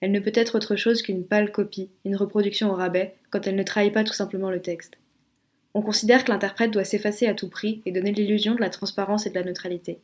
Elle 0.00 0.12
ne 0.12 0.20
peut 0.20 0.32
être 0.34 0.56
autre 0.56 0.76
chose 0.76 1.02
qu'une 1.02 1.24
pâle 1.24 1.52
copie, 1.52 1.90
une 2.04 2.16
reproduction 2.16 2.70
au 2.70 2.74
rabais, 2.74 3.14
quand 3.30 3.46
elle 3.46 3.56
ne 3.56 3.62
trahit 3.62 3.92
pas 3.92 4.04
tout 4.04 4.12
simplement 4.12 4.50
le 4.50 4.60
texte. 4.60 4.98
On 5.74 5.82
considère 5.82 6.24
que 6.24 6.32
l'interprète 6.32 6.70
doit 6.70 6.84
s'effacer 6.84 7.26
à 7.26 7.34
tout 7.34 7.48
prix 7.48 7.82
et 7.86 7.92
donner 7.92 8.12
l'illusion 8.12 8.54
de 8.54 8.60
la 8.60 8.70
transparence 8.70 9.26
et 9.26 9.30
de 9.30 9.34
la 9.34 9.44
neutralité. 9.44 9.98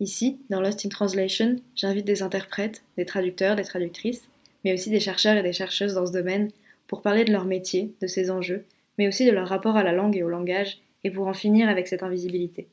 Ici, 0.00 0.38
dans 0.50 0.60
Lost 0.60 0.84
in 0.84 0.88
Translation, 0.88 1.56
j'invite 1.76 2.06
des 2.06 2.22
interprètes, 2.22 2.82
des 2.96 3.04
traducteurs, 3.04 3.56
des 3.56 3.64
traductrices, 3.64 4.28
mais 4.64 4.72
aussi 4.72 4.90
des 4.90 5.00
chercheurs 5.00 5.36
et 5.36 5.42
des 5.42 5.52
chercheuses 5.52 5.94
dans 5.94 6.06
ce 6.06 6.12
domaine 6.12 6.50
pour 6.86 7.02
parler 7.02 7.24
de 7.24 7.32
leur 7.32 7.44
métier, 7.44 7.92
de 8.00 8.06
ses 8.06 8.30
enjeux, 8.30 8.64
mais 8.98 9.08
aussi 9.08 9.26
de 9.26 9.30
leur 9.30 9.48
rapport 9.48 9.76
à 9.76 9.82
la 9.82 9.92
langue 9.92 10.16
et 10.16 10.22
au 10.22 10.28
langage, 10.28 10.78
et 11.04 11.10
pour 11.10 11.26
en 11.26 11.34
finir 11.34 11.68
avec 11.68 11.86
cette 11.86 12.02
invisibilité. 12.02 12.66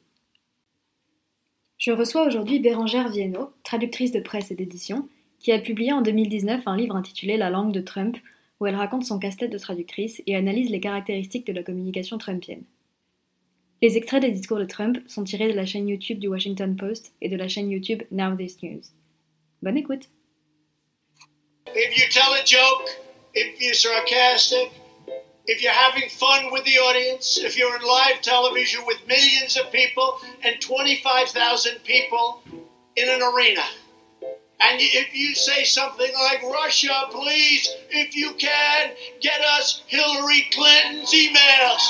Je 1.78 1.92
reçois 1.92 2.26
aujourd'hui 2.26 2.60
Bérangère 2.60 3.10
Viennot, 3.10 3.52
traductrice 3.64 4.12
de 4.12 4.20
presse 4.20 4.52
et 4.52 4.56
d'édition, 4.56 5.08
qui 5.42 5.52
a 5.52 5.60
publié 5.60 5.92
en 5.92 6.02
2019 6.02 6.68
un 6.68 6.78
livre 6.78 6.96
intitulé 6.96 7.36
La 7.36 7.50
langue 7.50 7.72
de 7.72 7.82
Trump, 7.82 8.16
où 8.60 8.68
elle 8.68 8.76
raconte 8.76 9.06
son 9.06 9.18
casse-tête 9.18 9.52
de 9.52 9.58
traductrice 9.58 10.22
et 10.28 10.36
analyse 10.36 10.70
les 10.70 10.80
caractéristiques 10.80 11.48
de 11.48 11.54
la 11.54 11.64
communication 11.64 12.20
trumpienne. 12.20 12.64
Les 13.82 13.98
extraits 13.98 14.22
des 14.22 14.30
discours 14.30 14.60
de 14.60 14.66
Trump 14.66 15.00
sont 15.08 15.24
tirés 15.24 15.48
de 15.48 15.56
la 15.56 15.66
chaîne 15.66 15.90
YouTube 15.90 16.20
du 16.20 16.28
Washington 16.28 16.76
Post 16.76 17.14
et 17.22 17.30
de 17.30 17.36
la 17.36 17.48
chaîne 17.48 17.72
YouTube 17.72 18.04
Now 18.12 18.36
This 18.36 18.62
News. 18.62 18.84
Bonne 19.64 19.78
écoute. 19.78 20.10
If 21.74 21.98
you 21.98 22.06
tell 22.12 22.34
a 22.34 22.46
joke, 22.46 22.90
if 23.34 23.60
you're 23.60 23.74
sarcastic, 23.74 24.70
if 25.48 25.64
you're 25.64 25.74
having 25.74 26.08
fun 26.10 26.52
with 26.52 26.64
the 26.66 26.78
audience, 26.78 27.40
if 27.44 27.58
you're 27.58 27.76
in 27.76 27.82
live 27.82 28.22
television 28.22 28.82
with 28.86 29.00
millions 29.08 29.58
of 29.58 29.72
people 29.72 30.20
and 30.44 30.62
25,000 30.62 31.82
people 31.84 32.44
in 32.96 33.10
an 33.10 33.22
arena. 33.24 33.64
And 34.64 34.80
if 34.80 35.16
you 35.16 35.34
say 35.34 35.64
something 35.64 36.14
like, 36.14 36.44
Russia, 36.44 37.08
please, 37.10 37.68
if 37.90 38.16
you 38.16 38.34
can, 38.34 38.92
get 39.20 39.42
us 39.42 39.82
Hillary 39.88 40.48
Clinton's 40.52 41.12
emails. 41.12 41.82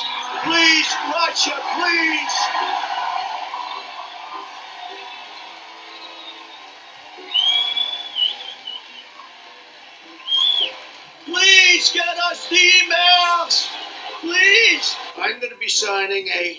Please, 0.43 0.87
Russia, 1.13 1.59
please. 1.75 2.35
Please 11.25 11.91
get 11.93 12.17
us 12.31 12.47
the 12.47 12.55
emails. 12.55 13.67
Please. 14.21 14.95
I'm 15.17 15.39
going 15.39 15.51
to 15.51 15.59
be 15.59 15.67
signing 15.67 16.29
a 16.29 16.57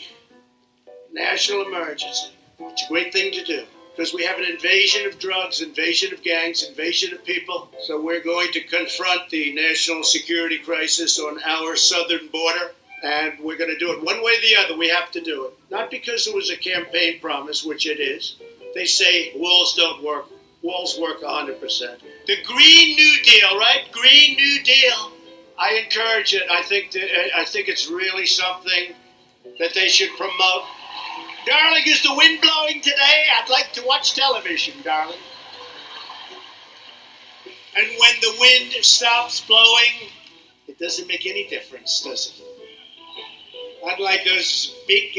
national 1.12 1.66
emergency. 1.66 2.32
It's 2.60 2.84
a 2.84 2.88
great 2.88 3.12
thing 3.14 3.32
to 3.32 3.44
do 3.44 3.66
because 3.94 4.14
we 4.14 4.24
have 4.24 4.38
an 4.38 4.44
invasion 4.44 5.06
of 5.06 5.18
drugs, 5.18 5.60
invasion 5.60 6.12
of 6.14 6.22
gangs, 6.22 6.62
invasion 6.62 7.12
of 7.12 7.24
people. 7.24 7.68
So 7.84 8.00
we're 8.00 8.22
going 8.22 8.50
to 8.52 8.60
confront 8.62 9.28
the 9.30 9.54
national 9.54 10.02
security 10.02 10.58
crisis 10.58 11.18
on 11.18 11.40
our 11.44 11.76
southern 11.76 12.28
border. 12.28 12.72
And 13.04 13.38
we're 13.40 13.58
going 13.58 13.70
to 13.70 13.78
do 13.78 13.92
it 13.92 14.02
one 14.02 14.22
way 14.22 14.32
or 14.32 14.40
the 14.40 14.56
other. 14.56 14.78
We 14.78 14.88
have 14.88 15.10
to 15.10 15.20
do 15.20 15.46
it. 15.46 15.54
Not 15.70 15.90
because 15.90 16.26
it 16.26 16.34
was 16.34 16.50
a 16.50 16.56
campaign 16.56 17.20
promise, 17.20 17.64
which 17.64 17.86
it 17.86 17.98
is. 17.98 18.36
They 18.74 18.86
say 18.86 19.32
walls 19.36 19.74
don't 19.74 20.02
work. 20.02 20.26
Walls 20.62 20.96
work 21.00 21.20
100%. 21.20 21.58
The 22.26 22.36
Green 22.44 22.96
New 22.96 23.22
Deal, 23.24 23.58
right? 23.58 23.82
Green 23.90 24.36
New 24.36 24.62
Deal. 24.62 25.12
I 25.58 25.82
encourage 25.84 26.32
it. 26.32 26.44
I 26.50 26.62
think 26.62 26.92
that, 26.92 27.36
I 27.36 27.44
think 27.44 27.68
it's 27.68 27.90
really 27.90 28.26
something 28.26 28.94
that 29.58 29.74
they 29.74 29.88
should 29.88 30.16
promote. 30.16 30.62
Darling, 31.46 31.82
is 31.86 32.02
the 32.02 32.14
wind 32.14 32.40
blowing 32.40 32.80
today? 32.80 33.24
I'd 33.36 33.50
like 33.50 33.72
to 33.72 33.82
watch 33.84 34.14
television, 34.14 34.74
darling. 34.84 35.18
And 37.76 37.86
when 37.86 38.20
the 38.20 38.36
wind 38.38 38.84
stops 38.84 39.40
blowing, 39.40 40.10
it 40.68 40.78
doesn't 40.78 41.08
make 41.08 41.26
any 41.26 41.48
difference, 41.48 42.02
does 42.02 42.28
it? 42.38 42.44
Unlike 43.84 44.24
those 44.24 44.76
big 44.86 45.18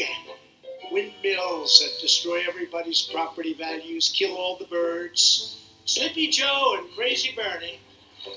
windmills 0.91 1.79
that 1.81 2.01
destroy 2.01 2.43
everybody's 2.47 3.01
property 3.01 3.53
values, 3.53 4.13
kill 4.15 4.35
all 4.37 4.57
the 4.57 4.65
birds. 4.65 5.59
Sleepy 5.85 6.27
Joe 6.27 6.77
and 6.77 6.89
Crazy 6.95 7.33
Bernie 7.35 7.79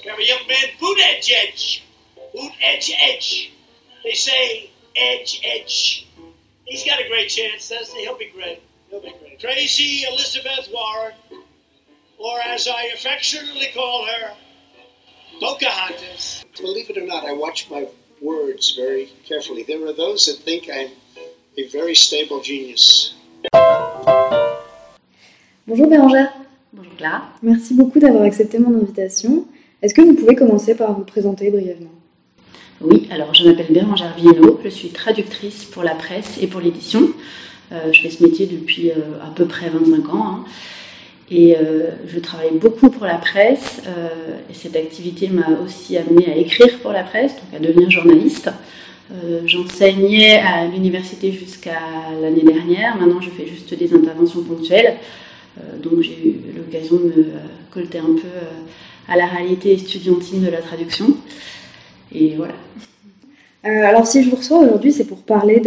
have 0.08 0.18
a 0.18 0.26
young 0.26 0.46
man, 0.48 0.66
boot 0.80 0.98
edge 1.00 1.30
edge. 1.30 1.84
Boot 2.34 2.52
edge 2.60 2.90
edge. 3.00 3.52
They 4.02 4.12
say 4.12 4.70
edge 4.96 5.40
edge. 5.44 6.08
He's 6.66 6.84
got 6.84 7.00
a 7.00 7.08
great 7.08 7.28
chance, 7.28 7.68
doesn't 7.68 7.96
he? 7.96 8.02
He'll 8.02 8.18
be 8.18 8.30
great. 8.34 8.60
He'll 8.90 9.00
be 9.00 9.14
great. 9.20 9.38
Tracy 9.38 10.04
Elizabeth 10.10 10.68
Warren, 10.72 11.14
or 12.18 12.40
as 12.40 12.66
I 12.66 12.90
affectionately 12.94 13.68
call 13.72 14.04
her, 14.06 14.34
Pocahontas. 15.40 16.44
Believe 16.60 16.90
it 16.90 16.98
or 16.98 17.06
not, 17.06 17.24
I 17.24 17.32
watch 17.34 17.70
my 17.70 17.86
words 18.20 18.74
very 18.74 19.12
carefully. 19.24 19.62
There 19.62 19.86
are 19.86 19.92
those 19.92 20.26
that 20.26 20.38
think 20.42 20.68
I'm 20.72 20.90
a 21.56 21.68
very 21.68 21.94
stable 21.94 22.40
genius. 22.40 23.14
Bonjour 25.66 25.86
Bérangère. 25.86 26.32
Bonjour 26.72 26.96
Clara. 26.96 27.28
Merci 27.42 27.74
beaucoup 27.74 28.00
d'avoir 28.00 28.24
accepté 28.24 28.58
mon 28.58 28.74
invitation. 28.76 29.46
Est-ce 29.82 29.94
que 29.94 30.02
vous 30.02 30.14
pouvez 30.14 30.34
commencer 30.34 30.74
par 30.74 30.92
vous 30.94 31.04
présenter 31.04 31.50
brièvement? 31.50 31.95
Oui, 32.82 33.08
alors 33.10 33.32
je 33.32 33.44
m'appelle 33.48 33.68
Bérangère 33.70 34.14
Viennot, 34.18 34.60
je 34.62 34.68
suis 34.68 34.90
traductrice 34.90 35.64
pour 35.64 35.82
la 35.82 35.94
presse 35.94 36.36
et 36.42 36.46
pour 36.46 36.60
l'édition. 36.60 37.08
Euh, 37.72 37.90
je 37.90 38.02
fais 38.02 38.10
ce 38.10 38.22
métier 38.22 38.46
depuis 38.46 38.90
euh, 38.90 38.94
à 39.24 39.30
peu 39.34 39.46
près 39.46 39.70
25 39.70 40.14
ans. 40.14 40.26
hein. 40.26 40.44
Et 41.30 41.56
euh, 41.56 41.90
je 42.06 42.18
travaille 42.18 42.52
beaucoup 42.52 42.90
pour 42.90 43.06
la 43.06 43.16
presse. 43.16 43.80
et 44.50 44.54
cette 44.54 44.76
activité 44.76 45.28
m'a 45.28 45.48
aussi 45.64 45.96
amenée 45.96 46.30
à 46.30 46.36
écrire 46.36 46.78
pour 46.80 46.92
la 46.92 47.02
presse, 47.02 47.32
donc 47.32 47.54
à 47.56 47.58
devenir 47.58 47.90
journaliste. 47.90 48.50
J'enseignais 49.44 50.38
à 50.38 50.66
l'université 50.66 51.32
jusqu'à 51.32 51.80
l'année 52.20 52.42
dernière. 52.42 52.96
Maintenant, 52.96 53.20
je 53.20 53.30
fais 53.30 53.46
juste 53.46 53.72
des 53.74 53.92
interventions 53.94 54.42
ponctuelles. 54.42 54.96
Donc 55.82 56.00
j'ai 56.00 56.16
eu 56.28 56.58
l'occasion 56.58 56.96
de 56.96 57.04
me 57.04 57.26
colter 57.70 57.98
un 57.98 58.14
peu 58.14 58.28
à 59.08 59.16
la 59.16 59.26
réalité 59.26 59.72
estudiantine 59.72 60.44
de 60.44 60.50
la 60.50 60.58
traduction. 60.58 61.16
Et 62.14 62.34
voilà. 62.36 62.54
Euh, 63.64 63.84
Alors 63.84 64.06
si 64.06 64.22
je 64.22 64.30
vous 64.30 64.36
reçois 64.36 64.60
aujourd'hui, 64.60 64.92
c'est 64.92 65.06
pour 65.06 65.22
parler 65.22 65.62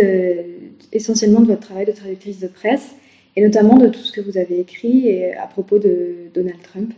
essentiellement 0.92 1.42
de 1.42 1.48
votre 1.48 1.62
travail 1.62 1.86
de 1.86 1.92
traductrice 1.92 2.40
de 2.40 2.48
presse 2.48 2.96
et 3.36 3.44
notamment 3.44 3.78
de 3.78 3.88
tout 3.88 4.00
ce 4.00 4.12
que 4.12 4.22
vous 4.22 4.38
avez 4.38 4.60
écrit 4.60 5.34
à 5.34 5.48
propos 5.48 5.80
de 5.80 6.30
Donald 6.34 6.62
Trump. 6.62 6.94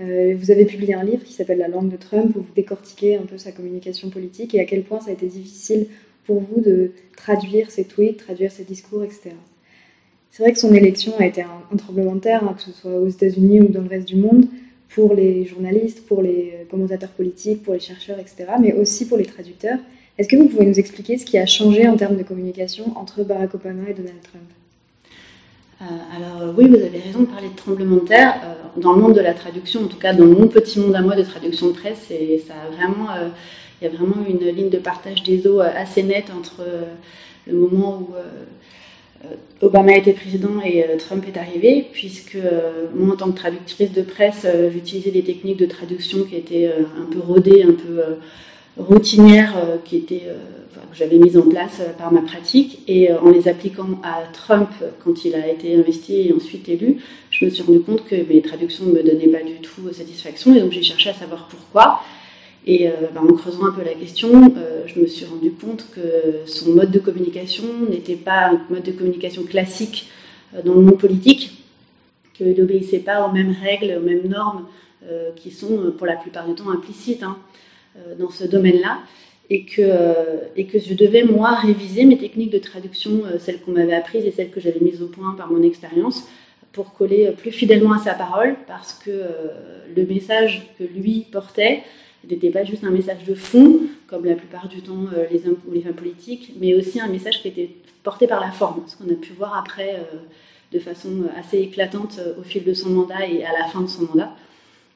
Euh, 0.00 0.34
vous 0.38 0.50
avez 0.50 0.64
publié 0.64 0.94
un 0.94 1.02
livre 1.02 1.24
qui 1.24 1.32
s'appelle 1.32 1.58
La 1.58 1.66
langue 1.66 1.90
de 1.90 1.96
Trump 1.96 2.34
où 2.36 2.40
vous 2.40 2.54
décortiquez 2.54 3.16
un 3.16 3.26
peu 3.26 3.36
sa 3.36 3.50
communication 3.50 4.10
politique 4.10 4.54
et 4.54 4.60
à 4.60 4.64
quel 4.64 4.84
point 4.84 5.00
ça 5.00 5.10
a 5.10 5.12
été 5.12 5.26
difficile 5.26 5.86
pour 6.24 6.40
vous 6.40 6.60
de 6.60 6.92
traduire 7.16 7.70
ses 7.70 7.84
tweets, 7.84 8.18
traduire 8.18 8.52
ses 8.52 8.62
discours, 8.62 9.02
etc. 9.02 9.30
C'est 10.30 10.42
vrai 10.42 10.52
que 10.52 10.58
son 10.58 10.72
élection 10.72 11.14
a 11.18 11.26
été 11.26 11.42
un, 11.42 11.62
un 11.72 11.76
tremblement 11.76 12.14
de 12.14 12.20
terre, 12.20 12.44
hein, 12.44 12.54
que 12.56 12.62
ce 12.62 12.70
soit 12.70 12.94
aux 12.94 13.08
États-Unis 13.08 13.60
ou 13.60 13.68
dans 13.68 13.80
le 13.80 13.88
reste 13.88 14.06
du 14.06 14.16
monde, 14.16 14.46
pour 14.88 15.14
les 15.14 15.44
journalistes, 15.46 16.06
pour 16.06 16.22
les 16.22 16.52
euh, 16.54 16.64
commentateurs 16.70 17.10
politiques, 17.10 17.62
pour 17.62 17.74
les 17.74 17.80
chercheurs, 17.80 18.18
etc., 18.18 18.46
mais 18.60 18.72
aussi 18.72 19.06
pour 19.06 19.18
les 19.18 19.26
traducteurs. 19.26 19.78
Est-ce 20.16 20.28
que 20.28 20.36
vous 20.36 20.46
pouvez 20.46 20.66
nous 20.66 20.78
expliquer 20.78 21.18
ce 21.18 21.24
qui 21.24 21.38
a 21.38 21.46
changé 21.46 21.86
en 21.86 21.96
termes 21.96 22.16
de 22.16 22.22
communication 22.22 22.96
entre 22.96 23.22
Barack 23.22 23.54
Obama 23.54 23.88
et 23.88 23.94
Donald 23.94 24.20
Trump? 24.22 24.44
Euh, 25.80 25.84
alors 26.16 26.54
oui, 26.56 26.68
vous 26.68 26.74
avez 26.74 26.98
raison 26.98 27.20
de 27.20 27.26
parler 27.26 27.48
de 27.48 27.54
tremblement 27.54 27.96
de 27.96 28.08
terre. 28.08 28.34
dans 28.76 28.92
le 28.94 29.00
monde 29.00 29.14
de 29.14 29.20
la 29.20 29.34
traduction, 29.34 29.84
en 29.84 29.86
tout 29.86 29.98
cas 29.98 30.12
dans 30.12 30.26
mon 30.26 30.48
petit 30.48 30.80
monde 30.80 30.96
à 30.96 31.02
moi 31.02 31.14
de 31.14 31.22
traduction 31.22 31.68
de 31.68 31.72
presse, 31.72 32.10
et 32.10 32.42
ça 32.44 32.54
a 32.54 32.70
vraiment, 32.70 33.08
il 33.80 33.84
y 33.84 33.86
a 33.86 33.90
vraiment 33.90 34.24
une 34.28 34.44
ligne 34.48 34.70
de 34.70 34.78
partage 34.78 35.22
des 35.22 35.46
eaux 35.46 35.60
assez 35.60 36.02
nette 36.02 36.30
entre 36.36 36.62
le 37.46 37.54
moment 37.56 38.00
où 38.00 38.14
Obama 39.60 39.96
était 39.96 40.12
président 40.12 40.60
et 40.64 40.84
Trump 40.98 41.24
est 41.26 41.36
arrivé, 41.36 41.86
puisque 41.92 42.38
moi, 42.94 43.14
en 43.14 43.16
tant 43.16 43.30
que 43.32 43.36
traductrice 43.36 43.92
de 43.92 44.02
presse, 44.02 44.46
j'utilisais 44.72 45.10
des 45.10 45.24
techniques 45.24 45.58
de 45.58 45.66
traduction 45.66 46.24
qui 46.24 46.36
étaient 46.36 46.70
un 46.70 47.12
peu 47.12 47.18
rodées, 47.18 47.64
un 47.64 47.72
peu 47.72 48.02
routinières, 48.76 49.54
qui 49.84 49.96
étaient 49.96 50.22
que 50.90 50.96
j'avais 50.96 51.18
mises 51.18 51.36
en 51.36 51.42
place 51.42 51.80
euh, 51.80 51.92
par 51.92 52.12
ma 52.12 52.22
pratique. 52.22 52.80
Et 52.86 53.10
euh, 53.10 53.20
en 53.20 53.30
les 53.30 53.48
appliquant 53.48 54.00
à 54.02 54.22
Trump 54.32 54.70
quand 55.04 55.24
il 55.24 55.34
a 55.34 55.48
été 55.48 55.76
investi 55.76 56.28
et 56.28 56.32
ensuite 56.32 56.68
élu, 56.68 56.98
je 57.30 57.44
me 57.44 57.50
suis 57.50 57.62
rendu 57.62 57.80
compte 57.80 58.04
que 58.04 58.16
mes 58.16 58.42
traductions 58.42 58.84
ne 58.86 58.92
me 58.92 59.02
donnaient 59.02 59.28
pas 59.28 59.42
du 59.42 59.54
tout 59.54 59.92
satisfaction. 59.92 60.54
Et 60.54 60.60
donc 60.60 60.72
j'ai 60.72 60.82
cherché 60.82 61.10
à 61.10 61.14
savoir 61.14 61.48
pourquoi. 61.48 62.00
Et 62.66 62.88
euh, 62.88 62.92
bah, 63.14 63.22
en 63.22 63.32
creusant 63.32 63.66
un 63.66 63.72
peu 63.72 63.82
la 63.82 63.94
question, 63.94 64.54
je 64.86 65.00
me 65.00 65.06
suis 65.06 65.24
rendu 65.24 65.52
compte 65.52 65.86
que 65.94 66.46
son 66.46 66.72
mode 66.72 66.90
de 66.90 66.98
communication 66.98 67.64
n'était 67.88 68.16
pas 68.16 68.50
un 68.50 68.60
mode 68.70 68.82
de 68.82 68.92
communication 68.92 69.44
classique 69.44 70.10
dans 70.64 70.74
le 70.74 70.80
monde 70.80 70.98
politique, 70.98 71.64
qu'il 72.34 72.58
n'obéissait 72.58 73.00
pas 73.00 73.26
aux 73.26 73.32
mêmes 73.32 73.54
règles, 73.62 73.98
aux 73.98 74.04
mêmes 74.04 74.28
normes 74.28 74.66
qui 75.36 75.50
sont 75.50 75.92
pour 75.96 76.06
la 76.06 76.16
plupart 76.16 76.46
du 76.46 76.54
temps 76.54 76.70
implicites 76.70 77.22
hein, 77.22 77.38
dans 78.18 78.30
ce 78.30 78.44
domaine-là. 78.44 78.98
Et 79.50 79.64
que, 79.64 79.80
euh, 79.80 80.40
et 80.56 80.66
que 80.66 80.78
je 80.78 80.92
devais, 80.92 81.22
moi, 81.22 81.54
réviser 81.54 82.04
mes 82.04 82.18
techniques 82.18 82.50
de 82.50 82.58
traduction, 82.58 83.22
euh, 83.24 83.38
celles 83.38 83.60
qu'on 83.60 83.72
m'avait 83.72 83.94
apprises 83.94 84.26
et 84.26 84.30
celles 84.30 84.50
que 84.50 84.60
j'avais 84.60 84.80
mises 84.80 85.02
au 85.02 85.06
point 85.06 85.34
par 85.36 85.50
mon 85.50 85.62
expérience, 85.62 86.28
pour 86.72 86.92
coller 86.92 87.30
plus 87.30 87.50
fidèlement 87.50 87.92
à 87.92 87.98
sa 87.98 88.12
parole, 88.12 88.56
parce 88.66 88.92
que 88.92 89.10
euh, 89.10 89.48
le 89.96 90.04
message 90.04 90.68
que 90.78 90.84
lui 90.84 91.26
portait 91.32 91.82
n'était 92.34 92.50
pas 92.50 92.64
juste 92.64 92.84
un 92.84 92.90
message 92.90 93.24
de 93.26 93.34
fond, 93.34 93.80
comme 94.06 94.24
la 94.24 94.34
plupart 94.34 94.68
du 94.68 94.82
temps 94.82 95.06
les 95.30 95.46
hommes 95.46 95.58
ou 95.68 95.72
les 95.72 95.82
femmes 95.82 95.94
politiques, 95.94 96.54
mais 96.60 96.74
aussi 96.74 97.00
un 97.00 97.08
message 97.08 97.42
qui 97.42 97.48
était 97.48 97.70
porté 98.02 98.26
par 98.26 98.40
la 98.40 98.50
forme, 98.50 98.82
ce 98.86 98.96
qu'on 98.96 99.10
a 99.10 99.16
pu 99.16 99.32
voir 99.32 99.56
après 99.56 99.96
de 100.72 100.78
façon 100.78 101.24
assez 101.38 101.58
éclatante 101.58 102.20
au 102.38 102.42
fil 102.42 102.64
de 102.64 102.72
son 102.72 102.90
mandat 102.90 103.26
et 103.26 103.44
à 103.44 103.52
la 103.52 103.66
fin 103.66 103.80
de 103.80 103.88
son 103.88 104.02
mandat. 104.04 104.34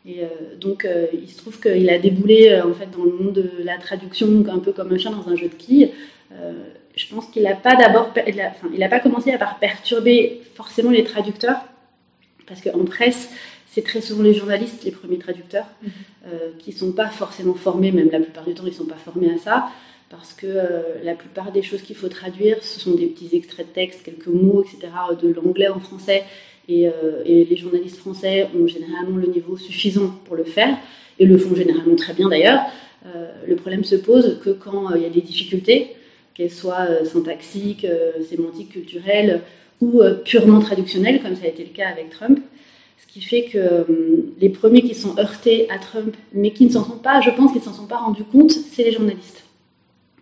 Et 0.06 0.22
euh, 0.22 0.26
donc, 0.60 0.84
euh, 0.84 1.06
il 1.12 1.28
se 1.28 1.38
trouve 1.38 1.60
qu'il 1.60 1.88
a 1.88 1.98
déboulé 1.98 2.48
euh, 2.48 2.68
en 2.68 2.74
fait 2.74 2.90
dans 2.90 3.04
le 3.04 3.12
monde 3.12 3.34
de 3.34 3.50
la 3.62 3.78
traduction, 3.78 4.44
un 4.50 4.58
peu 4.58 4.72
comme 4.72 4.92
un 4.92 4.98
chat 4.98 5.10
dans 5.10 5.28
un 5.28 5.36
jeu 5.36 5.48
de 5.48 5.54
quilles. 5.54 5.90
je 6.96 7.06
pense 7.08 7.26
qu'il 7.26 7.44
n'a 7.44 7.54
pas 7.54 7.76
d'abord, 7.76 8.12
il 8.26 8.78
n'a 8.78 8.88
pas 8.88 9.00
commencé 9.00 9.32
à 9.32 9.38
par 9.38 9.58
perturber 9.58 10.40
forcément 10.54 10.90
les 10.90 11.04
traducteurs, 11.04 11.60
parce 12.46 12.60
qu'en 12.60 12.84
presse, 12.84 13.30
c'est 13.72 13.82
très 13.82 14.00
souvent 14.00 14.22
les 14.22 14.34
journalistes 14.34 14.84
les 14.84 14.90
premiers 14.90 15.18
traducteurs, 15.18 15.66
mhm. 15.82 15.90
qui 16.58 16.70
ne 16.70 16.76
sont 16.76 16.92
pas 16.92 17.08
forcément 17.08 17.54
formés, 17.54 17.90
même 17.90 18.10
la 18.10 18.20
plupart 18.20 18.44
du 18.44 18.54
temps, 18.54 18.64
ils 18.64 18.70
ne 18.70 18.74
sont 18.74 18.86
pas 18.86 18.96
formés 18.96 19.32
à 19.32 19.38
ça, 19.38 19.68
parce 20.10 20.34
que 20.34 20.46
la 21.02 21.14
plupart 21.14 21.52
des 21.52 21.62
choses 21.62 21.80
qu'il 21.80 21.96
faut 21.96 22.08
traduire, 22.08 22.62
ce 22.62 22.78
sont 22.78 22.94
des 22.94 23.06
petits 23.06 23.34
extraits 23.34 23.66
de 23.68 23.72
texte, 23.72 24.02
quelques 24.04 24.26
mots, 24.26 24.62
etc., 24.62 24.92
de 25.22 25.28
l'anglais 25.32 25.68
en 25.68 25.80
français, 25.80 26.24
euh, 26.70 27.22
et, 27.24 27.44
les 27.44 27.56
journalistes 27.56 27.98
français 27.98 28.48
ont 28.58 28.66
généralement 28.66 29.16
le 29.16 29.26
niveau 29.26 29.56
suffisant 29.56 30.14
pour 30.24 30.36
le 30.36 30.44
faire, 30.44 30.76
et 31.18 31.26
le 31.26 31.36
font 31.38 31.54
généralement 31.54 31.96
très 31.96 32.14
bien 32.14 32.28
d'ailleurs. 32.28 32.60
Euh, 33.06 33.30
le 33.46 33.56
problème 33.56 33.84
se 33.84 33.96
pose 33.96 34.38
que 34.44 34.50
quand 34.50 34.92
euh, 34.92 34.96
il 34.96 35.02
y 35.02 35.06
a 35.06 35.10
des 35.10 35.20
difficultés, 35.20 35.96
qu'elles 36.34 36.50
soient 36.50 37.04
syntaxiques, 37.04 37.86
sémantiques, 38.26 38.70
culturelles 38.70 39.42
ou 39.82 40.00
purement 40.24 40.60
traductionnelles, 40.60 41.20
comme 41.20 41.36
ça 41.36 41.44
a 41.44 41.48
été 41.48 41.62
le 41.62 41.76
cas 41.76 41.88
avec 41.88 42.08
Trump. 42.08 42.40
Ce 43.02 43.12
qui 43.12 43.20
fait 43.20 43.44
que 43.44 43.86
les 44.40 44.48
premiers 44.48 44.82
qui 44.82 44.94
sont 44.94 45.18
heurtés 45.18 45.68
à 45.70 45.78
Trump, 45.78 46.16
mais 46.32 46.52
qui 46.52 46.64
ne 46.64 46.70
s'en 46.70 46.84
sont 46.84 46.98
pas, 46.98 47.20
je 47.20 47.30
pense 47.30 47.52
qu'ils 47.52 47.60
ne 47.60 47.66
s'en 47.66 47.74
sont 47.74 47.86
pas 47.86 47.98
rendus 47.98 48.24
compte, 48.24 48.52
c'est 48.52 48.84
les 48.84 48.92
journalistes. 48.92 49.44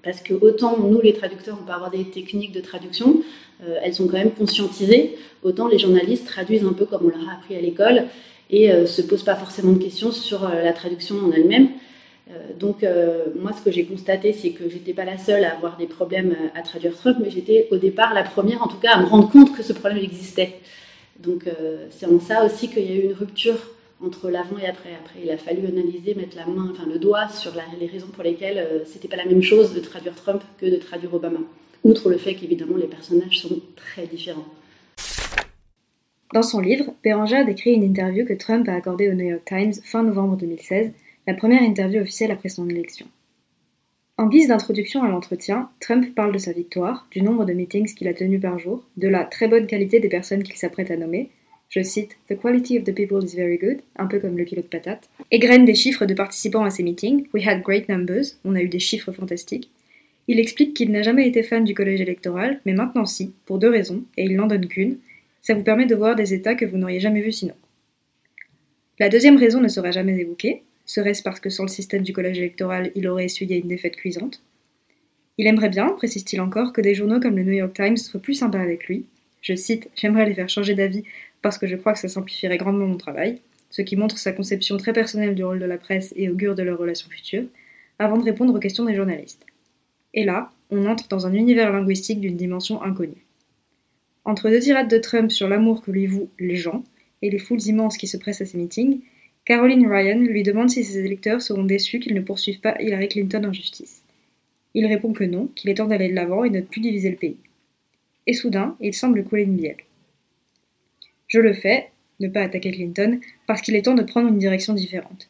Parce 0.02 0.20
que 0.20 0.34
autant 0.34 0.78
nous, 0.78 1.00
les 1.00 1.12
traducteurs, 1.12 1.58
on 1.60 1.64
peut 1.64 1.72
avoir 1.72 1.90
des 1.90 2.04
techniques 2.04 2.52
de 2.52 2.60
traduction, 2.60 3.22
euh, 3.62 3.76
elles 3.82 3.94
sont 3.94 4.06
quand 4.06 4.16
même 4.16 4.32
conscientisées, 4.32 5.16
autant 5.42 5.68
les 5.68 5.78
journalistes 5.78 6.26
traduisent 6.26 6.64
un 6.64 6.72
peu 6.72 6.86
comme 6.86 7.02
on 7.04 7.08
leur 7.08 7.28
a 7.28 7.34
appris 7.34 7.54
à 7.54 7.60
l'école 7.60 8.04
et 8.48 8.68
ne 8.68 8.72
euh, 8.72 8.86
se 8.86 9.02
posent 9.02 9.22
pas 9.22 9.36
forcément 9.36 9.72
de 9.72 9.78
questions 9.78 10.10
sur 10.10 10.44
euh, 10.44 10.62
la 10.62 10.72
traduction 10.72 11.16
en 11.16 11.32
elle-même. 11.32 11.68
donc 12.58 12.84
moi, 13.42 13.50
ce 13.56 13.60
que 13.64 13.72
j'ai 13.72 13.84
constaté, 13.84 14.32
c'est 14.32 14.50
que 14.50 14.68
j'étais 14.68 14.94
pas 14.94 15.04
la 15.04 15.18
seule 15.18 15.44
à 15.44 15.52
avoir 15.56 15.76
des 15.76 15.86
problèmes 15.86 16.36
à 16.54 16.62
traduire 16.62 16.94
Trump, 16.96 17.18
mais 17.20 17.28
j'étais 17.28 17.66
au 17.72 17.76
départ 17.76 18.14
la 18.14 18.22
première, 18.22 18.62
en 18.62 18.68
tout 18.68 18.78
cas, 18.78 18.92
à 18.92 19.00
me 19.00 19.06
rendre 19.06 19.28
compte 19.28 19.50
que 19.56 19.64
ce 19.64 19.72
problème 19.72 19.98
existait. 19.98 20.60
Donc 21.22 21.44
c'est 21.90 22.06
en 22.06 22.18
ça 22.18 22.44
aussi 22.44 22.68
qu'il 22.68 22.84
y 22.84 22.92
a 22.92 22.96
eu 22.96 23.04
une 23.04 23.12
rupture 23.12 23.58
entre 24.02 24.30
l'avant 24.30 24.58
et 24.58 24.66
après. 24.66 24.90
Après, 24.94 25.20
il 25.22 25.30
a 25.30 25.36
fallu 25.36 25.66
analyser, 25.66 26.14
mettre 26.14 26.36
la 26.36 26.46
main, 26.46 26.70
enfin 26.72 26.86
le 26.90 26.98
doigt 26.98 27.28
sur 27.28 27.52
les 27.78 27.86
raisons 27.86 28.08
pour 28.08 28.24
lesquelles 28.24 28.58
euh, 28.58 28.84
c'était 28.84 29.08
pas 29.08 29.16
la 29.16 29.26
même 29.26 29.42
chose 29.42 29.74
de 29.74 29.80
traduire 29.80 30.14
Trump 30.14 30.42
que 30.58 30.66
de 30.66 30.76
traduire 30.76 31.12
Obama. 31.14 31.40
Outre 31.84 32.10
le 32.10 32.18
fait 32.18 32.34
qu'évidemment 32.34 32.76
les 32.76 32.86
personnages 32.86 33.40
sont 33.40 33.60
très 33.76 34.06
différents. 34.06 34.46
Dans 36.32 36.42
son 36.42 36.60
livre, 36.60 36.94
Béranger 37.02 37.36
a 37.36 37.44
décrit 37.44 37.72
une 37.72 37.82
interview 37.82 38.24
que 38.24 38.34
Trump 38.34 38.68
a 38.68 38.74
accordée 38.74 39.08
au 39.08 39.14
New 39.14 39.28
York 39.28 39.42
Times 39.46 39.74
fin 39.82 40.02
novembre 40.02 40.36
2016, 40.36 40.92
la 41.26 41.34
première 41.34 41.62
interview 41.62 42.02
officielle 42.02 42.30
après 42.30 42.48
son 42.48 42.68
élection. 42.68 43.06
En 44.20 44.26
guise 44.26 44.48
d'introduction 44.48 45.02
à 45.02 45.08
l'entretien, 45.08 45.70
Trump 45.80 46.14
parle 46.14 46.32
de 46.32 46.36
sa 46.36 46.52
victoire, 46.52 47.08
du 47.10 47.22
nombre 47.22 47.46
de 47.46 47.54
meetings 47.54 47.94
qu'il 47.94 48.06
a 48.06 48.12
tenus 48.12 48.38
par 48.38 48.58
jour, 48.58 48.84
de 48.98 49.08
la 49.08 49.24
très 49.24 49.48
bonne 49.48 49.66
qualité 49.66 49.98
des 49.98 50.10
personnes 50.10 50.42
qu'il 50.42 50.56
s'apprête 50.56 50.90
à 50.90 50.98
nommer, 50.98 51.30
je 51.70 51.80
cite 51.82 52.18
The 52.28 52.38
quality 52.38 52.76
of 52.76 52.84
the 52.84 52.94
people 52.94 53.24
is 53.24 53.34
very 53.34 53.56
good, 53.56 53.78
un 53.96 54.06
peu 54.06 54.20
comme 54.20 54.36
le 54.36 54.44
kilo 54.44 54.60
de 54.60 54.66
patates, 54.66 55.08
égrène 55.30 55.64
des 55.64 55.74
chiffres 55.74 56.04
de 56.04 56.12
participants 56.12 56.64
à 56.64 56.68
ces 56.68 56.82
meetings. 56.82 57.28
We 57.32 57.48
had 57.48 57.62
great 57.62 57.88
numbers, 57.88 58.36
on 58.44 58.56
a 58.56 58.60
eu 58.60 58.68
des 58.68 58.78
chiffres 58.78 59.10
fantastiques. 59.10 59.70
Il 60.28 60.38
explique 60.38 60.74
qu'il 60.74 60.90
n'a 60.90 61.00
jamais 61.00 61.26
été 61.26 61.42
fan 61.42 61.64
du 61.64 61.72
collège 61.72 62.02
électoral, 62.02 62.60
mais 62.66 62.74
maintenant 62.74 63.06
si, 63.06 63.32
pour 63.46 63.58
deux 63.58 63.70
raisons, 63.70 64.04
et 64.18 64.24
il 64.24 64.36
n'en 64.36 64.48
donne 64.48 64.68
qu'une. 64.68 64.98
Ça 65.40 65.54
vous 65.54 65.62
permet 65.62 65.86
de 65.86 65.94
voir 65.94 66.14
des 66.14 66.34
États 66.34 66.56
que 66.56 66.66
vous 66.66 66.76
n'auriez 66.76 67.00
jamais 67.00 67.22
vus 67.22 67.32
sinon. 67.32 67.54
La 68.98 69.08
deuxième 69.08 69.38
raison 69.38 69.62
ne 69.62 69.68
sera 69.68 69.92
jamais 69.92 70.12
évoquée. 70.12 70.62
Serait-ce 70.90 71.22
parce 71.22 71.38
que 71.38 71.50
sans 71.50 71.62
le 71.62 71.68
système 71.68 72.02
du 72.02 72.12
collège 72.12 72.38
électoral, 72.38 72.90
il 72.96 73.06
aurait 73.06 73.26
essuyé 73.26 73.58
une 73.58 73.68
défaite 73.68 73.94
cuisante? 73.94 74.42
Il 75.38 75.46
aimerait 75.46 75.68
bien, 75.68 75.90
précise-t-il 75.90 76.40
encore, 76.40 76.72
que 76.72 76.80
des 76.80 76.96
journaux 76.96 77.20
comme 77.20 77.36
le 77.36 77.44
New 77.44 77.52
York 77.52 77.72
Times 77.72 77.96
soient 77.96 78.18
plus 78.18 78.34
sympas 78.34 78.58
avec 78.58 78.88
lui. 78.88 79.06
Je 79.40 79.54
cite 79.54 79.88
J'aimerais 79.94 80.26
les 80.26 80.34
faire 80.34 80.48
changer 80.48 80.74
d'avis 80.74 81.04
parce 81.42 81.58
que 81.58 81.68
je 81.68 81.76
crois 81.76 81.92
que 81.92 82.00
ça 82.00 82.08
simplifierait 82.08 82.56
grandement 82.56 82.88
mon 82.88 82.96
travail, 82.96 83.38
ce 83.70 83.82
qui 83.82 83.94
montre 83.94 84.18
sa 84.18 84.32
conception 84.32 84.78
très 84.78 84.92
personnelle 84.92 85.36
du 85.36 85.44
rôle 85.44 85.60
de 85.60 85.64
la 85.64 85.78
presse 85.78 86.12
et 86.16 86.28
augure 86.28 86.56
de 86.56 86.64
leurs 86.64 86.78
relations 86.78 87.08
futures, 87.08 87.46
avant 88.00 88.18
de 88.18 88.24
répondre 88.24 88.52
aux 88.52 88.58
questions 88.58 88.84
des 88.84 88.96
journalistes. 88.96 89.46
Et 90.12 90.24
là, 90.24 90.50
on 90.70 90.86
entre 90.86 91.06
dans 91.06 91.24
un 91.24 91.34
univers 91.34 91.70
linguistique 91.70 92.20
d'une 92.20 92.36
dimension 92.36 92.82
inconnue. 92.82 93.24
Entre 94.24 94.50
deux 94.50 94.58
tirades 94.58 94.90
de 94.90 94.98
Trump 94.98 95.30
sur 95.30 95.46
l'amour 95.46 95.82
que 95.82 95.92
lui 95.92 96.06
vouent 96.06 96.30
les 96.40 96.56
gens 96.56 96.82
et 97.22 97.30
les 97.30 97.38
foules 97.38 97.62
immenses 97.62 97.96
qui 97.96 98.08
se 98.08 98.16
pressent 98.16 98.40
à 98.40 98.46
ses 98.46 98.58
meetings, 98.58 99.02
Caroline 99.50 99.88
Ryan 99.88 100.20
lui 100.20 100.44
demande 100.44 100.70
si 100.70 100.84
ses 100.84 101.04
électeurs 101.04 101.42
seront 101.42 101.64
déçus 101.64 101.98
qu'ils 101.98 102.14
ne 102.14 102.20
poursuivent 102.20 102.60
pas 102.60 102.80
Hillary 102.80 103.08
Clinton 103.08 103.42
en 103.44 103.52
justice. 103.52 104.04
Il 104.74 104.86
répond 104.86 105.12
que 105.12 105.24
non, 105.24 105.48
qu'il 105.56 105.68
est 105.70 105.74
temps 105.74 105.88
d'aller 105.88 106.08
de 106.08 106.14
l'avant 106.14 106.44
et 106.44 106.50
de 106.50 106.58
ne 106.58 106.60
plus 106.60 106.80
diviser 106.80 107.10
le 107.10 107.16
pays. 107.16 107.36
Et 108.28 108.32
soudain, 108.32 108.76
il 108.80 108.94
semble 108.94 109.24
couler 109.24 109.42
une 109.42 109.56
bielle. 109.56 109.82
Je 111.26 111.40
le 111.40 111.52
fais, 111.52 111.88
ne 112.20 112.28
pas 112.28 112.42
attaquer 112.42 112.70
Clinton, 112.70 113.18
parce 113.48 113.60
qu'il 113.60 113.74
est 113.74 113.82
temps 113.82 113.96
de 113.96 114.04
prendre 114.04 114.28
une 114.28 114.38
direction 114.38 114.72
différente. 114.72 115.28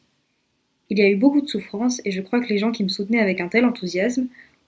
Il 0.91 0.99
y 0.99 1.01
a 1.01 1.09
eu 1.09 1.15
beaucoup 1.15 1.41
de 1.41 1.49
souffrance 1.49 1.99
et 2.05 2.11
je 2.11 2.21
crois 2.21 2.41
que 2.41 2.49
les 2.49 2.59
gens 2.59 2.71
qui 2.71 2.83
me 2.83 2.89
soutenaient 2.89 3.21
avec 3.21 3.41
un 3.41 3.47
tel 3.47 3.65
enthousiasme, 3.65 4.27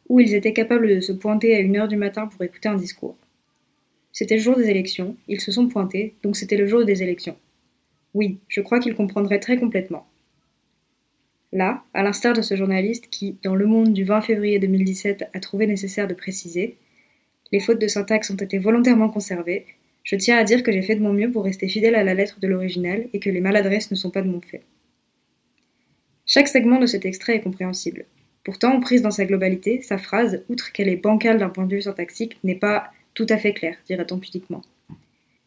ou 0.09 0.19
ils 0.19 0.33
étaient 0.33 0.53
capables 0.53 0.89
de 0.89 0.99
se 0.99 1.11
pointer 1.11 1.55
à 1.55 1.59
une 1.59 1.77
heure 1.77 1.87
du 1.87 1.95
matin 1.95 2.25
pour 2.25 2.41
écouter 2.41 2.69
un 2.69 2.77
discours. 2.77 3.15
C'était 4.13 4.37
le 4.37 4.41
jour 4.41 4.57
des 4.57 4.71
élections, 4.71 5.15
ils 5.27 5.41
se 5.41 5.51
sont 5.51 5.67
pointés, 5.67 6.15
donc 6.23 6.37
c'était 6.37 6.57
le 6.57 6.65
jour 6.65 6.85
des 6.85 7.03
élections. 7.03 7.37
Oui, 8.13 8.39
je 8.47 8.61
crois 8.61 8.79
qu'ils 8.79 8.95
comprendraient 8.95 9.39
très 9.39 9.57
complètement. 9.57 10.07
Là, 11.51 11.83
à 11.93 12.03
l'instar 12.03 12.33
de 12.33 12.41
ce 12.41 12.55
journaliste 12.55 13.09
qui, 13.09 13.37
dans 13.43 13.55
Le 13.55 13.65
Monde 13.65 13.93
du 13.93 14.03
20 14.03 14.21
février 14.21 14.59
2017, 14.59 15.29
a 15.33 15.39
trouvé 15.39 15.67
nécessaire 15.67 16.07
de 16.07 16.13
préciser, 16.13 16.77
les 17.51 17.59
fautes 17.59 17.79
de 17.79 17.87
syntaxe 17.87 18.31
ont 18.31 18.35
été 18.35 18.57
volontairement 18.57 19.09
conservées 19.09 19.65
je 20.03 20.17
tiens 20.17 20.37
à 20.37 20.43
dire 20.43 20.63
que 20.63 20.71
j'ai 20.71 20.81
fait 20.81 20.95
de 20.95 21.01
mon 21.01 21.13
mieux 21.13 21.31
pour 21.31 21.45
rester 21.45 21.67
fidèle 21.67 21.95
à 21.95 22.03
la 22.03 22.13
lettre 22.13 22.39
de 22.39 22.47
l'original 22.47 23.07
et 23.13 23.19
que 23.19 23.29
les 23.29 23.39
maladresses 23.39 23.89
ne 23.89 23.95
sont 23.95 24.11
pas 24.11 24.21
de 24.21 24.27
mon 24.27 24.41
fait. 24.41 24.63
Chaque 26.25 26.49
segment 26.49 26.79
de 26.79 26.85
cet 26.85 27.05
extrait 27.05 27.35
est 27.35 27.41
compréhensible. 27.41 28.05
Pourtant, 28.43 28.79
prise 28.81 29.01
dans 29.01 29.11
sa 29.11 29.25
globalité, 29.25 29.81
sa 29.81 29.97
phrase, 29.97 30.43
outre 30.49 30.73
qu'elle 30.73 30.89
est 30.89 30.97
bancale 30.97 31.37
d'un 31.37 31.49
point 31.49 31.65
de 31.65 31.75
vue 31.75 31.81
syntaxique, 31.81 32.37
n'est 32.43 32.55
pas 32.55 32.91
tout 33.13 33.25
à 33.29 33.37
fait 33.37 33.53
claire, 33.53 33.77
dirait-on 33.85 34.19
pudiquement. 34.19 34.61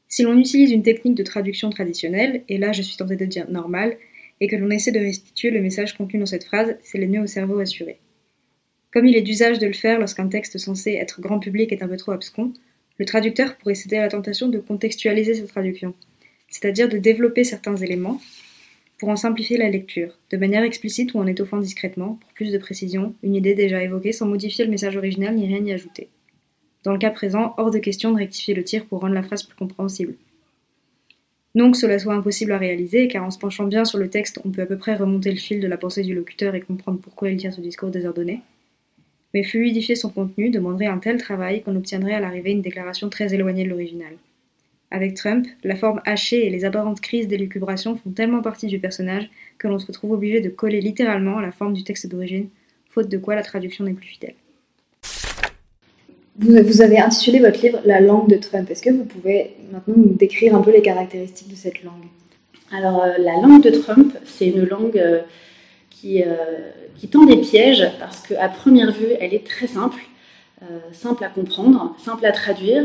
Si 0.08 0.22
l'on 0.22 0.38
utilise 0.38 0.70
une 0.70 0.82
technique 0.82 1.14
de 1.14 1.22
traduction 1.22 1.70
traditionnelle, 1.70 2.42
et 2.48 2.58
là 2.58 2.72
je 2.72 2.82
suis 2.82 2.96
tentée 2.96 3.16
de 3.16 3.25
dire 3.25 3.50
normale, 3.50 3.96
et 4.40 4.48
que 4.48 4.56
l'on 4.56 4.70
essaie 4.70 4.92
de 4.92 5.00
restituer 5.00 5.50
le 5.50 5.60
message 5.60 5.96
contenu 5.96 6.20
dans 6.20 6.26
cette 6.26 6.44
phrase, 6.44 6.76
c'est 6.82 6.98
le 6.98 7.06
nœud 7.06 7.22
au 7.22 7.26
cerveau 7.26 7.58
assuré. 7.58 7.98
Comme 8.92 9.06
il 9.06 9.16
est 9.16 9.22
d'usage 9.22 9.58
de 9.58 9.66
le 9.66 9.72
faire 9.72 9.98
lorsqu'un 9.98 10.28
texte 10.28 10.58
censé 10.58 10.92
être 10.92 11.20
grand 11.20 11.38
public 11.38 11.72
est 11.72 11.82
un 11.82 11.88
peu 11.88 11.96
trop 11.96 12.12
abscon, 12.12 12.52
Le 12.98 13.04
traducteur 13.04 13.56
pourrait 13.56 13.75
céder 13.75 13.96
à 13.96 14.02
la 14.02 14.08
tentation 14.08 14.48
de 14.48 14.58
contextualiser 14.58 15.34
sa 15.34 15.46
traduction, 15.46 15.94
c'est-à-dire 16.48 16.88
de 16.88 16.96
développer 16.96 17.44
certains 17.44 17.76
éléments 17.76 18.20
pour 18.98 19.10
en 19.10 19.16
simplifier 19.16 19.58
la 19.58 19.68
lecture, 19.68 20.18
de 20.30 20.38
manière 20.38 20.62
explicite 20.62 21.12
ou 21.12 21.18
en 21.18 21.26
étoffant 21.26 21.58
discrètement, 21.58 22.18
pour 22.20 22.32
plus 22.32 22.52
de 22.52 22.58
précision, 22.58 23.14
une 23.22 23.34
idée 23.34 23.54
déjà 23.54 23.82
évoquée 23.82 24.12
sans 24.12 24.26
modifier 24.26 24.64
le 24.64 24.70
message 24.70 24.96
original 24.96 25.34
ni 25.34 25.46
rien 25.46 25.62
y 25.62 25.72
ajouter. 25.72 26.08
Dans 26.86 26.92
le 26.92 26.98
cas 27.00 27.10
présent, 27.10 27.52
hors 27.56 27.72
de 27.72 27.80
question 27.80 28.12
de 28.12 28.18
rectifier 28.18 28.54
le 28.54 28.62
tir 28.62 28.86
pour 28.86 29.00
rendre 29.00 29.14
la 29.14 29.24
phrase 29.24 29.42
plus 29.42 29.56
compréhensible. 29.56 30.14
Non 31.56 31.72
que 31.72 31.76
cela 31.76 31.98
soit 31.98 32.14
impossible 32.14 32.52
à 32.52 32.58
réaliser, 32.58 33.08
car 33.08 33.24
en 33.24 33.32
se 33.32 33.40
penchant 33.40 33.64
bien 33.64 33.84
sur 33.84 33.98
le 33.98 34.08
texte, 34.08 34.40
on 34.44 34.50
peut 34.50 34.62
à 34.62 34.66
peu 34.66 34.78
près 34.78 34.94
remonter 34.94 35.32
le 35.32 35.36
fil 35.36 35.58
de 35.58 35.66
la 35.66 35.78
pensée 35.78 36.04
du 36.04 36.14
locuteur 36.14 36.54
et 36.54 36.60
comprendre 36.60 37.00
pourquoi 37.00 37.28
il 37.28 37.38
tient 37.38 37.50
ce 37.50 37.60
discours 37.60 37.90
désordonné. 37.90 38.40
Mais 39.34 39.42
fluidifier 39.42 39.96
son 39.96 40.10
contenu 40.10 40.50
demanderait 40.50 40.86
un 40.86 40.98
tel 40.98 41.18
travail 41.18 41.62
qu'on 41.62 41.74
obtiendrait 41.74 42.14
à 42.14 42.20
l'arrivée 42.20 42.52
une 42.52 42.62
déclaration 42.62 43.08
très 43.08 43.34
éloignée 43.34 43.64
de 43.64 43.70
l'original. 43.70 44.12
Avec 44.92 45.14
Trump, 45.14 45.44
la 45.64 45.74
forme 45.74 46.00
hachée 46.04 46.46
et 46.46 46.50
les 46.50 46.64
apparentes 46.64 47.00
crises 47.00 47.26
d'élucubration 47.26 47.96
font 47.96 48.10
tellement 48.10 48.42
partie 48.42 48.68
du 48.68 48.78
personnage 48.78 49.28
que 49.58 49.66
l'on 49.66 49.80
se 49.80 49.88
retrouve 49.88 50.12
obligé 50.12 50.40
de 50.40 50.50
coller 50.50 50.80
littéralement 50.80 51.38
à 51.38 51.42
la 51.42 51.50
forme 51.50 51.72
du 51.72 51.82
texte 51.82 52.06
d'origine, 52.06 52.48
faute 52.90 53.08
de 53.08 53.18
quoi 53.18 53.34
la 53.34 53.42
traduction 53.42 53.82
n'est 53.82 53.92
plus 53.92 54.06
fidèle. 54.06 54.34
Vous, 56.38 56.82
avez 56.82 56.98
intitulé 56.98 57.38
votre 57.38 57.62
livre 57.62 57.80
La 57.86 58.00
langue 58.00 58.28
de 58.28 58.36
Trump. 58.36 58.70
Est-ce 58.70 58.82
que 58.82 58.90
vous 58.90 59.04
pouvez 59.04 59.56
maintenant 59.72 59.94
nous 59.96 60.14
décrire 60.14 60.54
un 60.54 60.60
peu 60.60 60.70
les 60.70 60.82
caractéristiques 60.82 61.48
de 61.48 61.56
cette 61.56 61.82
langue? 61.82 62.04
Alors, 62.70 63.02
euh, 63.02 63.12
la 63.18 63.34
langue 63.40 63.62
de 63.62 63.70
Trump, 63.70 64.14
c'est 64.24 64.48
une 64.48 64.64
langue 64.64 64.98
euh, 64.98 65.20
euh, 66.04 66.70
qui, 66.98 67.08
tend 67.08 67.24
des 67.24 67.38
pièges 67.38 67.90
parce 67.98 68.20
qu'à 68.20 68.48
première 68.48 68.92
vue, 68.92 69.08
elle 69.18 69.32
est 69.32 69.46
très 69.46 69.66
simple, 69.66 70.00
simple 70.92 71.24
à 71.24 71.28
comprendre, 71.28 71.96
simple 71.98 72.24
à 72.26 72.32
traduire. 72.32 72.84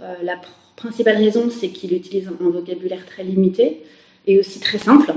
la 0.00 0.38
principale 0.76 1.16
raison, 1.16 1.50
c'est 1.50 1.68
qu'il 1.68 1.94
utilise 1.94 2.28
un 2.28 2.50
vocabulaire 2.50 3.04
très 3.06 3.24
limité 3.24 3.82
et 4.26 4.38
aussi 4.38 4.60
très 4.60 4.78
simple. 4.78 5.12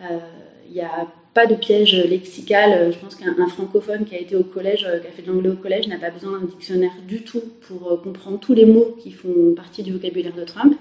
Il 0.00 0.76
y 0.76 0.80
a 0.80 1.06
pas 1.34 1.46
de 1.46 1.54
piège 1.54 1.94
lexical. 1.94 2.92
Je 2.92 2.98
pense 2.98 3.14
qu'un 3.14 3.46
francophone 3.48 4.04
qui 4.04 4.14
a 4.14 4.18
été 4.18 4.36
au 4.36 4.42
collège, 4.42 4.84
euh, 4.88 4.98
qui 4.98 5.06
a 5.06 5.10
fait 5.10 5.22
de 5.22 5.28
l'anglais 5.28 5.50
au 5.50 5.56
collège, 5.56 5.86
n'a 5.88 5.98
pas 5.98 6.10
besoin 6.10 6.38
d'un 6.38 6.46
dictionnaire 6.46 6.92
du 7.06 7.22
tout 7.22 7.42
pour 7.68 7.92
euh, 7.92 7.96
comprendre 7.96 8.40
tous 8.40 8.54
les 8.54 8.66
mots 8.66 8.96
qui 9.00 9.12
font 9.12 9.54
partie 9.54 9.82
du 9.82 9.92
vocabulaire 9.92 10.34
de 10.34 10.44
Trump. 10.44 10.76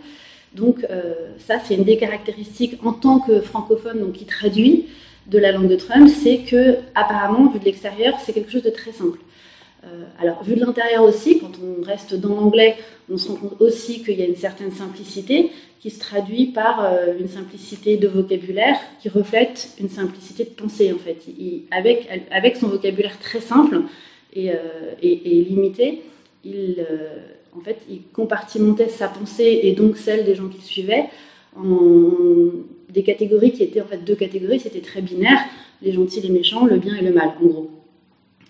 Donc 0.55 0.85
euh, 0.89 1.13
ça, 1.37 1.59
c'est 1.59 1.75
une 1.75 1.83
des 1.83 1.97
caractéristiques 1.97 2.79
en 2.83 2.93
tant 2.93 3.19
que 3.19 3.41
francophone, 3.41 3.99
donc 3.99 4.13
qui 4.13 4.25
traduit 4.25 4.87
de 5.27 5.37
la 5.37 5.51
langue 5.51 5.67
de 5.67 5.75
Trump, 5.75 6.09
c'est 6.09 6.39
que 6.39 6.77
apparemment, 6.95 7.51
vu 7.51 7.59
de 7.59 7.65
l'extérieur, 7.65 8.15
c'est 8.25 8.33
quelque 8.33 8.51
chose 8.51 8.63
de 8.63 8.71
très 8.71 8.91
simple. 8.91 9.19
Alors, 10.19 10.43
vu 10.43 10.55
de 10.55 10.59
l'intérieur 10.59 11.03
aussi, 11.03 11.39
quand 11.39 11.51
on 11.63 11.81
reste 11.81 12.13
dans 12.13 12.35
l'anglais, 12.35 12.75
on 13.09 13.17
se 13.17 13.29
rend 13.29 13.35
compte 13.35 13.61
aussi 13.61 14.03
qu'il 14.03 14.19
y 14.19 14.21
a 14.21 14.25
une 14.25 14.35
certaine 14.35 14.71
simplicité, 14.71 15.51
qui 15.79 15.89
se 15.89 15.99
traduit 15.99 16.47
par 16.47 16.83
euh, 16.83 17.13
une 17.19 17.27
simplicité 17.27 17.97
de 17.97 18.07
vocabulaire 18.07 18.75
qui 19.01 19.09
reflète 19.09 19.69
une 19.79 19.89
simplicité 19.89 20.43
de 20.43 20.49
pensée 20.49 20.93
en 20.93 20.97
fait. 20.97 21.17
avec, 21.71 22.55
son 22.57 22.67
vocabulaire 22.67 23.17
très 23.19 23.39
simple 23.39 23.81
et, 24.33 24.51
euh, 24.51 24.55
limité, 25.01 26.01
il, 26.43 26.85
euh, 26.89 27.19
en 27.57 27.61
fait, 27.61 27.77
il 27.89 28.01
compartimentait 28.13 28.89
sa 28.89 29.07
pensée 29.07 29.61
et 29.63 29.71
donc 29.71 29.97
celle 29.97 30.25
des 30.25 30.35
gens 30.35 30.49
qui 30.49 30.57
le 30.57 30.63
suivaient 30.63 31.05
en 31.55 31.71
des 32.89 33.03
catégories 33.03 33.51
qui 33.51 33.63
étaient 33.63 33.81
en 33.81 33.85
fait 33.85 34.03
deux 34.03 34.15
catégories, 34.15 34.59
c'était 34.59 34.81
très 34.81 35.01
binaire, 35.01 35.39
les 35.83 35.91
gentils, 35.91 36.21
les 36.21 36.29
méchants, 36.29 36.65
le 36.65 36.77
bien 36.77 36.95
et 36.95 37.01
le 37.01 37.13
mal 37.13 37.33
en 37.41 37.45
gros. 37.45 37.78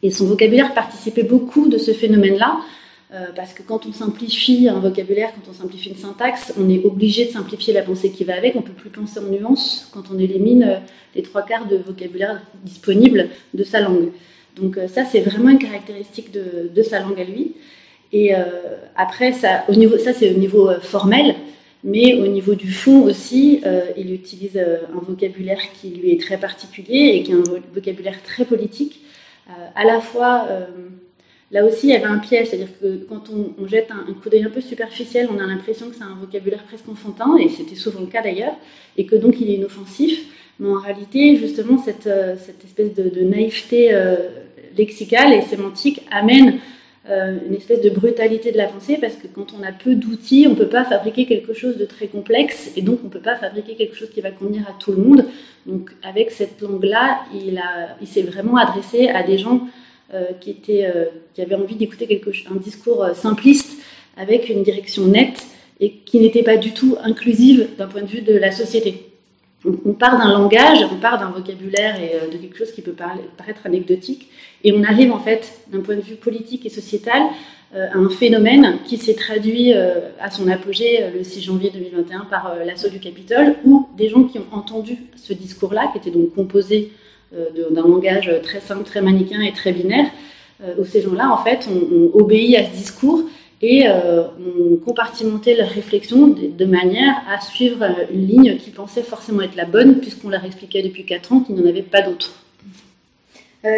Et 0.02 0.12
son 0.12 0.26
vocabulaire 0.26 0.74
participait 0.74 1.24
beaucoup 1.24 1.68
de 1.68 1.78
ce 1.78 1.92
phénomène-là, 1.92 2.60
euh, 3.12 3.26
parce 3.36 3.54
que 3.54 3.64
quand 3.64 3.88
on 3.88 3.92
simplifie 3.92 4.70
un 4.70 4.80
vocabulaire, 4.80 5.32
quand 5.34 5.52
on 5.52 5.54
simplifie 5.54 5.90
une 5.90 5.96
syntaxe, 5.96 6.54
on 6.60 6.70
est 6.70 6.86
obligé 6.86 7.26
de 7.26 7.32
simplifier 7.32 7.74
la 7.74 7.82
pensée 7.82 8.12
qui 8.12 8.24
va 8.24 8.36
avec. 8.36 8.56
On 8.56 8.62
peut 8.62 8.72
plus 8.72 8.92
penser 8.92 9.20
en 9.20 9.24
nuances 9.24 9.90
quand 9.92 10.04
on 10.14 10.20
élimine 10.20 10.64
euh, 10.64 10.78
les 11.16 11.24
trois 11.24 11.42
quarts 11.42 11.68
de 11.68 11.78
vocabulaire 11.78 12.40
disponible 12.64 13.30
de 13.56 13.64
sa 13.64 13.82
langue. 13.82 14.12
Donc 14.56 14.78
euh, 14.78 14.88
ça, 14.88 15.06
c'est 15.06 15.22
vraiment 15.22 15.50
une 15.50 15.58
caractéristique 15.58 16.32
de, 16.32 16.70
de, 16.74 16.84
sa 16.84 17.00
langue 17.00 17.20
à 17.20 17.24
lui. 17.24 17.56
Et 18.12 18.34
après, 18.96 19.34
ça, 19.34 19.66
au 19.70 19.76
niveau, 19.76 20.00
ça 20.00 20.14
c'est 20.14 20.34
au 20.34 20.38
niveau 20.40 20.72
formel, 20.82 21.36
mais 21.84 22.16
au 22.16 22.26
niveau 22.26 22.56
du 22.56 22.72
fond 22.72 23.04
aussi, 23.04 23.62
il 23.96 24.12
utilise 24.12 24.58
un 24.58 25.00
vocabulaire 25.00 25.62
qui 25.80 25.90
lui 25.90 26.14
est 26.14 26.20
très 26.20 26.40
particulier 26.40 27.12
et 27.14 27.22
qui 27.22 27.34
est 27.34 27.36
un 27.36 27.44
vocabulaire 27.72 28.24
très 28.24 28.46
politique, 28.46 29.02
à 29.76 29.84
la 29.86 30.00
fois 30.00 30.48
Là 31.52 31.66
aussi, 31.66 31.88
il 31.88 31.90
y 31.90 31.96
avait 31.96 32.06
un 32.06 32.20
piège, 32.20 32.48
c'est-à-dire 32.48 32.80
que 32.80 33.06
quand 33.10 33.24
on, 33.32 33.66
jette 33.66 33.90
un, 33.90 34.14
coup 34.14 34.30
d'œil 34.30 34.44
un 34.44 34.52
peu 34.52 34.62
superficiel, 34.62 35.28
on 35.36 35.40
a 35.40 35.48
l'impression 35.48 35.90
que 35.90 35.96
c'est 35.96 36.04
un 36.04 36.16
vocabulaire 36.20 36.64
presque 36.64 36.88
enfantin, 36.88 37.38
et 37.38 37.50
c'était 37.50 37.76
souvent 37.76 38.02
le 38.02 38.06
cas 38.06 38.22
d'ailleurs, 38.22 38.54
et 38.98 39.06
que 39.08 39.16
donc 39.16 39.40
il 39.42 39.50
est 39.50 39.56
inoffensif. 39.56 40.28
Mais 40.60 40.70
en 40.70 40.80
réalité, 40.80 41.38
justement, 41.38 41.80
cette, 41.80 42.06
euh, 42.06 42.36
espèce 42.64 42.94
de, 42.94 43.24
naïveté 43.24 43.94
euh, 43.94 44.16
lexicale 44.78 45.34
et 45.34 45.42
sémantique 45.42 46.02
amène 46.12 46.50
euh, 46.50 46.58
une 47.10 47.56
espèce 47.56 47.82
de 47.82 47.90
brutalité 47.90 48.52
de 48.52 48.58
la 48.58 48.68
pensée, 48.68 48.98
parce 49.00 49.16
que 49.16 49.28
quand 49.28 49.48
on 49.60 49.64
a 49.64 49.72
peu 49.72 49.96
d'outils, 49.96 50.46
on 50.48 50.52
ne 50.52 50.56
peut 50.56 50.68
pas 50.68 50.84
fabriquer 50.84 51.26
quelque 51.26 51.54
chose 51.54 51.78
de 51.78 51.86
très 51.86 52.08
complexe, 52.08 52.72
et 52.76 52.82
donc 52.82 53.00
on 53.04 53.08
ne 53.08 53.12
peut 53.12 53.20
pas 53.20 53.36
fabriquer 53.36 53.76
quelque 53.76 53.96
chose 53.96 54.10
qui 54.10 54.22
va 54.22 54.32
convenir 54.32 54.64
à 54.70 54.74
tout 54.80 54.92
le 54.92 54.98
monde. 54.98 55.26
Donc 55.66 55.92
avec 56.04 56.32
cette 56.32 56.62
langue-là, 56.62 57.22
il, 57.34 57.62
il 58.02 58.08
s'est 58.08 58.22
vraiment 58.22 58.58
adressé 58.58 59.08
à 59.08 59.24
des 59.24 59.38
gens 59.38 59.68
euh, 60.12 60.34
qui, 60.40 60.50
était, 60.50 60.86
euh, 60.88 61.06
qui 61.36 61.42
avait 61.44 61.54
envie 61.54 61.76
d'écouter 61.76 62.20
un 62.50 62.56
discours 62.56 63.04
euh, 63.04 63.14
simpliste 63.14 63.78
avec 64.18 64.50
une 64.50 64.64
direction 64.64 65.06
nette 65.06 65.46
et 65.80 65.92
qui 66.04 66.20
n'était 66.20 66.42
pas 66.42 66.58
du 66.58 66.74
tout 66.74 66.98
inclusive 67.04 67.68
d'un 67.78 67.86
point 67.86 68.02
de 68.02 68.08
vue 68.08 68.22
de 68.22 68.34
la 68.34 68.52
société. 68.52 69.09
On 69.66 69.94
part 69.94 70.18
d'un 70.18 70.32
langage, 70.32 70.80
on 70.92 70.96
part 70.96 71.20
d'un 71.20 71.30
vocabulaire 71.32 71.98
et 72.02 72.32
de 72.32 72.38
quelque 72.38 72.58
chose 72.58 72.72
qui 72.72 72.82
peut 72.82 72.94
paraître 72.94 73.66
anecdotique, 73.66 74.30
et 74.64 74.74
on 74.74 74.84
arrive 74.84 75.12
en 75.12 75.20
fait 75.20 75.60
d'un 75.72 75.82
point 75.82 75.96
de 75.96 76.02
vue 76.02 76.16
politique 76.16 76.66
et 76.66 76.70
sociétal 76.70 77.24
à 77.76 77.98
un 77.98 78.10
phénomène 78.10 78.80
qui 78.86 78.98
s'est 78.98 79.16
traduit 79.16 79.74
à 79.74 80.32
son 80.32 80.48
apogée 80.48 81.06
le 81.14 81.24
6 81.24 81.42
janvier 81.42 81.72
2021 81.72 82.26
par 82.26 82.56
l'assaut 82.66 82.90
du 82.90 83.00
Capitole, 83.00 83.56
où 83.66 83.88
des 83.98 84.08
gens 84.08 84.24
qui 84.24 84.40
ont 84.40 84.48
entendu 84.54 84.98
ce 85.16 85.34
discours-là, 85.34 85.90
qui 85.92 85.98
était 85.98 86.18
donc 86.18 86.34
composé 86.34 86.92
euh, 87.36 87.70
d'un 87.70 87.84
langage 87.84 88.32
très 88.42 88.60
simple, 88.60 88.84
très 88.84 89.02
manichéen 89.02 89.42
et 89.42 89.54
très 89.54 89.72
binaire, 89.72 90.08
euh, 90.64 90.74
où 90.80 90.84
ces 90.84 91.04
gens-là, 91.04 91.32
en 91.32 91.44
fait, 91.44 91.68
ont, 91.68 92.10
obéi 92.18 92.58
à 92.58 92.66
ce 92.66 92.72
discours 92.72 93.22
et 93.62 93.88
euh, 93.88 94.24
ont 94.24 94.78
compartimenté 94.78 95.56
leur 95.56 95.70
réflexion 95.70 96.28
de, 96.28 96.66
manière 96.66 97.16
à 97.30 97.42
suivre 97.42 97.86
une 98.14 98.26
ligne 98.26 98.58
qu'ils 98.58 98.74
pensaient 98.74 99.04
forcément 99.04 99.42
être 99.42 99.56
la 99.56 99.66
bonne, 99.66 100.00
puisqu'on 100.00 100.30
leur 100.30 100.46
expliquait 100.46 100.82
depuis 100.82 101.06
4 101.06 101.34
ans 101.34 101.40
qu'il 101.42 101.56
n'y 101.56 101.62
en 101.62 101.66
avait 101.66 101.82
pas 101.82 102.02
d'autre. 102.02 102.34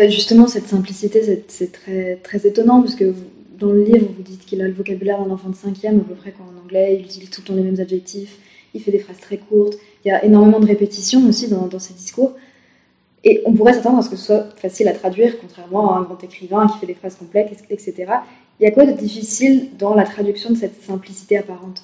justement, 0.08 0.48
cette 0.48 0.68
simplicité, 0.68 1.44
c'est 1.48 1.72
très, 1.72 2.48
étonnant, 2.48 2.82
parce 2.82 2.96
que 2.96 3.14
dans 3.58 3.72
le 3.72 3.84
livre, 3.84 4.08
vous 4.16 4.24
dites 4.24 4.46
qu'il 4.46 4.62
a 4.62 4.68
le 4.68 4.74
vocabulaire 4.74 5.24
d'un 5.24 5.32
enfant 5.32 5.50
de 5.50 5.56
5e, 5.56 5.98
à 5.98 6.04
peu 6.04 6.14
près 6.14 6.32
qu'en 6.32 6.52
anglais, 6.64 6.98
il 7.00 7.06
utilise 7.06 7.32
tout 7.32 7.42
le 7.42 7.48
temps 7.48 7.56
les 7.56 7.64
mêmes 7.64 7.80
adjectifs, 7.80 8.38
il 8.74 8.82
fait 8.82 8.92
des 8.92 9.00
phrases 9.00 9.20
très 9.20 9.38
courtes, 9.38 9.78
il 10.06 10.10
y 10.10 10.12
a 10.12 10.24
énormément 10.24 10.60
de 10.60 10.68
répétitions 10.68 11.28
aussi 11.28 11.48
dans, 11.48 11.66
dans 11.68 11.80
ses 11.80 11.94
discours. 11.94 12.34
Et 13.24 13.42
on 13.46 13.54
pourrait 13.54 13.74
s'attendre 13.74 14.00
à 14.00 14.02
ce 14.02 14.10
que 14.10 14.16
ce 14.16 14.26
soit 14.26 14.50
facile 14.56 14.88
à 14.88 14.94
traduire, 14.94 15.40
contrairement 15.40 15.96
à 15.96 16.00
un 16.00 16.02
grand 16.04 16.24
écrivain 16.24 16.68
qui 16.68 16.80
fait 16.80 16.88
des 16.88 16.96
phrases 16.96 17.16
complexes, 17.16 17.52
etc. 17.70 18.06
Il 18.62 18.65
y 18.65 18.68
a 18.68 18.72
quoi 18.72 18.86
de 18.86 18.91
difficile 18.91 19.70
dans 19.80 19.96
la 19.96 20.03
traduction 20.03 20.51
de 20.51 20.56
cette 20.56 20.84
simplicité 20.84 21.36
apparente? 21.36 21.82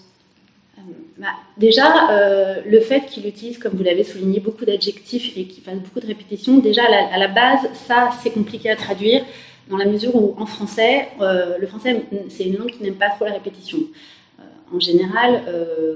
Euh, 0.77 0.81
bah, 1.17 1.29
Déjà, 1.57 2.12
euh, 2.12 2.62
le 2.67 2.79
fait 2.81 3.07
qu'il 3.07 3.25
utilise, 3.25 3.57
comme 3.57 3.74
vous 3.74 3.84
l'avez 3.84 4.03
souligné, 4.03 4.39
beaucoup 4.39 4.63
d'adjectifs 4.63 5.36
et 5.36 5.46
qu'il 5.46 5.63
fasse 5.63 5.79
beaucoup 5.79 6.00
de 6.00 6.05
répétitions, 6.05 6.60
déjà 6.60 6.84
à 6.84 7.17
la, 7.17 7.27
base, 7.29 7.62
ça 7.74 8.12
c'est 8.22 8.29
compliqué 8.29 8.69
à 8.69 8.75
traduire 8.75 9.24
dans 9.72 9.77
la 9.77 9.86
mesure 9.86 10.15
où 10.15 10.36
en 10.38 10.46
français, 10.46 11.07
euh, 11.19 11.57
le 11.57 11.65
français 11.65 12.03
c'est 12.29 12.43
une 12.43 12.57
langue 12.57 12.69
qui 12.69 12.84
n'aime 12.84 12.93
pas 12.93 13.10
trop 13.10 13.25
la 13.25 13.34
répétition 13.34 13.79
en 14.72 14.81
général, 14.81 15.43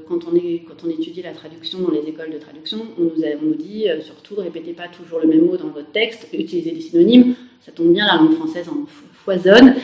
quand, 0.07 0.19
on 0.29 0.89
étudie 0.89 1.21
la 1.21 1.33
traduction 1.33 1.79
dans 1.79 1.91
les 1.91 2.07
écoles 2.07 2.31
de 2.31 2.37
traduction, 2.37 2.79
on 2.97 3.01
nous, 3.01 3.21
on 3.41 3.45
nous 3.45 3.55
dit 3.55 3.87
surtout 3.99 4.35
ne 4.37 4.43
répétez 4.43 4.71
pas 4.71 4.87
toujours 4.87 5.19
le 5.19 5.27
même 5.27 5.45
mot 5.45 5.57
dans 5.57 5.67
votre 5.67 5.91
texte, 5.91 6.29
utilisez 6.31 6.71
des 6.71 6.79
synonymes. 6.79 7.35
Ça 7.59 7.73
tombe 7.73 7.91
bien, 7.91 8.07
la 8.07 8.15
langue 8.15 8.33
française 8.33 8.69
en 8.69 8.85
foisonne. 9.25 9.75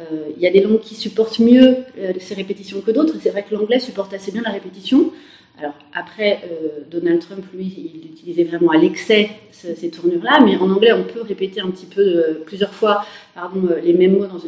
Euh, 0.00 0.30
il 0.36 0.42
y 0.42 0.46
a 0.46 0.50
des 0.50 0.60
langues 0.60 0.80
qui 0.80 0.94
supportent 0.94 1.38
mieux 1.38 1.76
ces 2.18 2.34
répétitions 2.34 2.80
que 2.80 2.90
d'autres. 2.90 3.14
C'est 3.20 3.30
vrai 3.30 3.44
que 3.48 3.54
l'anglais 3.54 3.80
supporte 3.80 4.12
assez 4.14 4.32
bien 4.32 4.42
la 4.42 4.50
répétition. 4.50 5.12
Alors 5.60 5.74
après, 5.92 6.40
euh, 6.44 6.84
Donald 6.90 7.20
Trump, 7.20 7.44
lui, 7.52 7.92
il 7.94 8.06
utilisait 8.10 8.44
vraiment 8.44 8.70
à 8.70 8.78
l'excès 8.78 9.30
ces 9.52 9.90
tournures-là, 9.90 10.40
mais 10.42 10.56
en 10.56 10.70
anglais, 10.70 10.92
on 10.92 11.04
peut 11.04 11.20
répéter 11.20 11.60
un 11.60 11.70
petit 11.70 11.84
peu 11.84 12.00
euh, 12.00 12.42
plusieurs 12.46 12.72
fois 12.72 13.04
pardon, 13.34 13.68
euh, 13.70 13.78
les 13.80 13.92
mêmes 13.92 14.16
mots 14.16 14.26
dans, 14.26 14.38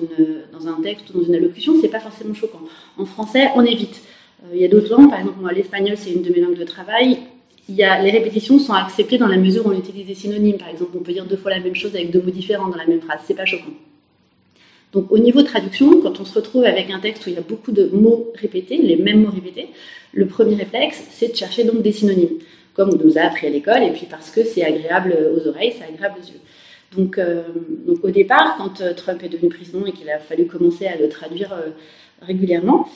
dans 0.58 0.68
un 0.68 0.80
texte 0.80 1.10
ou 1.10 1.18
dans 1.18 1.24
une 1.24 1.34
allocution, 1.34 1.74
c'est 1.80 1.88
pas 1.88 2.00
forcément 2.00 2.32
choquant. 2.32 2.62
En 2.96 3.04
français, 3.04 3.48
on 3.56 3.64
évite. 3.64 4.00
il 4.54 4.60
y 4.60 4.64
a 4.64 4.68
d'autres 4.68 4.90
langues, 4.90 5.10
par 5.10 5.20
exemple, 5.20 5.40
moi, 5.40 5.52
l'espagnol, 5.52 5.98
c'est 5.98 6.12
une 6.12 6.22
de 6.22 6.30
mes 6.30 6.40
langues 6.40 6.58
de 6.58 6.64
travail. 6.64 7.18
Il 7.68 7.74
y 7.74 7.82
a, 7.82 8.02
les 8.02 8.10
répétitions 8.10 8.58
sont 8.58 8.72
acceptées 8.72 9.18
dans 9.18 9.28
la 9.28 9.36
mesure 9.36 9.66
où 9.66 9.70
on 9.70 9.78
utilise 9.78 10.06
des 10.06 10.14
synonymes. 10.14 10.56
Par 10.56 10.68
exemple, 10.68 10.92
on 10.96 11.02
peut 11.02 11.12
dire 11.12 11.26
deux 11.26 11.36
fois 11.36 11.50
la 11.50 11.60
même 11.60 11.74
chose 11.74 11.94
avec 11.94 12.10
deux 12.10 12.22
mots 12.22 12.30
différents 12.30 12.68
dans 12.68 12.78
la 12.78 12.86
même 12.86 13.02
phrase. 13.02 13.20
C'est 13.26 13.34
pas 13.34 13.44
choquant. 13.44 13.72
Donc 14.92 15.10
au 15.10 15.18
niveau 15.18 15.42
traduction, 15.42 16.00
quand 16.02 16.20
on 16.20 16.24
se 16.24 16.34
retrouve 16.34 16.64
avec 16.64 16.90
un 16.90 17.00
texte 17.00 17.26
où 17.26 17.30
il 17.30 17.34
y 17.34 17.38
a 17.38 17.42
beaucoup 17.42 17.72
de 17.72 17.88
mots 17.92 18.30
répétés, 18.34 18.76
les 18.76 18.96
mêmes 18.96 19.22
mots 19.22 19.30
répétés, 19.30 19.68
le 20.12 20.26
premier 20.26 20.56
réflexe, 20.56 21.02
c'est 21.10 21.28
de 21.28 21.36
chercher 21.36 21.64
donc 21.64 21.82
des 21.82 21.92
synonymes, 21.92 22.38
comme 22.74 22.90
on 22.90 23.02
nous 23.02 23.16
a 23.16 23.22
appris 23.22 23.46
à 23.46 23.50
l'école, 23.50 23.82
et 23.82 23.90
puis 23.90 24.06
parce 24.10 24.30
que 24.30 24.44
c'est 24.44 24.64
agréable 24.64 25.16
aux 25.34 25.48
oreilles, 25.48 25.72
c'est 25.76 25.84
agréable 25.84 26.16
aux 26.22 26.26
yeux. 26.26 26.40
Donc, 26.96 27.18
euh, 27.18 27.42
donc 27.86 28.04
au 28.04 28.10
départ, 28.10 28.56
quand 28.58 28.80
euh, 28.80 28.92
Trump 28.92 29.22
est 29.22 29.28
devenu 29.28 29.48
président 29.48 29.86
et 29.86 29.92
qu'il 29.92 30.10
a 30.10 30.18
fallu 30.18 30.46
commencer 30.46 30.86
à 30.86 30.96
le 30.96 31.08
traduire 31.08 31.52
euh, 31.52 31.70
régulièrement, 32.20 32.88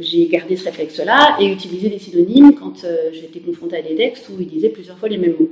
j'ai 0.00 0.26
gardé 0.26 0.56
ce 0.56 0.64
réflexe-là 0.64 1.36
et 1.40 1.46
utilisé 1.46 1.88
des 1.88 2.00
synonymes 2.00 2.52
quand 2.56 2.84
j'étais 3.12 3.38
confrontée 3.38 3.76
à 3.76 3.82
des 3.82 3.94
textes 3.94 4.28
où 4.28 4.32
il 4.40 4.48
disait 4.48 4.70
plusieurs 4.70 4.98
fois 4.98 5.08
les 5.08 5.18
mêmes 5.18 5.36
mots. 5.38 5.50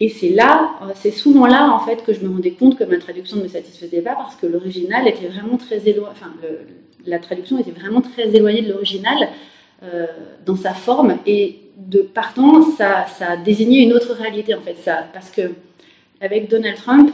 Et 0.00 0.08
c'est 0.08 0.30
là, 0.30 0.70
c'est 0.96 1.12
souvent 1.12 1.46
là 1.46 1.72
en 1.72 1.78
fait 1.78 2.04
que 2.04 2.12
je 2.12 2.20
me 2.20 2.28
rendais 2.28 2.50
compte 2.50 2.76
que 2.76 2.84
ma 2.84 2.98
traduction 2.98 3.36
ne 3.36 3.42
me 3.42 3.48
satisfaisait 3.48 4.02
pas 4.02 4.14
parce 4.14 4.34
que 4.34 4.46
l'original 4.46 5.06
était 5.06 5.28
vraiment 5.28 5.56
très 5.56 5.88
éloigné, 5.88 6.10
enfin 6.10 6.32
la 7.06 7.18
traduction 7.20 7.58
était 7.58 7.70
vraiment 7.70 8.00
très 8.00 8.34
éloignée 8.34 8.62
de 8.62 8.72
l'original 8.72 9.28
dans 10.44 10.56
sa 10.56 10.74
forme. 10.74 11.18
Et 11.26 11.60
de 11.76 12.00
partant 12.00 12.62
ça, 12.62 13.06
désignait 13.44 13.82
une 13.82 13.92
autre 13.92 14.14
réalité 14.14 14.54
en 14.54 14.60
fait. 14.60 14.76
Parce 15.12 15.30
que 15.30 15.52
avec 16.20 16.48
Donald 16.48 16.76
Trump, 16.76 17.12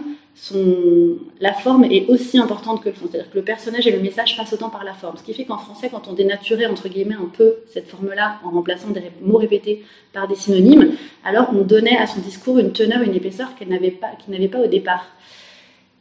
la 1.40 1.52
forme 1.52 1.84
est 1.84 2.06
aussi 2.08 2.38
importante 2.38 2.82
que 2.82 2.88
le 2.88 2.94
fond. 2.94 3.06
C'est-à-dire 3.10 3.30
que 3.30 3.36
le 3.36 3.44
personnage 3.44 3.86
et 3.86 3.90
le 3.90 4.00
message 4.00 4.36
passent 4.36 4.52
autant 4.52 4.70
par 4.70 4.84
la 4.84 4.94
forme. 4.94 5.16
Ce 5.16 5.22
qui 5.22 5.34
fait 5.34 5.44
qu'en 5.44 5.58
français, 5.58 5.90
quand 5.90 6.08
on 6.08 6.12
dénaturait 6.12 6.66
entre 6.66 6.88
guillemets 6.88 7.16
un 7.16 7.30
peu 7.32 7.56
cette 7.68 7.88
forme-là 7.88 8.40
en 8.44 8.50
remplaçant 8.50 8.90
des 8.90 9.02
mots 9.22 9.38
répétés 9.38 9.84
par 10.12 10.28
des 10.28 10.34
synonymes, 10.34 10.94
alors 11.24 11.50
on 11.52 11.62
donnait 11.62 11.98
à 11.98 12.06
son 12.06 12.20
discours 12.20 12.58
une 12.58 12.72
teneur, 12.72 13.02
une 13.02 13.14
épaisseur 13.14 13.54
qu'elle 13.54 13.68
n'avait 13.68 13.90
pas, 13.90 14.10
qu'il 14.18 14.32
n'avait 14.32 14.48
pas 14.48 14.60
au 14.60 14.66
départ. 14.66 15.06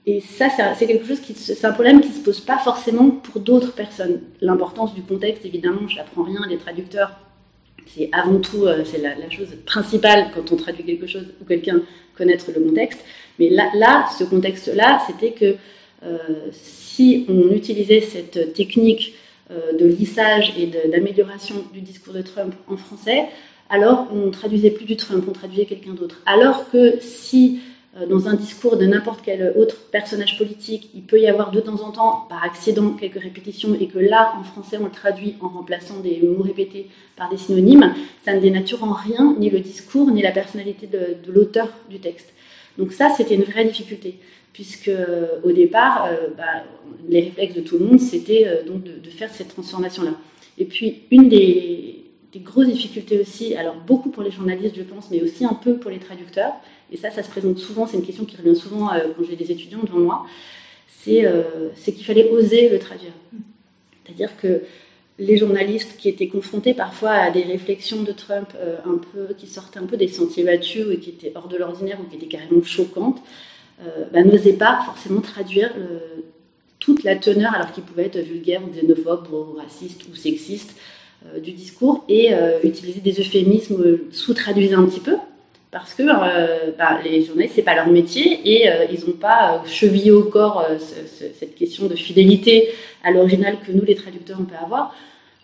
Et 0.05 0.21
ça, 0.21 0.47
c'est 0.75 0.87
quelque 0.87 1.05
chose 1.05 1.19
qui, 1.19 1.33
c'est 1.35 1.65
un 1.65 1.73
problème 1.73 2.01
qui 2.01 2.11
se 2.11 2.21
pose 2.21 2.39
pas 2.39 2.57
forcément 2.57 3.09
pour 3.09 3.41
d'autres 3.41 3.73
personnes. 3.73 4.21
L'importance 4.41 4.95
du 4.95 5.03
contexte, 5.03 5.45
évidemment, 5.45 5.87
je 5.87 5.97
n'apprends 5.97 6.23
rien. 6.23 6.39
Les 6.49 6.57
traducteurs, 6.57 7.11
c'est 7.95 8.09
avant 8.11 8.39
tout, 8.39 8.65
euh, 8.65 8.83
c'est 8.85 8.99
la, 8.99 9.29
chose 9.29 9.49
principale 9.65 10.27
quand 10.33 10.51
on 10.51 10.55
traduit 10.55 10.83
quelque 10.83 11.07
chose 11.07 11.25
ou 11.41 11.45
quelqu'un, 11.45 11.81
connaître 12.17 12.51
le 12.55 12.61
contexte. 12.61 12.99
Mais 13.39 13.49
là, 13.49 14.05
ce 14.17 14.23
contexte-là, 14.23 15.01
c'était 15.07 15.31
que 15.31 15.55
euh, 16.03 16.17
si 16.51 17.25
on 17.29 17.51
utilisait 17.51 18.01
cette 18.01 18.53
technique 18.53 19.15
euh, 19.51 19.73
de 19.77 19.85
lissage 19.85 20.53
et 20.57 20.67
d'amélioration 20.89 21.55
du 21.73 21.81
discours 21.81 22.13
de 22.13 22.21
Trump 22.21 22.53
en 22.67 22.77
français, 22.77 23.25
alors 23.69 24.07
on 24.13 24.31
traduisait 24.31 24.71
plus 24.71 24.85
du 24.85 24.97
Trump, 24.97 25.25
on 25.27 25.31
traduisait 25.31 25.65
quelqu'un 25.65 25.93
d'autre. 25.93 26.21
Alors 26.25 26.69
que 26.71 26.99
si 27.01 27.59
dans 28.07 28.27
un 28.27 28.35
discours 28.35 28.77
de 28.77 28.85
n'importe 28.85 29.21
quel 29.25 29.53
autre 29.57 29.75
personnage 29.91 30.37
politique, 30.37 30.91
il 30.93 31.01
peut 31.01 31.19
y 31.19 31.27
avoir 31.27 31.49
de 31.49 31.59
temps 31.59 31.81
en 31.81 31.91
temps, 31.91 32.27
par 32.29 32.43
accident, 32.43 32.91
quelques 32.91 33.19
répétitions, 33.19 33.75
et 33.79 33.87
que 33.87 33.97
là, 33.97 34.33
en 34.39 34.43
français, 34.43 34.77
on 34.79 34.85
le 34.85 34.91
traduit 34.91 35.35
en 35.41 35.47
remplaçant 35.47 35.99
des 35.99 36.21
mots 36.21 36.43
répétés 36.43 36.87
par 37.17 37.29
des 37.31 37.37
synonymes, 37.37 37.93
ça 38.23 38.33
ne 38.33 38.39
dénature 38.39 38.83
en 38.83 38.93
rien 38.93 39.35
ni 39.39 39.49
le 39.49 39.59
discours, 39.59 40.11
ni 40.11 40.21
la 40.21 40.31
personnalité 40.31 40.87
de, 40.87 41.31
l'auteur 41.31 41.67
du 41.89 41.99
texte. 41.99 42.31
Donc 42.77 42.93
ça, 42.93 43.09
c'était 43.09 43.35
une 43.35 43.43
vraie 43.43 43.65
difficulté, 43.65 44.19
puisque 44.53 44.89
euh, 44.89 45.39
au 45.43 45.51
départ, 45.51 46.05
euh, 46.05 46.27
bah, 46.37 46.63
les 47.07 47.21
réflexes 47.21 47.55
de 47.55 47.61
tout 47.61 47.79
le 47.79 47.85
monde, 47.85 47.99
c'était 47.99 48.63
donc 48.67 48.83
de, 48.83 49.09
faire 49.09 49.31
cette 49.31 49.49
transformation-là. 49.49 50.11
Et 50.59 50.65
puis, 50.65 51.01
une 51.09 51.27
des, 51.27 52.03
des 52.33 52.39
grosses 52.39 52.67
difficultés 52.67 53.19
aussi, 53.19 53.55
alors 53.55 53.75
beaucoup 53.75 54.09
pour 54.09 54.23
les 54.23 54.31
journalistes, 54.31 54.75
je 54.75 54.83
pense, 54.83 55.09
mais 55.09 55.21
aussi 55.21 55.45
un 55.45 55.53
peu 55.53 55.77
pour 55.77 55.89
les 55.89 55.99
traducteurs, 55.99 56.53
et 56.91 56.97
ça, 56.97 57.09
ça 57.11 57.23
se 57.23 57.29
présente 57.29 57.57
souvent, 57.57 57.87
c'est 57.87 57.97
une 57.97 58.05
question 58.05 58.25
qui 58.25 58.37
revient 58.37 58.55
souvent 58.55 58.91
euh, 58.93 59.07
quand 59.15 59.23
j'ai 59.23 59.35
des 59.35 59.51
étudiants 59.51 59.81
devant 59.83 59.99
moi, 59.99 60.25
euh, 61.07 61.69
c'est 61.75 61.93
qu'il 61.93 62.05
fallait 62.05 62.29
oser 62.29 62.69
le 62.69 62.77
traduire. 62.77 63.13
C'est-à-dire 64.05 64.37
que 64.37 64.61
les 65.17 65.37
journalistes 65.37 65.97
qui 65.97 66.07
étaient 66.07 66.27
confrontés 66.27 66.73
parfois 66.73 67.11
à 67.11 67.31
des 67.31 67.43
réflexions 67.43 68.03
de 68.03 68.11
Trump 68.11 68.49
euh, 68.57 68.77
qui 69.37 69.47
sortaient 69.47 69.79
un 69.79 69.85
peu 69.85 69.97
des 69.97 70.07
sentiers 70.07 70.43
battus 70.43 70.85
et 70.91 70.97
qui 70.97 71.09
étaient 71.09 71.31
hors 71.35 71.47
de 71.47 71.57
l'ordinaire 71.57 71.99
ou 71.99 72.09
qui 72.09 72.17
étaient 72.17 72.27
carrément 72.27 72.63
choquantes, 72.63 73.21
bah, 74.11 74.23
n'osaient 74.23 74.53
pas 74.53 74.81
forcément 74.85 75.21
traduire 75.21 75.73
toute 76.79 77.03
la 77.03 77.15
teneur, 77.15 77.55
alors 77.55 77.71
qu'il 77.71 77.83
pouvait 77.83 78.07
être 78.07 78.19
vulgaire 78.19 78.61
ou 78.61 78.69
xénophobe 78.69 79.27
ou 79.31 79.57
raciste 79.57 80.01
ou 80.11 80.15
sexiste 80.15 80.75
du 81.43 81.51
discours, 81.51 82.05
et 82.09 82.31
utiliser 82.63 83.01
des 83.01 83.19
euphémismes 83.19 83.99
sous-traduisés 84.11 84.75
un 84.75 84.85
petit 84.85 84.99
peu, 84.99 85.15
parce 85.71 85.93
que 85.93 86.03
euh, 86.03 86.71
bah, 86.77 86.99
les 87.03 87.23
journalistes, 87.23 87.55
c'est 87.55 87.61
pas 87.61 87.75
leur 87.75 87.87
métier 87.87 88.39
et 88.43 88.69
euh, 88.69 88.85
ils 88.91 89.05
n'ont 89.05 89.15
pas 89.15 89.53
euh, 89.53 89.67
chevillé 89.67 90.11
au 90.11 90.23
corps 90.23 90.65
cette 90.79 91.55
question 91.55 91.87
de 91.87 91.95
fidélité 91.95 92.69
à 93.03 93.11
l'original 93.11 93.57
que 93.65 93.71
nous, 93.71 93.83
les 93.83 93.95
traducteurs, 93.95 94.37
on 94.39 94.45
peut 94.45 94.55
avoir. 94.61 94.95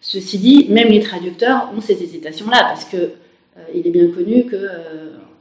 Ceci 0.01 0.39
dit, 0.39 0.67
même 0.69 0.89
les 0.89 0.99
traducteurs 0.99 1.69
ont 1.75 1.81
ces 1.81 2.01
hésitations-là 2.01 2.59
parce 2.61 2.85
que 2.85 3.11
il 3.73 3.88
est 3.88 3.91
bien 3.91 4.07
connu 4.09 4.45
que 4.45 4.57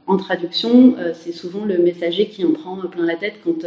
en 0.07 0.17
traduction, 0.17 0.95
c'est 1.13 1.33
souvent 1.33 1.65
le 1.65 1.77
messager 1.77 2.27
qui 2.27 2.45
en 2.45 2.51
prend 2.51 2.77
plein 2.77 3.05
la 3.05 3.15
tête 3.15 3.35
quand, 3.43 3.65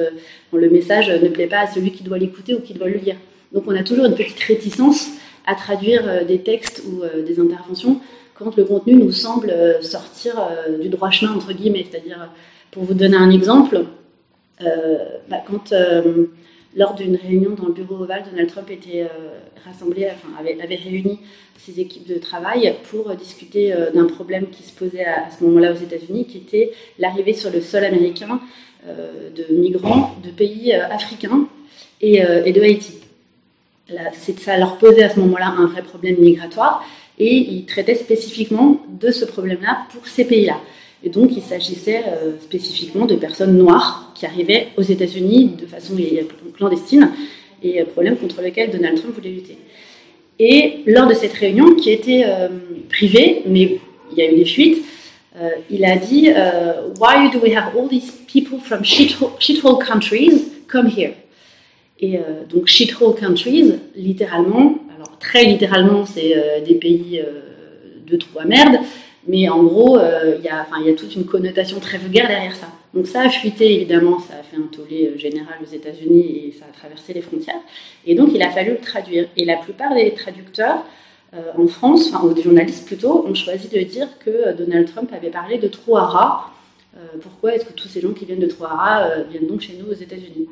le 0.53 0.71
message 0.71 1.09
ne 1.11 1.29
plaît 1.29 1.47
pas 1.47 1.61
à 1.61 1.67
celui 1.67 1.93
qui 1.93 2.03
doit 2.03 2.19
l'écouter 2.19 2.55
ou 2.55 2.61
qui 2.61 2.75
doit 2.75 2.89
le 2.89 2.97
lire. 2.97 3.17
Donc 3.53 3.65
on 3.67 3.77
a 3.77 3.83
toujours 3.85 4.07
une 4.07 4.15
petite 4.15 4.41
réticence 4.41 5.11
à 5.49 5.55
traduire 5.55 6.27
des 6.27 6.41
textes 6.43 6.83
ou 6.87 7.03
des 7.25 7.41
interventions 7.41 8.01
quand 8.39 8.57
le 8.57 8.65
contenu 8.65 8.95
nous 8.95 9.13
semble 9.13 9.51
euh, 9.51 9.83
sortir 9.83 10.39
euh, 10.39 10.79
du 10.79 10.89
droit 10.89 11.11
chemin, 11.11 11.35
entre 11.35 11.53
guillemets. 11.53 11.85
C'est-à-dire, 11.91 12.31
pour 12.71 12.85
vous 12.85 12.95
donner 12.95 13.17
un 13.17 13.31
exemple, 13.31 13.85
euh, 14.63 14.99
bah, 15.29 15.39
quand 15.47 15.75
lors 16.77 16.95
d'une 16.95 17.17
réunion 17.17 17.51
dans 17.51 17.67
le 17.67 17.73
bureau 17.73 17.97
ovale, 17.97 18.25
Donald 18.31 18.49
Trump 18.49 18.71
était 18.71 19.09
rassemblé, 19.65 20.07
enfin, 20.07 20.29
avait, 20.39 20.77
réuni 20.77 21.19
ses 21.57 21.81
équipes 21.81 22.07
de 22.07 22.19
travail 22.19 22.75
pour 22.91 23.11
discuter 23.17 23.75
d'un 23.95 24.05
problème 24.05 24.49
qui 24.51 24.63
se 24.63 24.73
posait 24.73 25.05
à, 25.05 25.31
ce 25.31 25.43
moment-là 25.45 25.73
aux 25.73 25.77
États-Unis, 25.77 26.27
qui 26.27 26.39
était 26.39 26.73
l'arrivée 26.99 27.33
sur 27.33 27.51
le 27.51 27.63
sol 27.63 27.85
américain 27.85 28.41
de 28.87 29.55
migrants 29.55 30.15
de 30.23 30.31
pays 30.31 30.73
africains 30.75 31.49
et, 32.03 32.21
de 32.21 32.61
Haïti. 32.61 33.01
Ça 34.45 34.59
leur 34.59 34.77
posait 34.77 35.03
à 35.03 35.11
ce 35.11 35.19
moment-là 35.21 35.55
un 35.57 35.67
vrai 35.67 35.83
problème 35.83 36.17
migratoire 36.19 36.85
et 37.19 37.35
il 37.35 37.65
traitait 37.65 37.95
spécifiquement 37.95 38.81
de 38.89 39.11
ce 39.11 39.25
problème-là 39.25 39.87
pour 39.93 40.07
ces 40.07 40.25
pays-là. 40.25 40.61
Et 41.03 41.11
donc, 41.11 41.31
il 41.37 41.43
s'agissait 41.43 42.05
euh, 42.07 42.39
spécifiquement 42.41 43.07
de 43.07 43.15
personnes 43.15 43.57
noires 43.57 44.13
qui 44.15 44.27
arrivaient 44.27 44.69
aux 44.77 44.83
États-Unis 44.83 45.53
de 45.61 45.67
façon 45.67 45.97
clandestine 46.57 47.11
et 47.63 47.81
un 47.81 47.85
problème 47.85 48.17
contre 48.17 48.43
lequel 48.43 48.71
Donald 48.71 48.99
Trump 48.99 49.15
voulait 49.15 49.31
lutter. 49.31 49.59
Et 50.39 50.81
lors 50.87 51.07
de 51.07 51.15
cette 51.15 51.33
réunion, 51.33 51.75
qui 51.75 51.91
était 51.91 52.25
euh, 52.27 52.49
privée, 52.89 53.43
mais 53.47 53.81
il 54.13 54.19
y 54.19 54.23
a 54.23 54.31
eu 54.31 54.37
des 54.37 54.45
fuites, 54.45 54.85
euh, 55.37 55.51
il 55.71 55.85
a 55.85 55.97
dit 55.97 56.31
Why 57.01 57.31
do 57.33 57.39
we 57.41 57.57
have 57.57 57.77
all 57.77 57.89
these 57.89 58.13
people 58.27 58.59
from 58.59 58.83
shithole 58.83 59.79
countries 59.79 60.47
come 60.67 60.89
here? 60.89 61.15
Et 62.01 62.21
donc, 62.49 62.69
shithole 62.69 63.17
countries, 63.17 63.75
littéralement, 63.97 64.79
très 65.19 65.45
littéralement, 65.45 66.07
c'est 66.07 66.37
euh, 66.37 66.61
des 66.61 66.75
pays 66.75 67.21
euh, 67.21 67.41
de 68.07 68.17
trous 68.17 68.39
à 68.39 68.45
merde, 68.45 68.79
mais 69.27 69.49
en 69.49 69.63
gros, 69.63 69.99
euh, 69.99 70.37
il 70.39 70.45
y, 70.45 70.49
a 70.49 70.95
toute 70.95 71.15
une 71.15 71.27
connotation 71.27 71.81
très 71.81 71.99
vulgaire 71.99 72.29
derrière 72.29 72.55
ça. 72.55 72.69
Donc 72.95 73.07
ça 73.07 73.23
a 73.23 73.29
fuité, 73.29 73.75
évidemment, 73.75 74.19
ça 74.19 74.35
a 74.41 74.43
fait 74.43 74.57
un 74.57 74.69
tollé 74.73 75.19
général 75.19 75.59
aux 75.63 75.71
États-Unis 75.71 76.47
et 76.47 76.53
ça 76.59 76.65
a 76.65 76.73
traversé 76.73 77.13
les 77.13 77.21
frontières. 77.21 77.61
Et 78.07 78.15
donc 78.15 78.31
il 78.35 78.43
a 78.43 78.51
fallu 78.51 78.71
le 78.71 78.79
traduire. 78.79 79.29
Et 79.37 79.45
la 79.45 79.57
plupart 79.57 79.95
des 79.95 80.13
traducteurs 80.15 80.85
en 81.59 81.67
France, 81.67 82.11
enfin, 82.11 82.27
ou 82.27 82.33
des 82.33 82.41
journalistes 82.41 82.87
plutôt, 82.87 83.27
ont 83.29 83.35
choisi 83.35 83.69
de 83.69 83.79
dire 83.81 84.09
que 84.19 84.57
Donald 84.57 84.91
Trump 84.91 85.11
avait 85.13 85.29
parlé 85.29 85.59
de 85.59 85.69
Troara. 85.69 86.51
pourquoi 87.21 87.55
est-ce 87.55 87.67
que 87.67 87.75
tous 87.75 87.89
ces 87.89 88.01
gens 88.01 88.15
qui 88.15 88.25
viennent 88.25 88.41
de 88.41 88.47
Troara 88.47 89.11
viennent 89.31 89.47
donc 89.47 89.61
chez 89.61 89.75
nous 89.75 89.91
aux 89.91 90.01
États-Unis? 90.01 90.49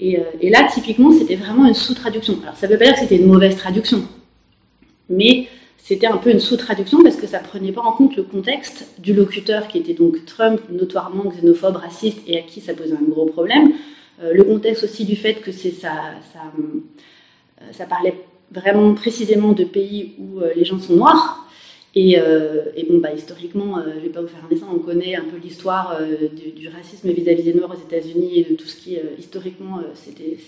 Euh, 0.00 0.18
et, 0.40 0.50
là, 0.50 0.68
typiquement, 0.72 1.12
c'était 1.12 1.36
vraiment 1.36 1.66
une 1.66 1.74
sous-traduction. 1.74 2.38
Alors, 2.42 2.56
ça 2.56 2.66
ne 2.66 2.72
veut 2.72 2.78
pas 2.78 2.86
dire 2.86 2.94
que 2.94 3.00
c'était 3.00 3.16
une 3.16 3.26
mauvaise 3.26 3.56
traduction, 3.56 4.02
mais 5.08 5.48
c'était 5.78 6.06
un 6.06 6.16
peu 6.16 6.30
une 6.30 6.40
sous-traduction 6.40 7.02
parce 7.02 7.16
que 7.16 7.26
ça 7.26 7.40
ne 7.40 7.44
prenait 7.44 7.72
pas 7.72 7.82
en 7.82 7.92
compte 7.92 8.16
le 8.16 8.22
contexte 8.22 8.86
du 8.98 9.12
locuteur 9.14 9.68
qui 9.68 9.78
était 9.78 9.94
donc 9.94 10.24
Trump, 10.24 10.60
notoirement 10.70 11.30
xénophobe, 11.30 11.76
raciste 11.76 12.18
et 12.26 12.38
à 12.38 12.42
qui 12.42 12.60
ça 12.60 12.74
posait 12.74 12.94
un 12.94 13.08
gros 13.08 13.26
problème. 13.26 13.72
Euh, 14.22 14.32
le 14.32 14.44
contexte 14.44 14.84
aussi 14.84 15.04
du 15.04 15.16
fait 15.16 15.34
que 15.34 15.52
ça, 15.52 15.88
euh, 16.36 17.62
ça, 17.72 17.86
parlait 17.86 18.14
vraiment 18.50 18.94
précisément 18.94 19.52
de 19.52 19.64
pays 19.64 20.14
où 20.18 20.40
les 20.54 20.64
gens 20.64 20.78
sont 20.78 20.94
noirs 20.94 21.46
euh, 21.96 22.64
et, 22.74 22.84
bon, 22.84 22.98
bah, 22.98 23.12
historiquement, 23.14 23.78
euh, 23.78 23.82
je 23.94 23.98
ne 23.98 24.00
vais 24.00 24.08
pas 24.08 24.22
vous 24.22 24.28
faire 24.28 24.44
un 24.44 24.48
dessin, 24.48 24.66
on 24.72 24.78
connaît 24.78 25.14
un 25.14 25.24
peu 25.24 25.36
l'histoire 25.42 25.98
euh, 26.00 26.28
du, 26.28 26.68
racisme 26.68 27.10
vis-à-vis 27.10 27.42
des 27.42 27.54
Noirs 27.54 27.70
aux 27.70 27.88
États-Unis 27.88 28.38
et 28.38 28.44
de 28.50 28.54
tout 28.56 28.66
ce 28.66 28.76
qui, 28.76 28.98
historiquement, 29.18 29.80
c'était 29.94 30.38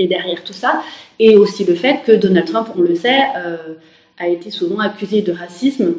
est 0.00 0.06
derrière 0.06 0.44
tout 0.44 0.52
ça. 0.52 0.82
Et 1.18 1.36
aussi 1.36 1.64
le 1.64 1.74
fait 1.74 2.02
que 2.04 2.12
Donald 2.12 2.46
Trump, 2.46 2.68
on 2.76 2.82
le 2.82 2.94
sait, 2.94 3.18
a 4.16 4.28
été 4.28 4.50
souvent 4.50 4.78
accusé 4.78 5.22
de 5.22 5.32
racisme, 5.32 5.94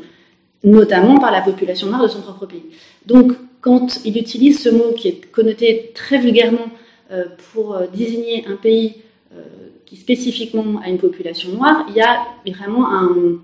notamment 0.63 1.17
par 1.17 1.31
la 1.31 1.41
population 1.41 1.87
noire 1.87 2.03
de 2.03 2.07
son 2.07 2.21
propre 2.21 2.45
pays. 2.45 2.63
Donc, 3.05 3.33
quand 3.59 3.99
il 4.05 4.17
utilise 4.17 4.61
ce 4.61 4.69
mot 4.69 4.93
qui 4.93 5.09
est 5.09 5.31
connoté 5.31 5.91
très 5.93 6.17
vulgairement 6.17 6.69
pour 7.51 7.77
désigner 7.93 8.45
un 8.47 8.55
pays 8.55 8.95
qui 9.85 9.97
spécifiquement 9.97 10.79
a 10.81 10.87
une 10.87 10.97
population 10.97 11.51
noire, 11.51 11.85
il 11.89 11.95
y 11.95 12.01
a 12.01 12.25
vraiment 12.53 12.89
un, 12.93 13.41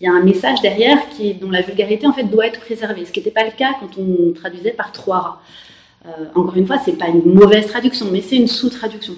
il 0.00 0.04
y 0.04 0.06
a 0.06 0.12
un 0.12 0.22
message 0.22 0.60
derrière 0.60 1.08
qui, 1.10 1.34
dont 1.34 1.50
la 1.50 1.62
vulgarité 1.62 2.06
en 2.06 2.12
fait 2.12 2.24
doit 2.24 2.46
être 2.46 2.60
préservée, 2.60 3.04
ce 3.04 3.12
qui 3.12 3.20
n'était 3.20 3.30
pas 3.30 3.44
le 3.44 3.52
cas 3.52 3.72
quand 3.80 3.98
on 3.98 4.32
traduisait 4.32 4.72
par 4.72 4.92
trois 4.92 5.18
rats. 5.18 5.42
encore 6.34 6.56
une 6.56 6.66
fois, 6.66 6.78
c'est 6.78 6.98
pas 6.98 7.08
une 7.08 7.32
mauvaise 7.32 7.66
traduction, 7.66 8.06
mais 8.12 8.20
c'est 8.20 8.36
une 8.36 8.48
sous-traduction. 8.48 9.14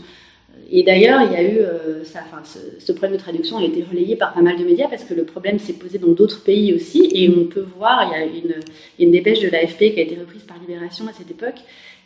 Et 0.71 0.83
d'ailleurs, 0.83 1.23
il 1.23 1.33
y 1.33 1.37
a 1.37 1.43
eu, 1.43 1.59
euh, 1.61 2.03
enfin, 2.03 2.43
ce, 2.45 2.93
problème 2.93 3.17
de 3.17 3.23
traduction 3.23 3.57
a 3.57 3.65
été 3.65 3.83
relayé 3.83 4.17
par 4.17 4.35
pas 4.35 4.43
mal 4.43 4.59
de 4.59 4.65
médias 4.65 4.87
parce 4.87 5.03
que 5.03 5.15
le 5.15 5.25
problème 5.25 5.59
s'est 5.59 5.73
posé 5.73 5.97
dans 5.99 6.13
d'autres 6.13 6.43
pays 6.43 6.75
aussi. 6.75 7.09
Et 7.15 7.31
on 7.31 7.45
peut 7.47 7.67
voir, 7.79 8.05
il 8.05 8.19
y 8.19 8.23
a 8.23 8.25
une, 8.27 8.55
une 8.99 9.11
dépêche 9.11 9.41
de 9.41 9.49
l'AFP 9.49 9.95
qui 9.95 9.99
a 9.99 10.03
été 10.03 10.17
reprise 10.17 10.43
par 10.43 10.59
Libération 10.59 11.07
à 11.09 11.13
cette 11.15 11.31
époque 11.31 11.57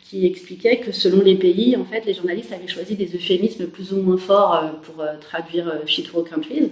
qui 0.01 0.25
expliquait 0.25 0.77
que 0.77 0.93
selon 0.93 1.21
les 1.21 1.35
pays, 1.35 1.75
en 1.75 1.83
fait, 1.83 2.05
les 2.05 2.13
journalistes 2.13 2.53
avaient 2.53 2.67
choisi 2.67 2.95
des 2.95 3.07
euphémismes 3.15 3.67
plus 3.67 3.91
ou 3.91 3.97
moins 3.97 4.17
forts 4.17 4.55
euh, 4.55 4.67
pour 4.83 5.01
euh, 5.01 5.17
traduire 5.19 5.81
shit 5.85 6.09
countries. 6.09 6.71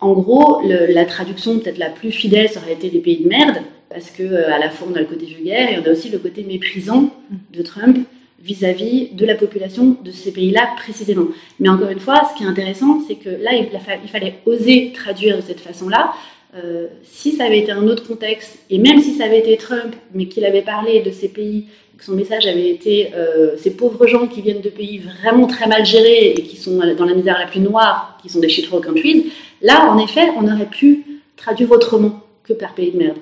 En 0.00 0.12
gros, 0.12 0.62
la 0.64 1.04
traduction 1.04 1.58
peut-être 1.58 1.78
la 1.78 1.90
plus 1.90 2.12
fidèle, 2.12 2.48
ça 2.48 2.60
aurait 2.60 2.74
été 2.74 2.88
des 2.88 3.00
pays 3.00 3.22
de 3.22 3.28
merde, 3.28 3.62
parce 3.90 4.10
que 4.10 4.44
à 4.44 4.58
la 4.58 4.70
fois 4.70 4.88
on 4.90 4.94
a 4.94 5.00
le 5.00 5.06
côté 5.06 5.26
vulgaire 5.26 5.70
et 5.72 5.78
on 5.80 5.88
a 5.88 5.92
aussi 5.92 6.08
le 6.08 6.18
côté 6.18 6.44
méprisant 6.44 7.10
de 7.52 7.62
Trump 7.62 7.98
vis-à-vis 8.40 9.08
de 9.12 9.26
la 9.26 9.34
population 9.34 9.96
de 10.04 10.10
ces 10.12 10.32
pays-là 10.32 10.68
précisément. 10.76 11.26
Mais 11.58 11.68
encore 11.68 11.88
une 11.88 12.00
fois, 12.00 12.22
ce 12.30 12.38
qui 12.38 12.44
est 12.44 12.46
intéressant, 12.46 13.00
c'est 13.06 13.16
que 13.16 13.30
là, 13.30 13.52
il, 13.54 13.68
fallait 14.08 14.34
oser 14.46 14.92
traduire 14.94 15.36
de 15.36 15.42
cette 15.42 15.60
façon-là. 15.60 16.12
Euh, 16.54 16.86
si 17.02 17.32
ça 17.32 17.44
avait 17.44 17.58
été 17.58 17.72
un 17.72 17.86
autre 17.88 18.06
contexte, 18.06 18.58
et 18.70 18.78
même 18.78 19.00
si 19.00 19.14
ça 19.14 19.24
avait 19.24 19.40
été 19.40 19.56
Trump, 19.56 19.94
mais 20.14 20.26
qu'il 20.26 20.44
avait 20.44 20.62
parlé 20.62 21.00
de 21.02 21.10
ces 21.10 21.28
pays, 21.28 21.66
son 22.00 22.14
message 22.14 22.46
avait 22.46 22.70
été 22.70 23.12
euh, 23.14 23.56
ces 23.56 23.70
pauvres 23.70 24.06
gens 24.06 24.26
qui 24.26 24.40
viennent 24.40 24.60
de 24.60 24.68
pays 24.68 24.98
vraiment 24.98 25.46
très 25.46 25.66
mal 25.66 25.84
gérés 25.84 26.30
et 26.36 26.42
qui 26.42 26.56
sont 26.56 26.78
dans 26.96 27.04
la 27.04 27.14
misère 27.14 27.38
la 27.38 27.46
plus 27.46 27.60
noire, 27.60 28.18
qui 28.22 28.28
sont 28.28 28.40
des 28.40 28.48
shithole 28.48 28.80
countries, 28.80 29.32
là, 29.62 29.90
en 29.90 29.98
effet, 29.98 30.28
on 30.36 30.46
aurait 30.46 30.66
pu 30.66 31.04
traduire 31.36 31.70
autrement 31.72 32.20
que 32.44 32.52
par 32.52 32.74
pays 32.74 32.92
de 32.92 32.98
merde. 32.98 33.16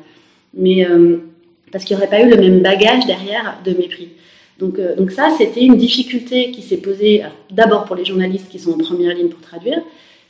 Mais 0.55 0.87
euh, 0.87 1.19
parce 1.73 1.85
qu'il 1.85 1.97
n'y 1.97 2.03
aurait 2.03 2.11
pas 2.11 2.23
eu 2.23 2.29
le 2.29 2.37
même 2.37 2.61
bagage 2.61 3.07
derrière 3.07 3.59
de 3.65 3.73
mépris. 3.73 4.09
Donc, 4.59 4.79
euh, 4.79 4.95
donc 4.97 5.11
ça, 5.11 5.31
c'était 5.37 5.63
une 5.63 5.77
difficulté 5.77 6.51
qui 6.51 6.63
s'est 6.63 6.79
posée 6.79 7.23
d'abord 7.51 7.85
pour 7.85 7.97
les 7.97 8.05
journalistes 8.05 8.49
qui 8.51 8.59
sont 8.59 8.73
en 8.73 8.79
première 8.79 9.15
ligne 9.15 9.29
pour 9.29 9.41
traduire, 9.41 9.81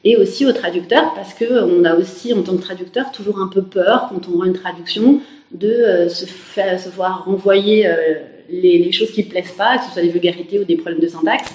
et 0.07 0.17
aussi 0.17 0.47
aux 0.47 0.53
traducteurs, 0.53 1.15
parce 1.15 1.35
qu'on 1.35 1.85
a 1.85 1.97
aussi, 1.97 2.33
en 2.33 2.43
tant 2.43 2.57
que 2.57 2.63
traducteur, 2.63 3.11
toujours 3.11 3.41
un 3.41 3.49
peu 3.49 3.63
peur, 3.63 4.09
quand 4.09 4.29
on 4.33 4.39
rend 4.39 4.45
une 4.45 4.53
traduction, 4.53 5.21
de 5.51 5.69
euh, 5.69 6.09
se, 6.09 6.27
faire, 6.27 6.79
voir 6.95 7.25
renvoyer 7.25 7.89
euh, 7.89 8.15
les, 8.49 8.93
choses 8.93 9.11
qui 9.11 9.25
ne 9.25 9.29
plaisent 9.29 9.57
pas, 9.59 9.79
que 9.79 9.85
ce 9.87 9.91
soit 9.91 10.03
des 10.03 10.11
vulgarités 10.11 10.61
ou 10.61 10.65
des 10.65 10.77
problèmes 10.77 11.01
de 11.01 11.09
syntaxe, 11.09 11.55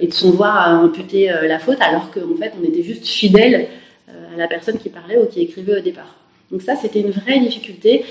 et 0.00 0.08
de 0.08 0.12
s'en 0.12 0.32
voir 0.32 0.68
imputer 0.68 1.30
la 1.46 1.60
faute, 1.60 1.80
alors 1.80 2.10
qu'en 2.10 2.34
fait, 2.36 2.52
on 2.60 2.64
était 2.68 2.82
juste 2.82 3.06
fidèle 3.06 3.68
à 4.08 4.36
la 4.36 4.48
personne 4.48 4.78
qui 4.78 4.88
parlait 4.88 5.16
ou 5.16 5.26
qui 5.26 5.42
écrivait 5.42 5.78
au 5.78 5.80
départ. 5.80 6.16
Donc 6.50 6.60
ça, 6.62 6.74
c'était 6.74 6.98
une 6.98 7.12
vraie 7.12 7.38
difficulté 7.38 8.04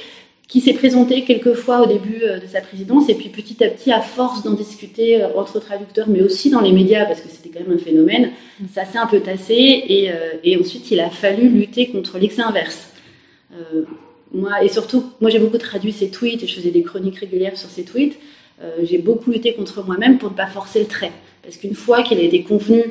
qui 0.50 0.62
s'est 0.62 0.74
présenté 0.74 1.24
quelques 1.26 1.54
fois 1.54 1.84
au 1.84 1.86
début 1.86 2.24
euh, 2.24 2.40
de 2.40 2.48
sa 2.48 2.60
présidence, 2.60 3.08
et 3.08 3.14
puis 3.14 3.30
petit 3.30 3.64
à 3.64 3.70
petit, 3.70 3.92
à 3.92 4.02
force 4.02 4.44
d'en 4.44 4.54
discuter 4.54 5.22
euh, 5.22 5.28
entre 5.36 5.60
traducteurs, 5.60 6.10
mais 6.10 6.24
aussi 6.24 6.50
dans 6.50 6.60
les 6.60 6.72
médias, 6.72 7.06
parce 7.06 7.22
que 7.22 7.30
c'était 7.30 7.50
quand 7.50 7.64
même 7.64 7.78
un 7.78 7.82
phénomène, 7.82 8.32
ça 8.74 8.84
s'est 8.84 8.98
un 8.98 9.06
peu 9.06 9.20
tassé, 9.20 9.54
et, 9.54 10.12
euh, 10.12 10.34
et, 10.44 10.58
ensuite 10.58 10.90
il 10.90 11.00
a 11.00 11.12
fallu 11.12 11.48
lutter 11.48 11.90
contre 11.90 12.18
l'excès 12.18 12.42
inverse. 12.42 12.90
moi, 14.34 14.64
et 14.64 14.70
surtout, 14.70 15.04
moi 15.22 15.30
j'ai 15.30 15.40
beaucoup 15.40 15.60
traduit 15.60 15.92
ses 15.92 16.10
tweets, 16.10 16.44
et 16.44 16.48
je 16.48 16.56
faisais 16.56 16.72
des 16.72 16.84
chroniques 16.84 17.20
régulières 17.20 17.58
sur 17.58 17.70
ses 17.70 17.84
tweets, 17.84 18.18
j'ai 18.84 18.98
beaucoup 18.98 19.32
lutté 19.32 19.54
contre 19.54 19.86
moi-même 19.86 20.18
pour 20.18 20.32
ne 20.32 20.36
pas 20.36 20.48
forcer 20.48 20.80
le 20.80 20.88
trait, 20.88 21.12
parce 21.44 21.58
qu'une 21.58 21.76
fois 21.76 22.02
qu'il 22.04 22.18
a 22.18 22.24
été 22.24 22.42
convenu 22.42 22.84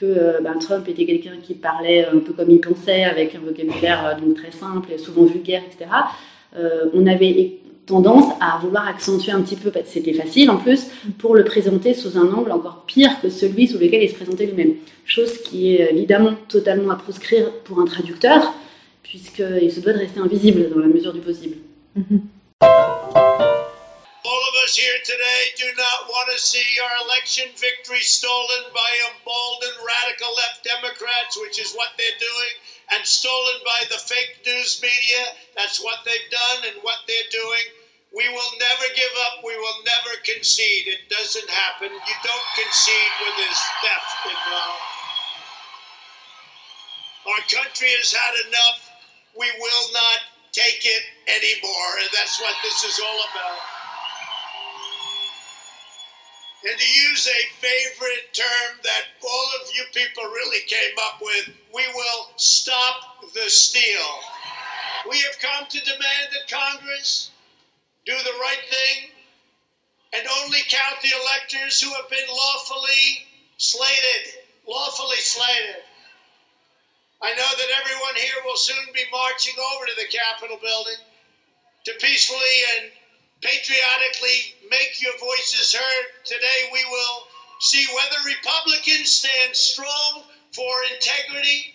que 0.00 0.42
ben, 0.42 0.58
Trump 0.58 0.88
était 0.88 1.04
quelqu'un 1.04 1.36
qui 1.42 1.54
parlait 1.54 2.06
un 2.06 2.18
peu 2.18 2.32
comme 2.32 2.50
il 2.50 2.60
pensait, 2.60 3.04
avec 3.04 3.34
un 3.34 3.40
vocabulaire 3.40 4.16
donc 4.20 4.34
très 4.34 4.50
simple 4.50 4.90
et 4.92 4.98
souvent 4.98 5.24
vulgaire, 5.24 5.62
etc., 5.64 5.90
euh, 6.56 6.90
on 6.94 7.06
avait 7.06 7.58
tendance 7.86 8.32
à 8.40 8.58
vouloir 8.58 8.86
accentuer 8.86 9.32
un 9.32 9.42
petit 9.42 9.56
peu, 9.56 9.72
c'était 9.86 10.12
facile 10.12 10.50
en 10.50 10.56
plus, 10.56 10.86
pour 11.18 11.34
le 11.34 11.44
présenter 11.44 11.94
sous 11.94 12.16
un 12.16 12.32
angle 12.32 12.52
encore 12.52 12.84
pire 12.86 13.20
que 13.20 13.28
celui 13.28 13.66
sous 13.66 13.78
lequel 13.78 14.02
il 14.02 14.08
se 14.08 14.14
présentait 14.14 14.46
lui-même. 14.46 14.76
Chose 15.04 15.42
qui 15.42 15.74
est 15.74 15.90
évidemment 15.90 16.34
totalement 16.48 16.92
à 16.92 16.96
proscrire 16.96 17.50
pour 17.64 17.80
un 17.80 17.84
traducteur, 17.84 18.54
puisqu'il 19.02 19.72
se 19.72 19.80
doit 19.80 19.92
de 19.92 19.98
rester 19.98 20.20
invisible 20.20 20.70
dans 20.70 20.78
la 20.78 20.86
mesure 20.86 21.12
du 21.12 21.20
possible. 21.20 21.56
All 24.24 24.42
of 24.48 24.54
us 24.64 24.78
here 24.78 25.00
today 25.04 25.50
do 25.58 25.66
not 25.76 26.06
want 26.08 26.30
to 26.32 26.38
see 26.38 26.64
our 26.80 26.94
election 27.04 27.50
victory 27.58 28.00
stolen 28.00 28.70
by 28.72 28.90
emboldened 29.10 29.78
radical 29.82 30.30
left 30.38 30.62
Democrats, 30.62 31.36
which 31.42 31.58
is 31.58 31.74
what 31.74 31.90
they're 31.98 32.20
doing. 32.22 32.54
And 32.92 33.06
stolen 33.06 33.58
by 33.64 33.84
the 33.88 33.98
fake 33.98 34.44
news 34.44 34.80
media. 34.82 35.32
That's 35.56 35.82
what 35.82 36.04
they've 36.04 36.30
done 36.30 36.72
and 36.72 36.82
what 36.82 37.04
they're 37.08 37.32
doing. 37.32 37.66
We 38.12 38.28
will 38.28 38.52
never 38.60 38.86
give 38.92 39.14
up. 39.28 39.44
We 39.44 39.56
will 39.56 39.80
never 39.84 40.20
concede. 40.20 40.86
It 40.86 41.08
doesn't 41.08 41.48
happen. 41.48 41.88
You 41.88 42.16
don't 42.20 42.48
concede 42.60 43.12
when 43.24 43.34
there's 43.40 43.64
theft 43.80 44.16
involved. 44.28 44.88
Our 47.24 47.42
country 47.48 47.88
has 47.96 48.12
had 48.12 48.34
enough. 48.48 48.78
We 49.38 49.48
will 49.56 49.86
not 49.96 50.20
take 50.52 50.84
it 50.84 51.04
anymore. 51.24 51.90
And 52.04 52.10
that's 52.12 52.40
what 52.40 52.54
this 52.62 52.84
is 52.84 53.00
all 53.00 53.20
about. 53.32 53.81
And 56.64 56.78
to 56.78 56.86
use 57.08 57.26
a 57.26 57.54
favorite 57.58 58.32
term 58.32 58.78
that 58.84 59.04
all 59.22 59.48
of 59.60 59.68
you 59.74 59.84
people 59.92 60.22
really 60.24 60.64
came 60.66 60.94
up 61.08 61.20
with, 61.20 61.50
we 61.74 61.82
will 61.94 62.30
stop 62.36 63.24
the 63.34 63.50
steal. 63.50 64.06
We 65.10 65.18
have 65.22 65.38
come 65.40 65.66
to 65.68 65.80
demand 65.80 66.30
that 66.30 66.48
Congress 66.48 67.32
do 68.06 68.12
the 68.16 68.38
right 68.40 68.62
thing 68.70 69.10
and 70.12 70.26
only 70.42 70.60
count 70.68 71.02
the 71.02 71.10
electors 71.10 71.80
who 71.80 71.92
have 71.94 72.08
been 72.08 72.28
lawfully 72.30 73.26
slated. 73.56 74.34
Lawfully 74.66 75.16
slated. 75.16 75.82
I 77.22 77.34
know 77.34 77.50
that 77.56 77.80
everyone 77.82 78.14
here 78.16 78.42
will 78.44 78.56
soon 78.56 78.92
be 78.94 79.02
marching 79.10 79.54
over 79.74 79.86
to 79.86 79.96
the 79.96 80.10
Capitol 80.10 80.58
building 80.62 81.02
to 81.86 81.92
peacefully 82.00 82.56
and 82.76 82.90
patriotically 83.42 84.54
make 84.70 85.02
your 85.02 85.12
voices 85.18 85.74
heard. 85.74 86.06
Today 86.24 86.70
we 86.72 86.82
will 86.90 87.26
see 87.60 87.84
whether 87.96 88.18
Republicans 88.24 89.10
stand 89.10 89.54
strong 89.54 90.22
for 90.52 90.72
integrity 90.94 91.74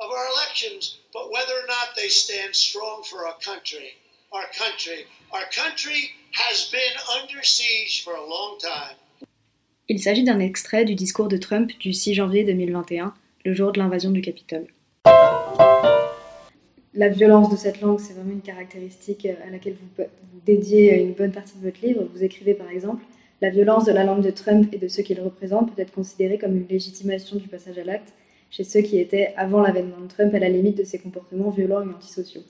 of 0.00 0.10
our 0.10 0.26
elections, 0.34 0.98
but 1.12 1.30
whether 1.30 1.52
or 1.52 1.66
not 1.68 1.94
they 1.94 2.08
stand 2.08 2.56
strong 2.56 3.04
for 3.04 3.26
our 3.26 3.38
country. 3.38 3.94
Our 4.32 4.48
country. 4.58 5.04
Our 5.32 5.46
country 5.52 6.10
has 6.32 6.68
been 6.72 6.94
under 7.20 7.42
siege 7.42 8.02
for 8.02 8.14
a 8.16 8.26
long 8.26 8.58
time. 8.58 8.96
Il 9.88 10.00
s'agit 10.00 10.24
d'un 10.24 10.40
extrait 10.40 10.86
du 10.86 10.94
discours 10.94 11.28
de 11.28 11.36
Trump 11.36 11.70
du 11.78 11.92
6 11.92 12.14
janvier 12.14 12.44
2021, 12.44 13.14
le 13.44 13.54
jour 13.54 13.72
de 13.72 13.78
l'invasion 13.78 14.10
du 14.10 14.22
Capitole 14.22 14.68
la 16.94 17.08
violence 17.08 17.50
de 17.50 17.56
cette 17.56 17.80
langue, 17.80 17.98
c'est 18.00 18.12
vraiment 18.12 18.32
une 18.32 18.42
caractéristique 18.42 19.26
à 19.26 19.50
laquelle 19.50 19.74
vous, 19.74 20.04
dédiez 20.46 21.00
une 21.00 21.12
bonne 21.12 21.32
partie 21.32 21.56
de 21.58 21.64
votre 21.64 21.84
livre. 21.84 22.06
Vous 22.12 22.24
écrivez 22.24 22.54
par 22.54 22.70
exemple 22.70 23.02
La 23.40 23.50
violence 23.50 23.84
de 23.84 23.92
la 23.92 24.04
langue 24.04 24.22
de 24.22 24.30
Trump 24.30 24.68
et 24.72 24.78
de 24.78 24.88
ceux 24.88 25.02
qu'il 25.02 25.20
représente 25.20 25.74
peut 25.74 25.80
être 25.80 25.92
considérée 25.92 26.38
comme 26.38 26.56
une 26.56 26.68
légitimation 26.68 27.36
du 27.36 27.48
passage 27.48 27.78
à 27.78 27.84
l'acte 27.84 28.12
chez 28.50 28.64
ceux 28.64 28.82
qui 28.82 28.98
étaient, 28.98 29.32
avant 29.36 29.62
l'avènement 29.62 30.00
de 30.00 30.08
Trump, 30.08 30.34
à 30.34 30.38
la 30.38 30.50
limite 30.50 30.76
de 30.76 30.84
ses 30.84 30.98
comportements 30.98 31.48
violents 31.48 31.82
et 31.82 31.88
antisociaux. 31.88 32.42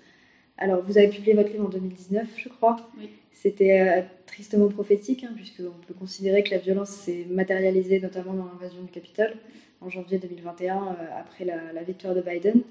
Alors, 0.58 0.82
vous 0.82 0.98
avez 0.98 1.08
publié 1.08 1.34
votre 1.34 1.50
livre 1.50 1.66
en 1.66 1.68
2019, 1.68 2.26
je 2.36 2.48
crois. 2.48 2.76
C'était 3.32 3.80
euh, 3.80 4.02
tristement 4.26 4.68
prophétique, 4.68 5.24
hein, 5.24 5.32
puisqu'on 5.36 5.78
peut 5.86 5.94
considérer 5.94 6.42
que 6.42 6.50
la 6.50 6.58
violence 6.58 6.90
s'est 6.90 7.24
matérialisée 7.30 8.00
notamment 8.00 8.32
dans 8.32 8.46
l'invasion 8.46 8.82
du 8.82 8.90
Capitole 8.90 9.34
en 9.80 9.90
janvier 9.90 10.18
2021, 10.18 10.76
euh, 10.76 10.80
après 11.20 11.44
la 11.44 11.82
victoire 11.84 12.14
de 12.16 12.20
Biden. 12.20 12.62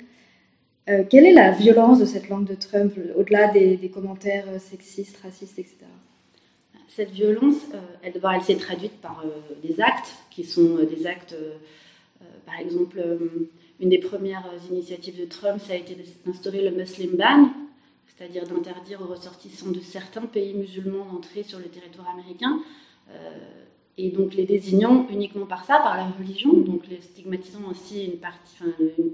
Euh, 0.89 1.03
quelle 1.07 1.25
est 1.25 1.33
la 1.33 1.51
violence 1.51 1.99
de 1.99 2.05
cette 2.05 2.27
langue 2.27 2.45
de 2.45 2.55
Trump, 2.55 2.93
au-delà 3.15 3.49
des, 3.49 3.91
commentaires 3.93 4.45
euh, 4.47 4.57
sexistes, 4.57 5.17
racistes, 5.21 5.59
etc. 5.59 5.77
Cette 6.87 7.11
violence, 7.11 7.67
euh, 7.73 7.77
elle, 8.01 8.19
elle 8.21 8.41
s'est 8.41 8.55
traduite 8.55 8.99
par 8.99 9.23
des 9.63 9.79
actes, 9.79 10.15
qui 10.31 10.43
sont 10.43 10.77
des 10.83 11.07
actes, 11.07 11.35
par 12.45 12.59
exemple, 12.59 13.01
une 13.79 13.89
des 13.89 13.99
premières 13.99 14.45
initiatives 14.69 15.17
de 15.17 15.25
Trump, 15.25 15.61
ça 15.61 15.73
a 15.73 15.75
été 15.77 15.95
d'instaurer 16.25 16.67
le 16.69 16.75
Muslim 16.75 17.15
ban, 17.15 17.49
c'est-à-dire 18.07 18.45
d'interdire 18.45 19.01
aux 19.01 19.07
ressortissants 19.07 19.71
de 19.71 19.79
certains 19.79 20.25
pays 20.25 20.53
musulmans 20.53 21.05
d'entrer 21.05 21.43
sur 21.43 21.59
le 21.59 21.65
territoire 21.65 22.09
américain 22.09 22.59
et 23.97 24.09
donc 24.09 24.33
les 24.33 24.45
désignant 24.45 25.07
uniquement 25.11 25.45
par 25.45 25.65
ça, 25.65 25.79
par 25.79 25.97
la 25.97 26.07
religion, 26.07 26.53
donc 26.53 26.87
les 26.87 27.01
stigmatisant 27.01 27.69
aussi 27.69 28.05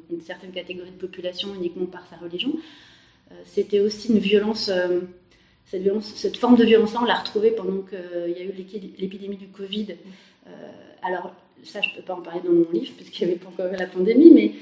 une, 0.09 0.21
certaine 0.21 0.51
catégorie 0.51 0.91
de 0.91 0.97
population 0.97 1.53
uniquement 1.55 1.85
par 1.85 2.05
sa 2.07 2.17
religion. 2.17 2.53
Euh, 3.31 3.35
c'était 3.45 3.79
aussi 3.79 4.11
une 4.11 4.19
violence, 4.19 4.69
euh, 4.69 5.01
cette, 5.65 5.81
violence, 5.81 6.13
cette 6.15 6.37
forme 6.37 6.55
de 6.55 6.63
violence-là, 6.63 6.99
on 7.01 7.05
l'a 7.05 7.15
retrouvée 7.15 7.51
pendant 7.51 7.81
qu'il 7.81 8.37
y 8.37 8.41
a 8.41 8.43
eu 8.43 8.53
l'épidémie 8.97 9.37
du 9.37 9.47
Covid. 9.47 9.95
alors, 11.01 11.33
ça, 11.63 11.81
je 11.81 11.89
ne 11.89 11.95
peux 11.95 12.01
pas 12.01 12.15
en 12.15 12.21
parler 12.21 12.41
dans 12.43 12.53
mon 12.53 12.69
livre, 12.71 12.93
puisqu'il 12.95 13.25
n'y 13.25 13.33
avait 13.33 13.39
pas 13.39 13.49
encore 13.49 13.71
la 13.71 13.87
pandémie, 13.87 14.31
mais 14.31 14.53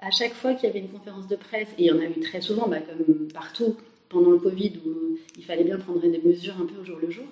à 0.00 0.10
chaque 0.10 0.34
fois 0.34 0.54
qu'il 0.54 0.66
y 0.66 0.70
avait 0.70 0.80
une 0.80 0.88
conférence 0.88 1.28
de 1.28 1.36
presse, 1.36 1.68
et 1.78 1.84
il 1.84 1.86
y 1.86 1.92
en 1.92 1.98
a 1.98 2.04
eu 2.04 2.20
très 2.20 2.40
souvent, 2.40 2.68
bah, 2.68 2.80
comme 2.80 3.28
partout 3.28 3.76
pendant 4.08 4.30
le 4.30 4.38
Covid, 4.38 4.80
où 4.86 5.18
il 5.36 5.44
fallait 5.44 5.64
bien 5.64 5.78
prendre 5.78 6.00
des 6.00 6.20
mesures 6.24 6.56
un 6.60 6.66
peu 6.66 6.80
au 6.80 6.84
jour 6.84 6.98
le 7.00 7.10
jour, 7.10 7.26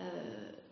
euh, 0.00 0.02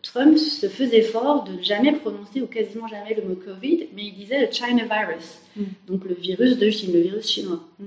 Trump 0.05 0.37
se 0.37 0.69
faisait 0.69 1.01
fort 1.01 1.43
de 1.43 1.53
ne 1.53 1.63
jamais 1.63 1.91
prononcer 1.93 2.39
ou 2.41 2.45
quasiment 2.45 2.87
jamais 2.87 3.15
le 3.15 3.27
mot 3.27 3.35
Covid, 3.35 3.87
mais 3.95 4.03
il 4.05 4.13
disait 4.13 4.45
le 4.45 4.51
China 4.51 4.83
virus, 4.83 5.39
mm. 5.55 5.63
donc 5.87 6.05
le 6.05 6.13
virus 6.13 6.57
de 6.57 6.69
Chine, 6.69 6.93
le 6.93 7.01
virus 7.01 7.27
chinois. 7.27 7.61
Mm. 7.79 7.85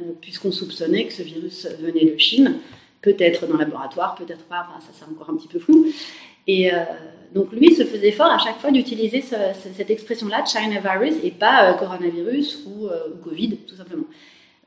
Euh, 0.00 0.12
puisqu'on 0.20 0.52
soupçonnait 0.52 1.06
que 1.06 1.12
ce 1.12 1.22
virus 1.22 1.66
venait 1.80 2.04
de 2.04 2.16
Chine, 2.16 2.58
peut-être 3.00 3.48
dans 3.48 3.54
le 3.54 3.64
laboratoire, 3.64 4.14
peut-être 4.14 4.44
pas, 4.44 4.68
enfin, 4.68 4.80
ça 4.80 4.92
c'est 4.92 5.04
encore 5.04 5.30
un 5.30 5.36
petit 5.36 5.48
peu 5.48 5.58
flou. 5.58 5.86
Et 6.46 6.72
euh, 6.72 6.84
donc 7.34 7.52
lui 7.52 7.74
se 7.74 7.84
faisait 7.84 8.12
fort 8.12 8.30
à 8.30 8.38
chaque 8.38 8.60
fois 8.60 8.70
d'utiliser 8.70 9.20
cette 9.22 9.90
expression-là, 9.90 10.44
China 10.44 10.78
virus, 10.78 11.16
et 11.24 11.32
pas 11.32 11.74
coronavirus 11.74 12.66
ou, 12.66 12.86
ou, 12.86 13.24
Covid, 13.24 13.56
tout 13.66 13.74
simplement. 13.74 14.04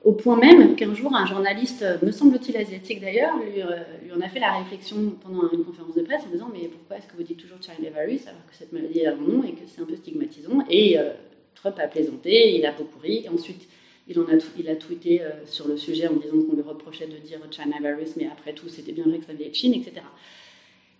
Au 0.06 0.12
point 0.12 0.38
même 0.38 0.76
qu'un 0.76 0.94
jour, 0.94 1.16
un 1.16 1.26
journaliste, 1.26 1.84
me 2.04 2.12
semble-t-il 2.12 2.56
asiatique 2.56 3.02
d'ailleurs, 3.02 3.36
lui, 3.38 3.60
euh, 3.60 3.78
lui, 4.04 4.14
en 4.14 4.22
a 4.22 4.30
fait 4.30 4.40
la 4.40 4.60
réflexion 4.60 5.16
pendant 5.20 5.50
une 5.52 5.66
conférence 5.66 5.96
de 5.96 6.04
presse 6.04 6.22
en 6.28 6.32
disant 6.32 6.48
Mais 6.54 6.68
pourquoi 6.68 6.98
est-ce 6.98 7.08
que 7.08 7.18
vous 7.18 7.24
dites 7.24 7.40
toujours 7.40 7.58
China 7.60 7.90
virus 7.90 8.28
alors 8.28 8.46
que 8.48 8.56
cette 8.56 8.72
maladie 8.72 9.04
a 9.04 9.14
un 9.14 9.16
nom 9.16 9.44
et 9.44 9.54
que 9.54 9.62
c'est 9.66 9.82
un 9.82 9.86
peu 9.86 9.96
stigmatisant 9.96 10.64
Et 10.70 11.00
euh, 11.00 11.10
Trump 11.56 11.80
a 11.80 11.88
plaisanté, 11.88 12.56
il 12.56 12.64
a 12.68 12.72
beaucoup 12.72 13.00
ri. 13.00 13.26
Ensuite, 13.34 13.68
il, 14.08 14.20
en 14.20 14.26
a, 14.26 14.38
il 14.60 14.70
a 14.70 14.76
tweeté 14.76 15.24
euh, 15.24 15.32
sur 15.48 15.68
le 15.68 15.76
sujet 15.76 16.08
en 16.08 16.18
disant 16.18 16.38
qu'on 16.48 16.56
lui 16.56 16.62
reprochait 16.62 17.08
de 17.08 17.18
dire 17.18 17.40
China 17.50 17.78
virus, 17.82 18.16
mais 18.16 18.28
après 18.28 18.54
tout, 18.54 18.70
c'était 18.70 18.92
bien 18.92 19.06
vrai 19.06 19.18
que 19.18 19.26
ça 19.26 19.34
venait 19.34 19.50
de 19.50 19.56
Chine, 19.56 19.74
etc. 19.74 20.06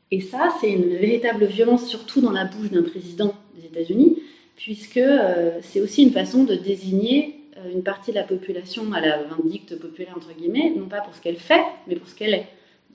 Et 0.10 0.20
ça, 0.20 0.50
c'est 0.60 0.72
une 0.72 0.96
véritable 0.96 1.46
violence, 1.46 1.88
surtout 1.88 2.22
dans 2.22 2.32
la 2.32 2.46
bouche 2.46 2.72
d'un 2.72 2.82
président 2.82 3.36
des 3.56 3.68
États-Unis, 3.68 4.18
puisque 4.56 5.02
c'est 5.62 5.82
aussi 5.82 6.02
une 6.02 6.12
façon 6.12 6.44
de 6.44 6.56
désigner 6.56 7.45
une 7.74 7.84
partie 7.84 8.12
de 8.12 8.16
la 8.16 8.24
population 8.24 8.92
à 8.94 9.02
la 9.02 9.24
vindicte 9.24 9.80
populaire, 9.80 10.14
entre 10.16 10.34
guillemets, 10.34 10.74
non 10.76 10.88
pas 10.88 11.02
pour 11.02 11.16
ce 11.16 11.22
qu'elle 11.22 11.38
fait, 11.38 11.64
mais 11.88 11.96
pour 11.96 12.08
ce 12.08 12.16
qu'elle 12.16 12.34
est. 12.34 12.48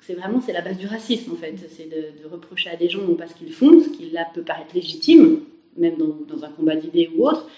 C'est 0.02 0.14
vraiment 0.14 0.40
c'est 0.40 0.52
la 0.52 0.62
base 0.62 0.78
du 0.78 0.86
racisme, 0.86 1.32
en 1.32 1.36
fait. 1.36 1.54
C'est 1.68 1.88
de, 1.88 2.28
reprocher 2.28 2.70
à 2.70 2.76
des 2.76 2.88
gens 2.88 3.02
non 3.02 3.14
pas 3.14 3.26
ce 3.26 3.34
qu'ils 3.34 3.52
font, 3.52 3.80
ce 3.82 3.88
qui 3.88 4.10
là 4.10 4.26
peut 4.34 4.42
paraître 4.42 4.74
légitime, 4.74 5.40
même 5.76 5.96
dans, 5.96 6.44
un 6.44 6.48
combat 6.50 6.76
d'idées 6.76 7.10
ou 7.16 7.26
autre, 7.26 7.48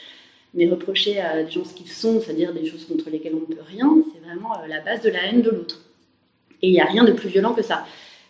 mais 0.54 0.68
reprocher 0.68 1.20
à 1.20 1.42
des 1.42 1.50
gens 1.50 1.64
ce 1.64 1.74
qu'ils 1.74 1.88
sont, 1.88 2.20
c'est-à-dire 2.20 2.52
des 2.52 2.66
choses 2.66 2.84
contre 2.84 3.10
lesquelles 3.10 3.34
on 3.34 3.48
ne 3.48 3.54
peut 3.54 3.62
rien, 3.66 3.90
c'est 4.12 4.20
vraiment 4.20 4.54
euh, 4.54 4.66
la 4.68 4.80
base 4.80 5.02
de 5.02 5.10
la 5.10 5.26
haine 5.26 5.42
de 5.42 5.50
l'autre. 5.50 5.82
Et 6.62 6.68
il 6.68 6.72
n'y 6.72 6.80
a 6.80 6.84
rien 6.84 7.04
de 7.04 7.12
plus 7.12 7.28
violent 7.28 7.54
que 7.54 7.62
ça. 7.62 7.84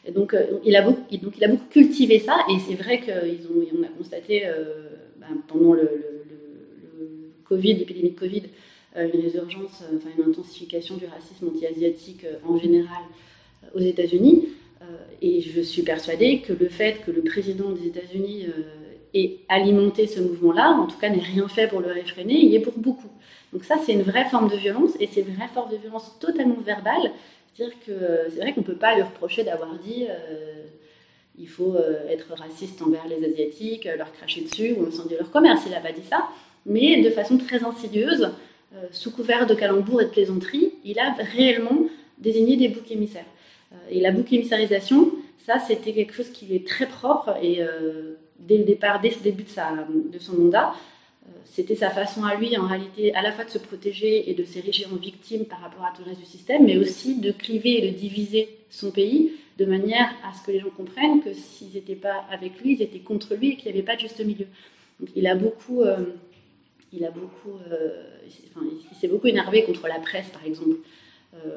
Et 0.04 0.12
donc, 0.12 0.34
euh, 0.34 0.58
il 0.64 0.74
a 0.76 0.82
beaucoup, 0.82 1.16
donc, 1.16 1.34
il 1.36 1.44
a 1.44 1.48
beaucoup 1.48 1.68
cultivé 1.70 2.18
ça, 2.18 2.38
et 2.50 2.58
c'est 2.58 2.74
vrai 2.74 3.00
qu'on 3.00 3.82
a 3.82 3.88
constaté 3.98 4.44
ben, 5.18 5.38
pendant 5.48 5.74
le, 5.74 6.21
Covid, 7.52 7.74
l'épidémie 7.74 8.12
de 8.12 8.18
Covid, 8.18 8.44
euh, 8.96 9.08
une 9.12 9.20
résurgence, 9.20 9.82
euh, 9.82 9.98
enfin 9.98 10.08
une 10.16 10.30
intensification 10.30 10.96
du 10.96 11.04
racisme 11.04 11.48
anti-asiatique 11.48 12.24
euh, 12.24 12.36
en 12.46 12.58
général 12.58 13.04
aux 13.74 13.80
États-Unis. 13.80 14.48
et 15.20 15.40
je 15.40 15.60
suis 15.60 15.82
persuadée 15.82 16.40
que 16.40 16.52
le 16.52 16.68
fait 16.68 16.94
que 17.04 17.12
le 17.12 17.22
président 17.22 17.70
des 17.70 17.86
États-Unis 17.86 18.46
ait 19.14 19.38
alimenté 19.48 20.08
ce 20.08 20.20
mouvement-là, 20.20 20.66
en 20.82 20.88
tout 20.88 20.98
cas 20.98 21.10
n'ait 21.10 21.30
rien 21.34 21.46
fait 21.46 21.68
pour 21.68 21.80
le 21.80 21.92
réfréner, 22.00 22.36
il 22.44 22.50
y 22.50 22.56
est 22.56 22.64
pour 22.68 22.76
beaucoup. 22.76 23.12
Donc 23.52 23.62
ça, 23.62 23.76
c'est 23.84 23.92
une 23.92 24.02
vraie 24.02 24.28
forme 24.32 24.48
de 24.50 24.56
violence, 24.56 24.94
et 24.98 25.06
c'est 25.06 25.20
une 25.20 25.36
vraie 25.36 25.52
forme 25.54 25.70
de 25.70 25.76
violence 25.76 26.18
totalement 26.18 26.60
verbale. 26.72 27.12
C'est-à-dire 27.54 27.76
que 27.86 27.94
c'est 28.30 28.40
vrai 28.42 28.52
qu'on 28.52 28.62
ne 28.66 28.70
peut 28.72 28.82
pas 28.86 28.96
lui 28.96 29.02
reprocher 29.02 29.44
d'avoir 29.44 29.72
dit 29.78 30.02
il 31.38 31.48
faut 31.48 31.76
être 32.14 32.28
raciste 32.34 32.82
envers 32.82 33.06
les 33.06 33.24
Asiatiques, 33.24 33.86
leur 34.00 34.10
cracher 34.12 34.40
dessus 34.48 34.74
ou 34.76 34.86
incendier 34.88 35.16
leur 35.16 35.30
commerce. 35.30 35.62
Il 35.66 35.72
n'a 35.72 35.84
pas 35.88 35.92
dit 35.92 36.08
ça, 36.14 36.20
mais 36.66 37.02
de 37.02 37.10
façon 37.10 37.38
très 37.38 37.64
insidieuse, 37.64 38.30
euh, 38.74 38.86
sous 38.90 39.10
couvert 39.10 39.46
de 39.46 39.54
calembours 39.54 40.00
et 40.00 40.06
de 40.06 40.10
plaisanteries, 40.10 40.72
il 40.84 40.98
a 40.98 41.12
réellement 41.12 41.86
désigné 42.18 42.56
des 42.56 42.68
boucs 42.68 42.90
émissaires. 42.90 43.26
Euh, 43.72 43.76
et 43.90 44.00
la 44.00 44.12
bouc 44.12 44.32
émissarisation, 44.32 45.12
ça, 45.44 45.58
c'était 45.58 45.92
quelque 45.92 46.14
chose 46.14 46.30
qui 46.30 46.54
est 46.54 46.66
très 46.66 46.86
propre 46.86 47.36
et 47.42 47.62
euh, 47.62 48.14
dès 48.38 48.56
le 48.56 48.64
départ, 48.64 49.00
dès 49.00 49.10
le 49.10 49.20
début 49.22 49.44
de 49.44 50.18
son 50.18 50.34
mandat, 50.34 50.74
c'était 51.44 51.76
sa 51.76 51.90
façon 51.90 52.24
à 52.24 52.34
lui, 52.34 52.56
en 52.56 52.66
réalité, 52.66 53.14
à 53.14 53.22
la 53.22 53.30
fois 53.30 53.44
de 53.44 53.50
se 53.50 53.58
protéger 53.58 54.30
et 54.30 54.34
de 54.34 54.42
s'ériger 54.44 54.86
en 54.86 54.96
victime 54.96 55.44
par 55.44 55.60
rapport 55.60 55.84
à 55.84 55.92
tout 55.94 56.02
le 56.02 56.08
reste 56.08 56.20
du 56.20 56.26
système, 56.26 56.64
mais 56.64 56.78
aussi 56.78 57.20
de 57.20 57.30
cliver 57.30 57.84
et 57.84 57.90
de 57.90 57.96
diviser 57.96 58.48
son 58.70 58.90
pays 58.90 59.32
de 59.58 59.64
manière 59.64 60.10
à 60.24 60.36
ce 60.36 60.44
que 60.44 60.50
les 60.50 60.60
gens 60.60 60.70
comprennent 60.76 61.22
que 61.22 61.32
s'ils 61.34 61.74
n'étaient 61.74 61.94
pas 61.94 62.24
avec 62.30 62.60
lui, 62.60 62.74
ils 62.74 62.82
étaient 62.82 63.00
contre 63.00 63.34
lui 63.34 63.50
et 63.50 63.56
qu'il 63.56 63.70
n'y 63.70 63.78
avait 63.78 63.86
pas 63.86 63.96
de 63.96 64.00
juste 64.00 64.24
milieu. 64.24 64.46
Donc, 64.98 65.10
il 65.14 65.26
a 65.26 65.34
beaucoup 65.34 65.82
il 66.92 67.04
a 67.04 67.10
beaucoup, 67.10 67.58
euh, 67.70 68.02
il 68.26 68.96
s'est 68.96 69.08
beaucoup 69.08 69.26
énervé 69.26 69.64
contre 69.64 69.88
la 69.88 69.98
presse, 69.98 70.28
par 70.28 70.44
exemple, 70.44 70.76
euh, 71.34 71.56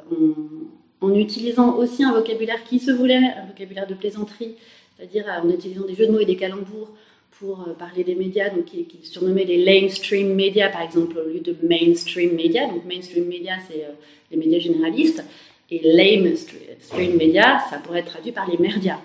en, 1.02 1.13
utilisant 1.13 1.76
aussi 1.78 2.04
un 2.04 2.13
vocabulaire 2.13 2.63
qui 2.63 2.80
se 2.80 2.91
voulait 2.91 3.15
un 3.15 3.45
vocabulaire 3.48 3.86
de 3.86 3.93
plaisanterie, 3.93 4.56
c'est-à-dire 4.98 5.26
en 5.43 5.50
utilisant 5.50 5.86
des 5.86 5.95
jeux 5.95 6.08
de 6.08 6.12
mots 6.12 6.19
et 6.19 6.26
des 6.26 6.38
calembours 6.38 6.89
pour 7.32 7.67
euh, 7.67 7.74
parler 7.74 8.06
des 8.06 8.15
médias, 8.15 8.50
donc 8.50 8.65
qu'il 8.65 8.88
surnommait 9.04 9.43
les 9.43 9.63
mainstream 9.65 10.34
médias, 10.34 10.69
par 10.69 10.82
exemple, 10.82 11.17
au 11.17 11.30
lieu 11.30 11.41
de 11.41 11.56
mainstream 11.63 12.34
médias. 12.34 12.67
Donc 12.67 12.86
mainstream 12.86 13.26
médias, 13.26 13.60
c'est 13.67 13.86
les 14.32 14.38
médias 14.38 14.60
généralistes, 14.60 15.24
et 15.69 15.82
lame 15.84 16.34
stream 16.80 17.17
médias, 17.17 17.60
ça 17.69 17.78
pourrait 17.80 18.00
être 18.00 18.12
traduit 18.12 18.32
par 18.32 18.50
les 18.50 18.58
merdias, 18.58 19.02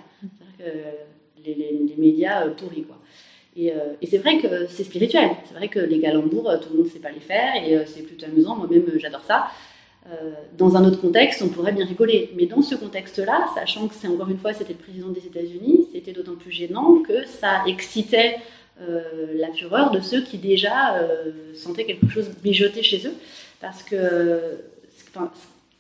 les, 0.59 1.55
les, 1.55 1.55
les, 1.55 1.97
médias 1.97 2.47
pourris, 2.51 2.83
quoi. 2.83 2.99
Euh, 3.59 3.95
et, 4.01 4.07
c'est 4.07 4.19
vrai 4.19 4.39
que 4.39 4.67
c'est 4.69 4.85
spirituel. 4.85 5.31
C'est 5.47 5.55
vrai 5.55 5.69
que 5.69 5.81
les 5.81 6.01
calembours, 6.01 6.49
euh, 6.49 6.59
tout 6.59 6.71
le 6.71 6.79
monde 6.79 6.87
ne 6.87 6.91
sait 6.91 6.99
pas 6.99 7.11
les 7.11 7.21
faire 7.21 7.53
et 7.57 7.77
euh, 7.77 7.83
c'est 7.87 8.03
plutôt 8.03 8.27
amusant. 8.27 8.57
Moi-même, 8.57 8.85
j'adore 8.97 9.25
ça. 9.25 9.49
dans 10.57 10.77
un 10.77 10.85
autre 10.85 11.01
contexte, 11.01 11.43
on 11.43 11.49
pourrait 11.49 11.73
bien 11.73 11.87
rigoler. 11.87 12.31
Mais 12.37 12.47
dans 12.47 12.63
ce 12.63 12.75
contexte-là, 12.75 13.47
sachant 13.55 13.89
que 13.89 13.95
c'est 13.95 14.09
encore 14.09 14.29
une 14.29 14.39
fois, 14.39 14.53
c'était 14.53 14.73
le 14.73 14.79
président 14.79 15.09
des 15.09 15.27
États-Unis, 15.27 15.89
c'était 15.93 16.13
d'autant 16.13 16.37
plus 16.37 16.51
gênant 16.51 17.03
que 17.07 17.27
ça 17.27 17.63
excitait 17.67 18.37
la 19.35 19.53
fureur 19.53 19.91
de 19.91 20.01
ceux 20.01 20.23
qui 20.23 20.39
déjà 20.39 21.07
sentaient 21.53 21.85
quelque 21.85 22.09
chose 22.09 22.31
mijoter 22.43 22.83
chez 22.83 23.07
eux. 23.07 23.13
Parce 23.61 23.83
que 23.83 24.57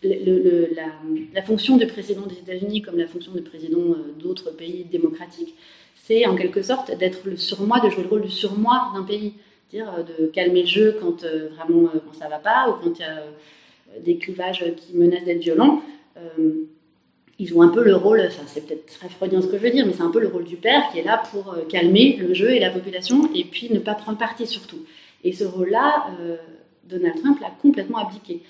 la, 0.03 0.93
la, 1.35 1.43
fonction 1.43 1.79
du 1.79 1.87
président 1.87 2.27
des 2.27 2.37
États-Unis, 2.45 2.83
comme 2.83 2.99
la 2.99 3.09
fonction 3.09 3.33
du 3.33 3.41
président 3.41 3.97
d'autres 4.19 4.51
pays 4.51 4.85
démocratiques, 4.85 5.55
en 6.27 6.37
quelque 6.37 6.63
sorte 6.63 6.97
d'être 6.97 7.21
le 7.25 7.37
surmoi, 7.37 7.81
de 7.81 7.91
jouer 7.91 8.03
le 8.03 8.09
rôle 8.09 8.23
du 8.23 8.31
surmoi 8.31 8.91
d'un 8.95 9.03
pays. 9.03 9.35
Dire 9.71 9.93
euh, 9.97 10.03
de 10.03 10.27
calmer 10.27 10.63
le 10.63 10.67
jeu 10.67 10.99
quand 11.01 11.23
euh, 11.23 11.49
vraiment 11.55 11.89
euh, 11.95 12.01
quand 12.05 12.19
ça 12.19 12.29
va 12.29 12.39
pas 12.39 12.69
ou 12.69 12.83
quand 12.83 12.99
il 12.99 13.03
y 13.03 13.05
a 13.05 13.23
des 14.05 14.19
clivages 14.19 14.65
qui 14.77 14.97
menacent 14.97 15.25
d'être 15.25 15.41
violents. 15.41 15.83
ils 17.39 17.49
jouent 17.49 17.63
un 17.63 17.71
peu 17.71 17.83
le 17.83 17.97
rôle, 17.97 18.23
enfin, 18.25 18.43
c'est 18.47 18.67
peut-être 18.67 18.87
très 18.87 19.09
freudien 19.09 19.41
ce 19.41 19.47
que 19.49 19.57
je 19.57 19.63
veux 19.63 19.71
dire, 19.71 19.85
mais 19.85 19.95
c'est 19.95 20.03
un 20.03 20.11
peu 20.11 20.21
le 20.21 20.29
rôle 20.29 20.45
du 20.45 20.57
père 20.57 20.83
qui 20.93 20.99
est 21.01 21.03
là 21.03 21.21
pour 21.33 21.57
calmer 21.69 22.17
le 22.17 22.33
jeu 22.33 22.51
et 22.51 22.61
la 22.61 22.71
population 22.71 23.29
et 23.35 23.45
puis 23.45 23.73
ne 23.73 23.81
pas 23.81 23.95
prendre 23.95 24.17
parti 24.19 24.47
surtout. 24.47 24.85
Et 25.25 25.33
ce 25.33 25.43
rôle-là, 25.43 26.07
Donald 26.85 27.21
Trump 27.21 27.41
l'a 27.41 27.51
complètement 27.61 27.99
abdiqué. 27.99 28.43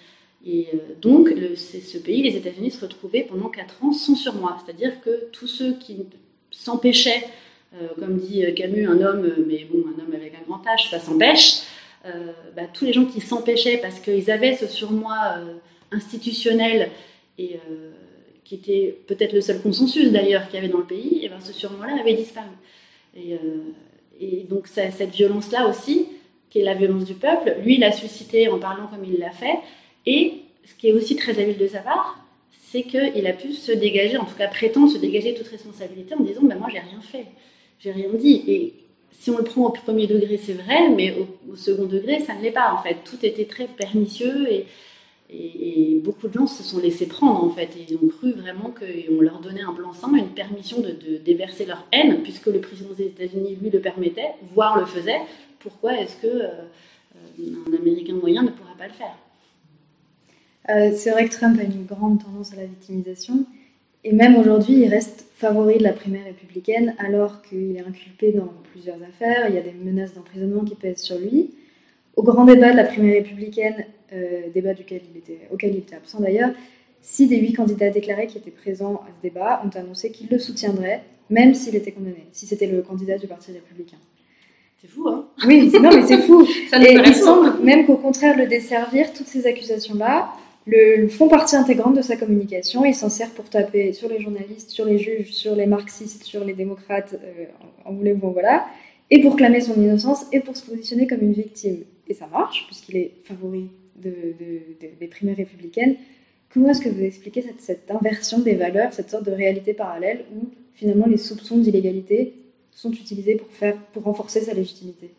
Et 0.45 0.69
donc, 1.01 1.33
ce 1.57 1.99
pays, 1.99 2.23
les 2.23 2.37
États-Unis, 2.37 2.73
se 2.73 2.85
retrouvaient 2.85 3.23
pendant 3.23 3.49
4 3.49 3.85
ans 3.85 3.93
sans 3.93 4.17
surmoi. 4.17 4.59
C'est-à-dire 4.63 5.01
que 5.01 5.31
tous 5.33 5.47
ceux 5.47 5.73
qui 5.79 6.05
s'empêchaient 6.51 7.25
euh, 7.25 7.50
comme 7.99 8.19
dit 8.19 8.45
euh, 8.45 8.53
Camus, 8.53 8.87
un 8.87 9.01
homme, 9.01 9.25
euh, 9.25 9.45
mais 9.47 9.67
bon, 9.71 9.85
un 9.87 10.03
homme 10.03 10.15
avec 10.15 10.35
un 10.35 10.43
grand 10.47 10.63
H, 10.65 10.91
ça 10.91 10.99
s'empêche. 10.99 11.63
Bah, 12.57 12.63
tous 12.73 12.87
les 12.87 12.95
gens 12.95 13.05
qui 13.05 13.21
s'empêchaient 13.21 13.77
parce 13.77 14.01
qu'ils 14.01 14.31
avaient 14.31 14.57
ce 14.57 14.67
surmoi 14.67 15.15
institutionnel 15.93 16.91
et 17.37 17.59
qui 18.43 18.55
était 18.55 18.99
peut-être 19.07 19.35
le 19.35 19.43
seul 19.43 19.61
consensus 19.61 20.11
d'ailleurs 20.11 20.47
qu'il 20.47 20.55
y 20.55 20.59
avait 20.59 20.73
dans 20.73 20.79
le 20.79 20.87
pays, 20.87 21.23
et 21.23 21.29
ben 21.29 21.41
ce 21.41 21.53
surmoi-là 21.53 22.01
avait 22.01 22.15
disparu. 22.15 22.49
Et, 23.15 23.37
donc 24.49 24.67
cette 24.67 25.11
violence-là 25.11 25.69
aussi, 25.69 26.07
qui 26.49 26.61
est 26.61 26.65
la 26.65 26.73
violence 26.73 27.05
du 27.05 27.13
peuple, 27.13 27.55
lui, 27.63 27.77
l'a 27.77 27.93
suscité 27.93 28.49
en 28.49 28.59
parlant 28.59 28.87
comme 28.87 29.05
il 29.05 29.19
l'a 29.19 29.33
fait. 29.33 29.59
Et 30.07 30.41
ce 30.65 30.75
qui 30.77 30.89
est 30.89 30.93
aussi 30.93 31.17
très 31.17 31.39
habile 31.39 31.59
de 31.59 31.69
sa 31.69 31.81
part, 31.81 32.25
c'est 32.51 32.85
qu'il 32.85 33.27
a 33.27 33.33
pu 33.35 33.53
se 33.53 33.73
dégager, 33.73 34.17
en 34.17 34.25
tout 34.25 34.37
cas 34.37 34.49
prétendre 34.49 34.91
se 34.91 34.97
dégager 34.97 35.35
toute 35.35 35.49
responsabilité 35.49 36.15
en 36.15 36.23
disant 36.23 36.41
ben, 36.45 36.57
Moi, 36.57 36.69
j'ai 36.73 36.79
rien 36.79 37.01
fait 37.03 37.27
j'ai 37.81 37.93
rien 37.93 38.13
dit. 38.15 38.45
Et 38.47 38.75
si 39.11 39.31
on 39.31 39.39
le 39.39 39.45
prend 39.45 39.67
au 39.67 39.71
premier 39.71 40.07
degré, 40.07 40.39
c'est 40.39 40.53
vrai, 40.53 40.89
mais 40.91 41.17
au, 41.51 41.57
second 41.57 41.87
degré, 41.87 42.21
ça 42.21 42.35
ne 42.35 42.43
l'est 42.43 42.53
pas 42.53 42.73
en 42.73 42.83
fait. 42.83 42.99
Tout 43.05 43.25
était 43.25 43.47
très 43.47 43.67
pernicieux 43.67 44.49
et, 44.51 44.67
beaucoup 46.03 46.29
de 46.29 46.33
gens 46.33 46.47
se 46.47 46.65
sont 46.65 46.81
laissés 46.81 47.07
prendre 47.07 47.45
en 47.45 47.51
fait. 47.51 47.69
Et 47.77 47.87
ils 47.89 47.97
ont 47.97 48.09
cru 48.09 48.33
vraiment 48.33 48.73
qu'on 48.73 49.21
leur 49.21 49.41
donnait 49.41 49.63
un 49.63 49.73
blanc-seing, 49.73 50.17
une 50.17 50.31
permission 50.31 50.81
de, 50.81 51.19
déverser 51.19 51.67
leur 51.67 51.87
haine, 51.93 52.23
puisque 52.23 52.47
le 52.47 52.61
président 52.61 52.95
des 52.95 53.07
États-Unis 53.07 53.57
lui 53.61 53.71
le 53.71 53.81
permettait, 53.81 54.35
voire 54.55 54.79
le 54.79 54.87
faisait. 54.87 55.21
Pourquoi 55.61 55.99
est-ce 56.01 56.17
que 56.17 56.27
euh, 56.27 57.69
un 57.69 57.73
Américain 57.75 58.15
moyen 58.15 58.43
ne 58.43 58.49
pourra 58.49 58.75
pas 58.77 58.89
le 58.89 58.95
faire? 58.95 59.17
Euh, 60.71 60.93
C'est 60.97 61.11
vrai 61.11 61.29
que 61.29 61.35
Trump 61.35 61.61
a 61.61 61.65
une 61.65 61.85
grande 61.85 62.25
tendance 62.25 62.53
à 62.53 62.57
la 62.57 62.65
victimisation. 62.65 63.45
Et 64.05 64.13
même 64.13 64.37
aujourd'hui, 64.37 64.81
il 64.83 64.89
reste 64.89 65.27
favori 65.35 65.79
de 65.79 65.83
la 65.83 65.93
primaire 65.93 66.25
républicaine 66.25 66.95
alors 66.99 67.43
qu'il 67.43 67.77
est 67.77 67.81
inculpé 67.81 68.33
dans 68.33 68.53
plusieurs 68.73 69.03
affaires. 69.03 69.49
Il 69.49 69.55
y 69.55 69.59
a 69.59 69.63
des 69.63 69.73
menaces 69.73 70.15
d'emprisonnement 70.15 70.65
qui 70.65 70.75
pèsent 70.75 71.03
sur 71.03 71.19
lui. 71.19 71.51
Au 72.17 72.23
grand 72.23 72.45
débat 72.45 72.73
de 72.73 72.77
la 72.77 72.85
primaire 72.85 73.15
républicaine, 73.23 73.85
euh, 74.13 74.43
débat 74.53 74.75
duquel 74.75 75.03
il 75.13 75.19
était, 75.19 75.41
auquel 75.53 75.75
il 75.75 75.79
était 75.79 75.97
absent 75.97 76.21
d'ailleurs, 76.21 76.51
six 77.03 77.29
des 77.29 77.39
huit 77.39 77.53
candidats 77.53 77.91
déclarés 77.91 78.27
qui 78.27 78.39
étaient 78.39 78.51
présents 78.51 78.97
à 78.97 79.09
ce 79.17 79.23
débat 79.23 79.63
ont 79.65 79.79
annoncé 79.79 80.11
qu'ils 80.11 80.29
le 80.29 80.39
soutiendraient, 80.39 81.03
même 81.29 81.55
s'il 81.55 81.77
était 81.77 81.93
condamné, 81.93 82.27
si 82.33 82.47
c'était 82.47 82.67
le 82.67 82.83
candidat 82.83 83.19
du 83.19 83.27
Parti 83.27 83.53
républicain. 83.53 83.99
C'est 84.81 84.89
fou, 84.89 85.09
hein? 85.09 85.27
Oui, 85.47 85.71
non, 85.81 85.91
mais 85.95 86.03
c'est 86.03 86.19
fou. 86.19 86.43
Et 86.73 86.95
il 86.95 87.15
semble 87.15 87.63
même 87.63 87.87
qu'au 87.87 87.97
contraire 87.97 88.37
le 88.37 88.47
desservir, 88.47 89.13
toutes 89.13 89.27
ces 89.27 89.47
accusations-là 89.47 90.31
le, 90.71 91.09
font 91.09 91.29
partie 91.29 91.57
intégrante 91.57 91.97
de 91.97 92.03
sa 92.03 92.17
communication. 92.17 92.85
Il 92.85 92.95
s'en 92.95 93.09
sert 93.09 93.31
pour 93.31 93.49
taper 93.49 93.93
sur 93.93 94.09
les 94.09 94.21
journalistes, 94.21 94.71
sur 94.71 94.85
les 94.85 94.99
juges, 94.99 95.33
sur 95.33 95.55
les 95.55 95.67
marxistes, 95.67 96.23
sur 96.23 96.45
les 96.45 96.55
démocrates, 96.55 97.15
euh, 97.15 97.47
en 97.85 97.93
voulez-vous, 97.93 98.31
voilà, 98.33 98.67
et 99.11 99.21
pour 99.21 99.37
clamer 99.37 99.61
son 99.61 99.75
innocence 99.81 100.27
et 100.33 100.41
pour 100.41 100.57
se 100.57 100.65
positionner 100.65 101.07
comme 101.07 101.23
une 101.23 101.33
victime. 101.33 101.79
Et 102.09 102.15
ça 102.15 102.27
marche, 102.27 102.67
puisqu'il 102.67 102.97
est 102.97 103.13
favori 103.25 103.69
des 103.97 105.07
primaires 105.11 105.37
républicaines. 105.37 105.97
Comment 106.53 106.71
est-ce 106.71 106.81
que 106.81 106.89
vous 106.89 107.03
expliquez 107.03 107.43
cette, 107.43 107.61
cette, 107.61 107.91
inversion 107.91 108.41
des 108.41 108.55
valeurs, 108.55 108.93
cette 108.93 109.11
sorte 109.11 109.25
de 109.25 109.31
réalité 109.31 109.75
parallèle 109.75 110.25
où 110.35 110.49
finalement 110.75 111.07
les 111.07 111.19
soupçons 111.19 111.59
d'illégalité 111.59 112.35
sont 112.73 112.91
utilisés 112.91 113.37
pour, 113.37 113.49
faire, 113.53 113.77
pour 113.93 114.05
renforcer 114.05 114.41
sa 114.41 114.55
légitimité? 114.55 115.11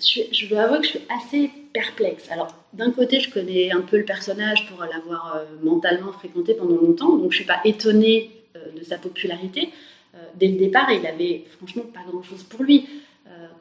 Je, 0.00 0.48
dois 0.48 0.62
avouer 0.62 0.78
que 0.78 0.84
je 0.84 0.90
suis 0.90 1.00
assez 1.08 1.50
perplexe. 1.72 2.30
Alors, 2.30 2.54
d'un 2.72 2.90
côté, 2.90 3.20
je 3.20 3.30
connais 3.30 3.70
un 3.70 3.80
peu 3.80 3.98
le 3.98 4.04
personnage 4.04 4.68
pour 4.68 4.80
l'avoir 4.80 5.36
euh, 5.36 5.44
mentalement 5.62 6.12
fréquenté 6.12 6.54
pendant 6.54 6.76
longtemps, 6.76 7.16
donc 7.16 7.32
je 7.32 7.38
ne 7.38 7.42
suis 7.42 7.44
pas 7.44 7.60
étonnée 7.64 8.30
euh, 8.56 8.78
de 8.78 8.84
sa 8.84 8.98
popularité. 8.98 9.70
Euh, 10.14 10.18
dès 10.36 10.48
le 10.48 10.58
départ, 10.58 10.90
il 10.90 11.06
avait 11.06 11.44
franchement 11.56 11.84
pas 11.84 12.00
grand-chose 12.10 12.42
pour 12.44 12.62
lui. 12.62 12.88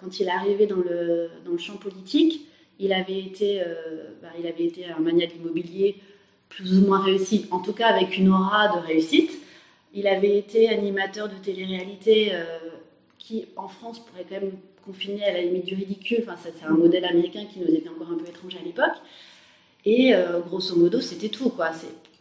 quand 0.02 0.19
il 0.19 0.28
est 0.28 0.32
arrivé 0.32 0.65
dans 0.65 0.78
le, 0.78 1.30
dans 1.45 1.52
le 1.52 1.58
champ 1.58 1.76
politique, 1.76 2.47
il 2.80 2.93
avait 2.93 3.19
été, 3.19 3.62
bah, 4.21 4.30
il 4.39 4.45
avait 4.47 4.65
été 4.65 4.86
un 4.86 5.00
maniaque 5.00 5.36
immobilier 5.36 5.97
plus 6.50 6.78
ou 6.78 6.86
moins 6.86 7.02
réussi, 7.04 7.47
en 7.52 7.60
tout 7.60 7.73
cas 7.73 7.88
avec 7.88 8.17
une 8.17 8.30
aura 8.30 8.67
de 8.69 8.86
réussite. 8.86 9.32
Il 9.93 10.08
avait 10.08 10.38
été 10.38 10.69
animateur 10.69 11.28
de 11.28 11.36
télé-réalité 11.36 12.32
qui, 13.28 13.46
en 13.58 13.68
France, 13.68 14.00
pourrait 14.00 14.26
quand 14.28 14.40
même 14.40 14.54
confiner 14.86 15.26
à 15.26 15.34
la 15.34 15.42
limite 15.42 15.66
du 15.66 15.76
ridicule. 15.76 16.20
Enfin, 16.22 16.36
c'est 16.42 16.66
un 16.66 16.72
modèle 16.72 17.04
américain 17.04 17.44
qui 17.52 17.60
nous 17.60 17.68
était 17.68 17.90
encore 17.90 18.10
un 18.10 18.16
peu 18.16 18.28
étranger 18.28 18.58
à 18.62 18.66
l'époque. 18.66 18.96
Et 19.84 20.16
euh, 20.16 20.40
grosso 20.40 20.76
modo, 20.76 21.02
c'était 21.02 21.28
tout. 21.30 21.52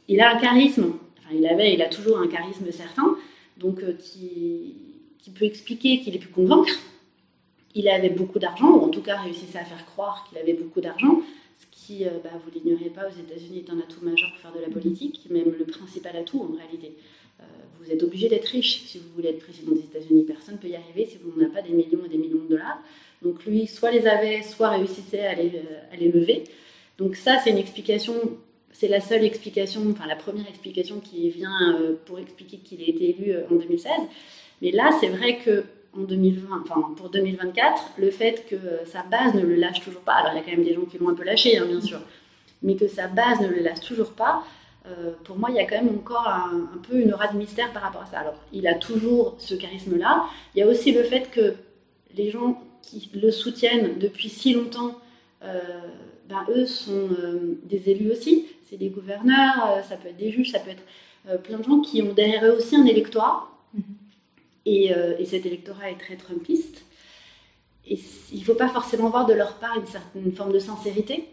Il 0.09 0.21
a 0.21 0.35
un 0.35 0.39
charisme, 0.39 0.95
il 1.33 1.47
avait, 1.47 1.75
il 1.75 1.83
a 1.83 1.89
toujours 1.89 2.19
un 2.19 2.27
charisme 2.27 2.71
certain, 2.73 3.17
donc 3.57 3.83
euh, 3.83 3.93
qui, 3.93 4.75
qui, 5.19 5.31
peut 5.31 5.45
expliquer, 5.45 6.01
qu'il 6.01 6.15
ait 6.17 6.19
pu 6.19 6.29
convaincre. 6.29 6.75
Il 7.75 7.89
avait 7.89 8.11
beaucoup 8.11 8.41
d'argent, 8.41 8.71
ou 8.71 8.83
en 8.83 8.89
tout 8.89 9.03
cas 9.03 9.21
réussissait 9.21 9.59
à 9.59 9.65
faire 9.65 9.87
croire 9.87 10.27
qu'il 10.29 10.39
avait 10.39 10.55
beaucoup 10.55 10.81
d'argent, 10.81 11.21
ce 11.59 11.67
qui, 11.71 12.05
euh, 12.05 12.19
bah, 12.23 12.31
vous 12.45 12.51
l'ignorez 12.51 12.91
pas, 12.91 13.07
aux 13.07 13.21
États-Unis 13.21 13.65
est 13.67 13.71
un 13.71 13.79
atout 13.79 14.05
majeur 14.05 14.31
pour 14.33 14.41
faire 14.41 14.53
de 14.53 14.61
la 14.61 14.69
politique, 14.69 15.21
même 15.31 15.53
le 15.57 15.65
principal 15.67 16.17
atout 16.17 16.43
en 16.43 16.57
réalité. 16.57 16.97
Vous 17.87 17.93
êtes 17.93 18.03
obligé 18.03 18.29
d'être 18.29 18.47
riche 18.47 18.83
si 18.87 18.99
vous 18.99 19.09
voulez 19.15 19.29
être 19.29 19.39
président 19.39 19.73
des 19.73 19.81
États-Unis. 19.81 20.25
Personne 20.25 20.55
ne 20.55 20.59
peut 20.59 20.69
y 20.69 20.77
arriver 20.77 21.07
si 21.07 21.19
vous 21.23 21.39
n'avez 21.41 21.53
pas 21.53 21.63
des 21.63 21.73
millions 21.73 22.05
et 22.05 22.09
des 22.09 22.19
millions 22.19 22.43
de 22.43 22.49
dollars. 22.49 22.83
Donc 23.23 23.45
lui, 23.45 23.67
soit 23.67 23.91
les 23.91 24.07
avait, 24.07 24.43
soit 24.43 24.71
réussissait 24.71 25.27
à 25.27 25.35
les, 25.35 25.53
euh, 25.55 26.11
lever. 26.13 26.45
Donc 26.99 27.17
ça, 27.17 27.39
c'est 27.43 27.51
une 27.51 27.59
explication, 27.59 28.15
c'est 28.73 28.89
la 28.89 29.01
seule 29.01 29.25
explication, 29.25 29.83
enfin 29.91 30.07
la 30.07 30.17
première 30.17 30.49
explication 30.49 31.01
qui 31.01 31.31
vient 31.31 31.75
euh, 31.75 31.95
pour 32.07 32.19
expliquer 32.19 32.59
qu'il 32.59 32.81
a 32.83 32.87
été 32.87 33.11
élu 33.11 33.33
euh, 33.33 33.47
en 33.51 33.57
2016. 33.57 33.91
Mais 34.63 34.71
là, 34.71 34.91
c'est 35.01 35.09
vrai 35.09 35.39
que 35.39 35.65
en 35.97 36.03
2020, 36.03 36.63
enfin 36.63 36.95
pour 36.97 37.09
2024, 37.09 37.93
le 37.99 38.11
fait 38.11 38.47
que 38.49 38.57
sa 38.85 39.03
base 39.03 39.35
ne 39.35 39.41
le 39.41 39.55
lâche 39.55 39.81
toujours 39.81 40.03
pas, 40.03 40.15
alors 40.15 40.33
il 40.33 40.37
y 40.37 40.41
a 40.41 40.43
quand 40.43 40.51
même 40.51 40.65
des 40.65 40.75
gens 40.75 40.85
qui 40.85 40.99
l'ont 40.99 41.09
un 41.09 41.15
peu 41.15 41.25
lâché, 41.25 41.57
hein, 41.57 41.65
bien 41.67 41.81
sûr, 41.81 42.01
mais 42.63 42.77
que 42.77 42.87
sa 42.87 43.09
base 43.09 43.41
ne 43.41 43.49
le 43.49 43.61
lâche 43.61 43.81
toujours 43.81 44.13
pas, 44.13 44.45
pour 45.25 45.37
moi, 45.37 45.51
il 45.51 45.57
y 45.57 45.59
a 45.59 45.65
quand 45.65 45.83
même 45.83 45.95
encore 45.97 46.29
un, 46.29 46.69
un, 46.75 46.79
peu 46.89 47.01
une 47.01 47.13
aura 47.13 47.29
de 47.29 47.37
mystère 47.37 47.73
par 47.73 47.83
rapport 47.83 48.03
à 48.03 48.07
ça. 48.07 48.21
Alors, 48.21 48.35
il 48.53 48.67
a 48.67 48.75
toujours 48.75 49.35
ce 49.39 49.55
charisme-là. 49.55 50.27
Il 50.55 50.61
y 50.61 50.63
a 50.63 50.67
aussi 50.67 50.93
le 50.93 51.03
fait 51.03 51.31
que 51.31 51.55
les 52.17 52.31
gens 52.31 52.63
qui 52.83 53.11
le 53.15 53.31
soutiennent 53.31 53.99
depuis 53.99 54.29
si 54.29 54.55
longtemps, 54.55 54.99
euh, 55.43 55.61
ben, 56.29 56.45
eux 56.49 56.67
sont 56.67 57.09
euh, 57.19 57.59
des 57.65 57.91
élus 57.91 58.11
aussi. 58.11 58.47
C'est 58.69 58.77
des 58.77 58.89
gouverneurs, 58.89 59.77
euh, 59.77 59.83
ça 59.83 59.97
peut 59.97 60.09
être 60.09 60.17
des 60.17 60.31
juges, 60.31 60.53
ça 60.53 60.61
peut 60.61 60.71
être 60.71 60.83
plein 61.43 61.59
de 61.59 61.65
gens 61.65 61.81
qui 61.81 62.03
ont 62.03 62.13
derrière 62.13 62.45
eux 62.45 62.57
aussi 62.57 62.77
un 62.77 62.85
électorat. 62.85 63.49
Et, 64.65 64.93
et, 65.19 65.25
cet 65.25 65.45
électorat 65.45 65.91
est 65.91 65.99
très 65.99 66.17
trumpiste. 66.17 66.85
Et 67.89 67.99
il 68.33 68.39
ne 68.39 68.45
faut 68.45 68.55
pas 68.55 68.69
forcément 68.69 69.11
voir 69.11 69.27
de 69.27 69.33
leur 69.33 69.55
part 69.55 69.77
une 69.77 69.87
certaine 69.87 70.33
forme 70.33 70.53
de 70.53 70.61
sincérité. 70.61 71.29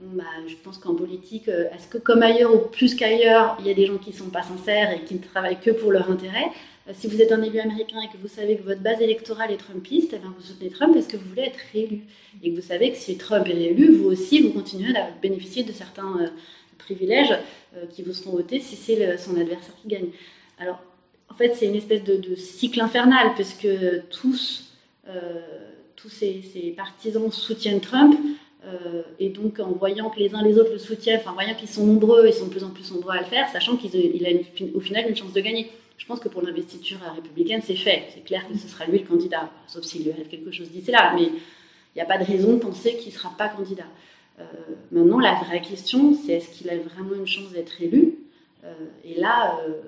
Bah, 0.00 0.24
je 0.46 0.54
pense 0.56 0.78
qu'en 0.78 0.94
politique, 0.94 1.48
est-ce 1.48 1.88
que 1.88 1.98
comme 1.98 2.22
ailleurs 2.22 2.54
ou 2.54 2.68
plus 2.68 2.94
qu'ailleurs, 2.94 3.56
il 3.60 3.66
y 3.66 3.70
a 3.70 3.74
des 3.74 3.86
gens 3.86 3.96
qui 3.98 4.10
ne 4.10 4.14
sont 4.14 4.30
pas 4.30 4.42
sincères 4.42 4.90
et 4.92 5.00
qui 5.04 5.14
ne 5.14 5.20
travaillent 5.20 5.60
que 5.60 5.70
pour 5.70 5.90
leur 5.90 6.10
intérêt 6.10 6.50
euh, 6.88 6.92
si 6.94 7.08
vous 7.08 7.20
êtes 7.20 7.32
un 7.32 7.42
élu 7.42 7.58
américain 7.58 8.00
et 8.00 8.08
que 8.08 8.20
vous 8.20 8.28
savez 8.28 8.56
que 8.56 8.62
votre 8.62 8.80
base 8.80 9.00
électorale 9.00 9.50
est 9.50 9.56
trumpiste, 9.56 10.12
eh 10.14 10.18
bien 10.18 10.32
vous 10.36 10.44
soutenez 10.44 10.70
Trump 10.70 10.94
parce 10.94 11.06
que 11.06 11.16
vous 11.16 11.28
voulez 11.28 11.42
être 11.42 11.58
réélu. 11.72 12.02
Et 12.42 12.50
que 12.50 12.56
vous 12.56 12.66
savez 12.66 12.92
que 12.92 12.96
si 12.96 13.16
Trump 13.18 13.46
est 13.48 13.54
réélu, 13.54 13.96
vous 13.96 14.06
aussi, 14.06 14.40
vous 14.40 14.50
continuez 14.50 14.96
à 14.96 15.10
bénéficier 15.20 15.64
de 15.64 15.72
certains 15.72 16.20
euh, 16.20 16.28
privilèges 16.78 17.36
euh, 17.76 17.86
qui 17.86 18.02
vous 18.02 18.12
seront 18.12 18.32
votés 18.32 18.60
si 18.60 18.76
c'est 18.76 19.16
son 19.18 19.36
adversaire 19.36 19.74
qui 19.82 19.88
gagne. 19.88 20.08
Alors, 20.58 20.80
en 21.28 21.34
fait, 21.34 21.54
c'est 21.54 21.66
une 21.66 21.74
espèce 21.74 22.04
de, 22.04 22.34
cycle 22.36 22.80
infernal 22.80 23.32
parce 23.36 23.52
que 23.52 23.98
tous, 24.10 24.72
tous 25.96 26.08
ces, 26.08 26.74
partisans 26.76 27.30
soutiennent 27.32 27.80
Trump. 27.80 28.16
Et 29.18 29.28
donc, 29.28 29.60
en 29.60 29.72
voyant 29.72 30.10
que 30.10 30.18
les 30.18 30.34
uns 30.34 30.42
les 30.42 30.58
autres 30.58 30.72
le 30.72 30.78
soutiennent, 30.78 31.20
en 31.26 31.32
voyant 31.32 31.54
qu'ils 31.54 31.68
sont 31.68 31.86
nombreux, 31.86 32.26
ils 32.26 32.32
sont 32.32 32.46
de 32.46 32.50
plus 32.50 32.64
en 32.64 32.70
plus 32.70 32.90
nombreux 32.92 33.12
à 33.12 33.20
le 33.20 33.26
faire, 33.26 33.48
sachant 33.50 33.76
qu'il 33.76 34.26
a 34.26 34.30
au 34.74 34.80
final 34.80 35.08
une 35.08 35.16
chance 35.16 35.32
de 35.32 35.40
gagner. 35.40 35.70
Je 35.98 36.06
pense 36.06 36.20
que 36.20 36.28
pour 36.28 36.42
l'investiture 36.42 36.98
républicaine, 37.14 37.62
c'est 37.62 37.76
fait. 37.76 38.04
C'est 38.14 38.24
clair 38.24 38.46
que 38.46 38.56
ce 38.56 38.68
sera 38.68 38.86
lui 38.86 38.98
le 38.98 39.06
candidat, 39.06 39.50
sauf 39.66 39.84
s'il 39.84 40.04
lui 40.04 40.12
arrive 40.12 40.28
quelque 40.28 40.50
chose 40.50 40.70
d'ici 40.70 40.90
là. 40.90 41.12
Mais 41.14 41.24
il 41.24 41.96
n'y 41.96 42.02
a 42.02 42.04
pas 42.04 42.18
de 42.18 42.24
raison 42.24 42.54
de 42.54 42.58
penser 42.58 42.96
qu'il 42.96 43.12
ne 43.12 43.18
sera 43.18 43.30
pas 43.36 43.48
candidat. 43.48 43.86
Euh, 44.38 44.44
maintenant, 44.92 45.18
la 45.18 45.34
vraie 45.34 45.62
question, 45.62 46.14
c'est 46.14 46.32
est-ce 46.34 46.50
qu'il 46.50 46.68
a 46.68 46.76
vraiment 46.76 47.14
une 47.14 47.26
chance 47.26 47.50
d'être 47.52 47.80
élu? 47.80 48.18
Euh, 48.64 48.74
Et 49.04 49.18
là, 49.18 49.58
euh, 49.66 49.80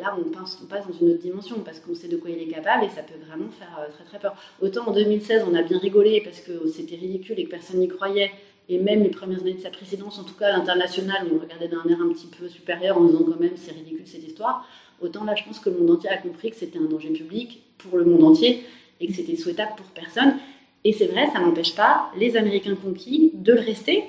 là 0.00 0.16
on, 0.18 0.30
passe, 0.30 0.58
on, 0.62 0.66
passe, 0.66 0.86
dans 0.86 0.94
une 0.94 1.12
autre 1.12 1.22
dimension 1.22 1.60
parce 1.64 1.80
qu'on 1.80 1.94
sait 1.94 2.08
de 2.08 2.16
quoi 2.16 2.30
il 2.30 2.40
est 2.40 2.52
capable 2.52 2.84
et 2.84 2.88
ça 2.88 3.02
peut 3.02 3.18
vraiment 3.26 3.50
faire 3.50 3.88
très 3.92 4.04
très 4.04 4.18
peur. 4.18 4.34
Autant 4.60 4.88
en 4.88 4.92
2016, 4.92 5.44
on 5.50 5.54
a 5.54 5.62
bien 5.62 5.78
rigolé 5.78 6.20
parce 6.22 6.40
que 6.40 6.66
c'était 6.68 6.96
ridicule 6.96 7.38
et 7.38 7.44
que 7.44 7.50
personne 7.50 7.78
n'y 7.78 7.88
croyait. 7.88 8.30
Et 8.68 8.78
même 8.78 9.02
les 9.02 9.10
premières 9.10 9.40
années 9.40 9.54
de 9.54 9.60
sa 9.60 9.70
présidence, 9.70 10.18
en 10.18 10.24
tout 10.24 10.34
cas 10.34 10.46
à 10.46 10.56
l'international, 10.56 11.26
on 11.30 11.38
regardait 11.38 11.68
d'un 11.68 11.84
air 11.88 12.00
un 12.00 12.12
petit 12.12 12.26
peu 12.26 12.48
supérieur 12.48 12.96
en 12.96 13.04
disant 13.04 13.22
quand 13.24 13.38
même 13.38 13.56
c'est 13.56 13.72
ridicule 13.72 14.06
cette 14.06 14.26
histoire. 14.26 14.66
Autant 15.00 15.24
là, 15.24 15.34
je 15.34 15.44
pense 15.44 15.58
que 15.58 15.68
le 15.68 15.78
monde 15.78 15.90
entier 15.90 16.08
a 16.08 16.16
compris 16.16 16.50
que 16.50 16.56
c'était 16.56 16.78
un 16.78 16.84
danger 16.84 17.10
public 17.10 17.62
pour 17.78 17.98
le 17.98 18.04
monde 18.04 18.24
entier 18.24 18.64
et 19.00 19.06
que 19.06 19.12
c'était 19.12 19.36
souhaitable 19.36 19.72
pour 19.76 19.86
personne. 19.86 20.36
Et 20.84 20.92
c'est 20.92 21.06
vrai, 21.06 21.28
ça 21.32 21.40
n'empêche 21.40 21.74
pas 21.74 22.10
les 22.18 22.36
Américains 22.36 22.74
conquis 22.74 23.32
de 23.34 23.52
le 23.52 23.60
rester. 23.60 24.04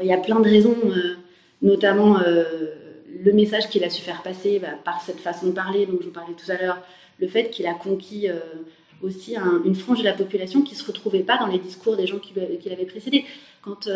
il 0.00 0.06
y 0.06 0.12
a 0.12 0.18
plein 0.18 0.40
de 0.40 0.48
raisons, 0.48 0.76
euh, 0.84 1.16
notamment 1.60 2.20
euh, 2.20 2.87
le 3.28 3.34
message 3.34 3.68
qu'il 3.68 3.84
a 3.84 3.90
su 3.90 4.02
faire 4.02 4.22
passer 4.22 4.58
bah, 4.58 4.68
par 4.84 5.02
cette 5.02 5.20
façon 5.20 5.48
de 5.48 5.52
parler 5.52 5.84
dont 5.84 5.98
je 6.00 6.06
vous 6.06 6.12
parlais 6.12 6.34
tout 6.34 6.50
à 6.50 6.56
l'heure, 6.56 6.80
le 7.18 7.28
fait 7.28 7.50
qu'il 7.50 7.66
a 7.66 7.74
conquis 7.74 8.28
euh, 8.28 8.38
aussi 9.02 9.36
une 9.64 9.74
frange 9.74 9.98
de 9.98 10.04
la 10.04 10.14
population 10.14 10.62
qui 10.62 10.74
ne 10.74 10.78
se 10.78 10.86
retrouvait 10.86 11.22
pas 11.22 11.36
dans 11.36 11.46
les 11.46 11.58
discours 11.58 11.96
des 11.96 12.06
gens 12.06 12.18
qui, 12.18 12.32
l'avaient 12.34 12.86
précédé. 12.86 13.24
Quand, 13.62 13.88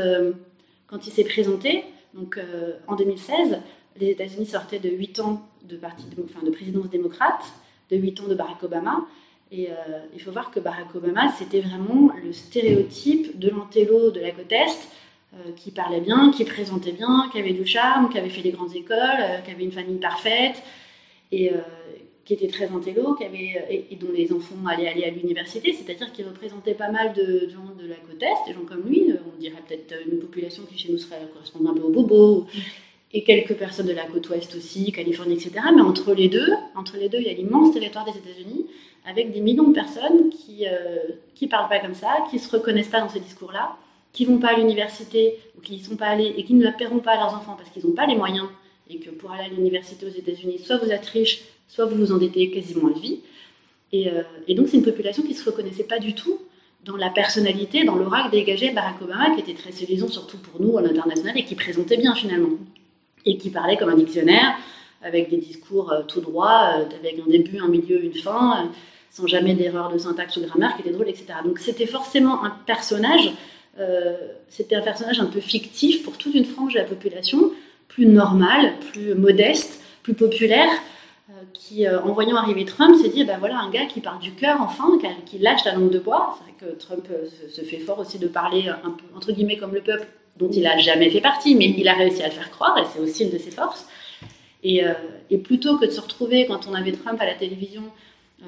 quand 0.86 1.06
il 1.06 1.10
s'est 1.10 1.24
présenté, 1.24 1.84
donc 2.14 2.38
en 2.86 2.94
2016, 2.94 3.58
les 3.98 4.10
États-Unis 4.10 4.46
sortaient 4.46 4.78
de 4.78 4.90
8 4.90 5.20
ans 5.20 5.42
de, 5.64 5.76
parti, 5.76 6.04
de, 6.06 6.46
de 6.46 6.50
présidence 6.50 6.88
démocrate, 6.88 7.52
de 7.90 7.96
8 7.96 8.20
ans 8.20 8.28
de 8.28 8.34
Barack 8.34 8.62
Obama. 8.62 9.06
Et 9.52 9.68
euh, 9.68 9.74
il 10.14 10.20
faut 10.20 10.32
voir 10.32 10.50
que 10.50 10.60
Barack 10.60 10.94
Obama, 10.94 11.30
c'était 11.38 11.60
vraiment 11.60 12.10
le 12.24 12.32
stéréotype 12.32 13.38
de 13.38 13.50
l'antélo 13.50 14.10
de 14.10 14.18
la 14.18 14.30
côte 14.30 14.50
Est, 14.50 14.60
euh, 14.62 14.70
qui 15.56 15.70
parlait 15.70 16.00
bien, 16.00 16.30
qui 16.30 16.44
présentait 16.44 16.92
bien, 16.92 17.28
qui 17.32 17.38
avait 17.38 17.52
du 17.52 17.66
charme, 17.66 18.10
qui 18.10 18.18
avait 18.18 18.28
fait 18.28 18.42
des 18.42 18.50
grandes 18.50 18.74
écoles, 18.74 18.98
euh, 18.98 19.38
qui 19.38 19.50
avait 19.50 19.64
une 19.64 19.72
famille 19.72 19.98
parfaite, 19.98 20.62
et 21.30 21.50
qui 22.26 22.34
était 22.34 22.48
très 22.48 22.70
intello, 22.70 23.14
qui 23.14 23.24
avait, 23.24 23.86
et, 23.90 23.96
dont 23.96 24.12
les 24.14 24.32
enfants 24.32 24.66
allaient 24.68 24.88
aller 24.88 25.04
à 25.04 25.10
l'université, 25.10 25.72
c'est-à-dire 25.72 26.12
qu'il 26.12 26.26
représentait 26.26 26.74
pas 26.74 26.90
mal 26.90 27.14
de, 27.14 27.48
gens 27.48 27.74
de 27.82 27.88
la 27.88 27.96
côte 27.96 28.22
Est, 28.22 28.46
des 28.46 28.52
gens 28.52 28.66
comme 28.66 28.82
lui, 28.86 29.06
on 29.34 29.40
dirait 29.40 29.62
peut-être 29.66 29.94
une 30.06 30.18
population 30.18 30.64
qui 30.64 30.76
chez 30.76 30.92
nous 30.92 30.98
serait 30.98 31.16
correspondant 31.32 31.70
un 31.70 31.74
peu 31.74 31.82
au 31.82 31.90
bobo 31.90 32.46
et 33.14 33.24
quelques 33.24 33.54
personnes 33.54 33.86
de 33.86 33.92
la 33.92 34.04
côte 34.04 34.28
ouest 34.28 34.54
aussi, 34.54 34.92
Californie, 34.92 35.34
etc. 35.34 35.52
Mais 35.74 35.82
entre 35.82 36.12
les 36.14 36.28
deux, 36.28 36.52
entre 36.76 36.96
les 36.98 37.08
deux, 37.08 37.18
il 37.18 37.26
y 37.26 37.30
a 37.30 37.34
l'immense 37.34 37.72
territoire 37.72 38.04
des 38.04 38.18
États-Unis 38.18 38.66
avec 39.04 39.32
des 39.32 39.40
millions 39.40 39.68
de 39.68 39.74
personnes 39.74 40.30
qui 40.30 40.64
ne 40.64 41.46
euh, 41.46 41.48
parlent 41.50 41.68
pas 41.68 41.80
comme 41.80 41.94
ça, 41.94 42.24
qui 42.30 42.38
se 42.38 42.50
reconnaissent 42.54 42.88
pas 42.88 43.00
dans 43.00 43.08
ces 43.08 43.20
discours-là, 43.20 43.76
qui 44.12 44.24
vont 44.24 44.38
pas 44.38 44.48
à 44.48 44.56
l'université 44.56 45.38
ou 45.56 45.60
qui 45.60 45.72
n'y 45.72 45.80
sont 45.80 45.96
pas 45.96 46.06
allés 46.06 46.34
et 46.36 46.44
qui 46.44 46.54
ne 46.54 46.64
la 46.64 46.72
paieront 46.72 46.98
pas 46.98 47.12
à 47.12 47.16
leurs 47.16 47.34
enfants 47.34 47.54
parce 47.56 47.70
qu'ils 47.70 47.86
n'ont 47.86 47.94
pas 47.94 48.06
les 48.06 48.16
moyens 48.16 48.46
et 48.90 48.98
que 48.98 49.10
pour 49.10 49.32
aller 49.32 49.44
à 49.44 49.48
l'université 49.48 50.06
aux 50.06 50.10
États-Unis, 50.10 50.58
soit 50.58 50.76
vous 50.76 50.90
êtes 50.90 51.06
riche, 51.06 51.42
soit 51.68 51.86
vous 51.86 51.96
vous 51.96 52.12
endettez 52.12 52.50
quasiment 52.50 52.88
à 52.88 52.98
vie. 52.98 53.20
Et, 53.92 54.08
euh, 54.08 54.22
donc 54.54 54.68
c'est 54.68 54.76
une 54.76 54.84
population 54.84 55.22
qui 55.22 55.30
ne 55.30 55.34
se 55.34 55.44
reconnaissait 55.44 55.84
pas 55.84 55.98
du 55.98 56.14
tout 56.14 56.38
dans 56.84 56.96
la 56.96 57.10
personnalité, 57.10 57.84
dans 57.84 57.94
l'aura 57.94 58.26
que 58.26 58.32
dégageait 58.32 58.72
Barack 58.72 59.00
Obama, 59.00 59.30
qui 59.30 59.40
était 59.40 59.54
très 59.54 59.72
séduisant 59.72 60.08
surtout 60.08 60.38
pour 60.38 60.60
nous 60.60 60.76
à 60.78 60.82
l'international 60.82 61.38
et 61.38 61.44
qui 61.44 61.54
présentait 61.54 61.96
bien 61.96 62.14
finalement. 62.14 62.58
Et 63.24 63.38
qui 63.38 63.50
parlait 63.50 63.76
comme 63.76 63.88
un 63.88 63.96
dictionnaire, 63.96 64.56
avec 65.02 65.30
des 65.30 65.36
discours 65.36 65.92
euh, 65.92 66.02
tout 66.02 66.20
droits, 66.20 66.74
euh, 66.76 66.84
avec 66.98 67.18
un 67.18 67.30
début, 67.30 67.58
un 67.58 67.68
milieu, 67.68 68.02
une 68.02 68.14
fin, 68.14 68.64
euh, 68.64 68.68
sans 69.10 69.26
jamais 69.26 69.54
d'erreur 69.54 69.92
de 69.92 69.98
syntaxe 69.98 70.36
ou 70.36 70.40
de 70.40 70.46
grammaire, 70.46 70.74
qui 70.76 70.82
était 70.82 70.92
drôle, 70.92 71.08
etc. 71.08 71.26
Donc 71.44 71.58
c'était 71.58 71.86
forcément 71.86 72.44
un 72.44 72.50
personnage, 72.50 73.32
c'était 74.48 74.76
un 74.76 74.82
personnage 74.82 75.18
un 75.20 75.26
peu 75.26 75.40
fictif 75.40 76.02
pour 76.02 76.18
toute 76.18 76.34
une 76.34 76.44
frange 76.44 76.74
de 76.74 76.78
la 76.78 76.84
population, 76.84 77.52
plus 77.88 78.06
normal, 78.06 78.74
plus 78.92 79.14
modeste, 79.14 79.80
plus 80.02 80.14
populaire, 80.14 80.68
qui, 81.52 81.88
en 81.88 82.12
voyant 82.12 82.36
arriver 82.36 82.64
Trump, 82.64 82.94
s'est 82.96 83.08
dit, 83.08 83.24
ben 83.24 83.38
voilà, 83.38 83.58
un 83.58 83.70
gars 83.70 83.86
qui 83.86 84.00
part 84.00 84.18
du 84.18 84.32
cœur, 84.32 84.58
enfin, 84.60 84.98
qui 85.26 85.38
lâche 85.38 85.64
la 85.64 85.74
langue 85.74 85.90
de 85.90 85.98
bois. 85.98 86.38
C'est 86.38 86.44
vrai 86.44 86.72
que 86.74 86.78
Trump 86.78 87.08
se 87.48 87.62
fait 87.62 87.78
fort 87.78 87.98
aussi 87.98 88.18
de 88.18 88.28
parler 88.28 88.68
un 88.68 88.90
peu, 88.90 89.04
entre 89.16 89.32
guillemets, 89.32 89.56
comme 89.56 89.74
le 89.74 89.80
peuple, 89.80 90.06
dont 90.36 90.50
il 90.50 90.62
n'a 90.62 90.78
jamais 90.78 91.10
fait 91.10 91.20
partie, 91.20 91.54
mais 91.54 91.74
il 91.76 91.88
a 91.88 91.94
réussi 91.94 92.22
à 92.22 92.26
le 92.26 92.32
faire 92.32 92.50
croire, 92.50 92.76
et 92.78 92.84
c'est 92.92 93.00
aussi 93.00 93.24
une 93.24 93.30
de 93.30 93.38
ses 93.38 93.50
forces. 93.50 93.86
Et, 94.62 94.84
euh, 94.84 94.92
et, 95.30 95.38
plutôt 95.38 95.78
que 95.78 95.86
de 95.86 95.90
se 95.90 96.00
retrouver, 96.00 96.46
quand 96.46 96.68
on 96.68 96.74
avait 96.74 96.92
Trump 96.92 97.20
à 97.20 97.26
la 97.26 97.34
télévision, 97.34 97.82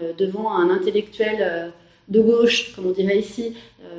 euh, 0.02 0.12
devant 0.16 0.52
un 0.52 0.70
intellectuel 0.70 1.36
euh, 1.40 1.68
de 2.08 2.20
gauche, 2.20 2.74
comme 2.74 2.86
on 2.86 2.90
dirait 2.90 3.18
ici, 3.18 3.54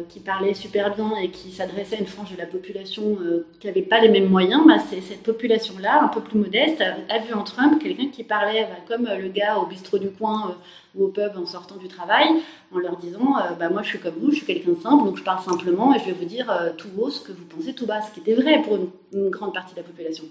qui 0.09 0.19
parlait 0.19 0.53
super 0.53 0.95
bien 0.95 1.15
et 1.17 1.29
qui 1.29 1.51
s'adressait 1.51 1.97
à 1.97 1.99
une 1.99 2.07
frange 2.07 2.31
de 2.31 2.37
la 2.37 2.45
population 2.45 3.17
qui 3.59 3.67
n'avait 3.67 3.81
pas 3.81 3.99
les 3.99 4.09
mêmes 4.09 4.29
moyens, 4.29 4.61
bah, 4.65 4.77
c'est 4.77 5.01
cette 5.01 5.23
population-là, 5.23 6.03
un 6.03 6.07
peu 6.07 6.21
plus 6.21 6.37
modeste, 6.37 6.81
a, 6.81 7.19
vu 7.19 7.33
en 7.33 7.43
Trump 7.43 7.81
quelqu'un 7.81 8.09
qui 8.09 8.23
parlait 8.23 8.63
bah, 8.63 8.77
comme 8.87 9.07
le 9.07 9.29
gars 9.29 9.57
au 9.57 9.65
bistrot 9.65 9.97
du 9.97 10.09
coin 10.09 10.55
ou 10.95 11.05
au 11.05 11.07
pub 11.07 11.31
en 11.37 11.45
sortant 11.45 11.77
du 11.77 11.87
travail, 11.87 12.27
en 12.73 12.79
leur 12.79 12.97
disant 12.97 13.35
bah, 13.59 13.69
Moi 13.69 13.81
je 13.83 13.89
suis 13.89 13.99
comme 13.99 14.15
vous, 14.19 14.31
je 14.31 14.37
suis 14.37 14.45
quelqu'un 14.45 14.71
de 14.71 14.75
simple, 14.75 15.05
donc 15.05 15.17
je 15.17 15.23
parle 15.23 15.43
simplement 15.43 15.93
et 15.93 15.99
je 15.99 16.05
vais 16.05 16.13
vous 16.13 16.25
dire 16.25 16.51
tout 16.77 16.89
haut 16.97 17.09
ce 17.09 17.21
que 17.21 17.31
vous 17.31 17.45
pensez 17.45 17.73
tout 17.73 17.85
bas, 17.85 18.01
ce 18.01 18.11
qui 18.11 18.19
était 18.19 18.39
vrai 18.39 18.61
pour 18.61 18.77
une 19.13 19.29
grande 19.29 19.53
partie 19.53 19.73
de 19.73 19.79
la 19.79 19.85
population. 19.85 20.25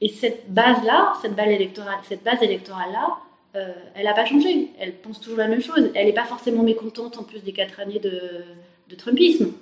Et 0.00 0.08
cette 0.08 0.52
base-là, 0.52 1.14
cette 1.22 1.34
base 1.34 1.48
électorale, 1.48 1.98
cette 2.08 2.22
base 2.22 2.42
électorale-là, 2.42 3.18
euh, 3.56 3.72
elle 3.94 4.04
n'a 4.04 4.12
pas 4.12 4.26
changé. 4.26 4.68
Elle 4.78 4.92
pense 4.94 5.20
toujours 5.20 5.38
la 5.38 5.48
même 5.48 5.62
chose. 5.62 5.90
Elle 5.94 6.06
n'est 6.06 6.12
pas 6.12 6.24
forcément 6.24 6.62
mécontente 6.62 7.16
en 7.16 7.22
plus 7.22 7.40
des 7.40 7.52
quatre 7.52 7.80
années 7.80 7.98
de, 8.00 8.20
Trumpisme. 8.96 9.52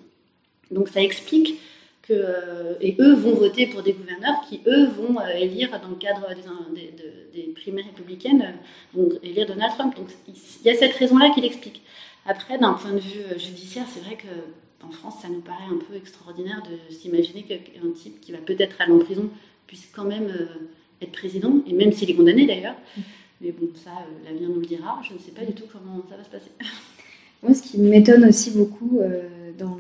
Donc 0.71 0.89
ça 0.89 1.03
explique 1.03 1.59
que 2.03 2.13
euh, 2.13 2.75
et 2.81 2.95
eux 3.01 3.15
vont 3.15 3.35
voter 3.35 3.67
pour 3.67 3.83
des 3.83 3.95
gouverneurs 3.95 4.45
qui 4.49 4.61
eux 4.67 4.87
vont 4.87 5.19
euh, 5.19 5.29
élire 5.35 5.71
dans 5.81 5.89
le 5.89 5.97
cadre 5.97 6.29
des, 6.75 6.93
des, 7.33 7.53
primaires 7.53 7.87
républicaines, 7.87 8.55
vont 8.93 9.09
élire 9.23 9.47
Donald 9.47 9.73
Trump. 9.73 9.97
Donc 9.97 10.09
il 10.29 10.67
y 10.67 10.71
a 10.71 10.75
cette 10.75 10.93
raison-là 10.95 11.31
qui 11.35 11.41
l'explique. 11.41 11.83
Après, 12.27 12.59
d'un 12.59 12.75
point 12.75 12.93
de 12.93 12.99
vue 12.99 13.39
judiciaire, 13.39 13.85
c'est 13.93 14.01
vrai 14.01 14.17
que 14.17 14.87
en 14.87 14.91
France, 14.91 15.15
ça 15.23 15.29
nous 15.29 15.41
paraît 15.41 15.65
un 15.71 15.79
peu 15.79 15.97
extraordinaire 15.97 16.63
de 16.63 16.95
s'imaginer 16.95 17.43
qu'un 17.45 17.91
type 17.95 18.21
qui 18.21 18.33
va 18.33 18.39
peut-être 18.39 18.81
aller 18.81 18.93
en 18.93 18.99
prison 18.99 19.31
puisse 19.67 19.89
quand 19.95 20.05
même 20.05 20.31
être 21.01 21.13
président, 21.13 21.63
et 21.67 21.73
même 21.73 21.93
s'il 21.93 22.11
est 22.11 22.15
condamné 22.15 22.47
d'ailleurs. 22.47 22.77
Mais 23.45 23.53
bon, 23.53 23.69
ça, 23.75 23.91
euh, 23.91 24.25
l'avenir 24.25 24.49
nous 24.49 24.61
le 24.61 24.67
dira. 24.67 25.01
Je 25.07 25.13
ne 25.13 25.19
sais 25.19 25.33
pas 25.33 25.45
du 25.45 25.53
tout 25.53 25.65
comment 25.71 26.03
ça 26.09 26.17
va 26.17 26.25
se 26.25 26.31
passer. 26.31 26.51
Moi, 27.43 27.53
ce 27.53 27.63
qui 27.63 27.79
m'étonne 27.79 28.25
aussi 28.25 28.53
beaucoup 28.53 29.01
euh, 29.01 29.51
dans, 29.59 29.77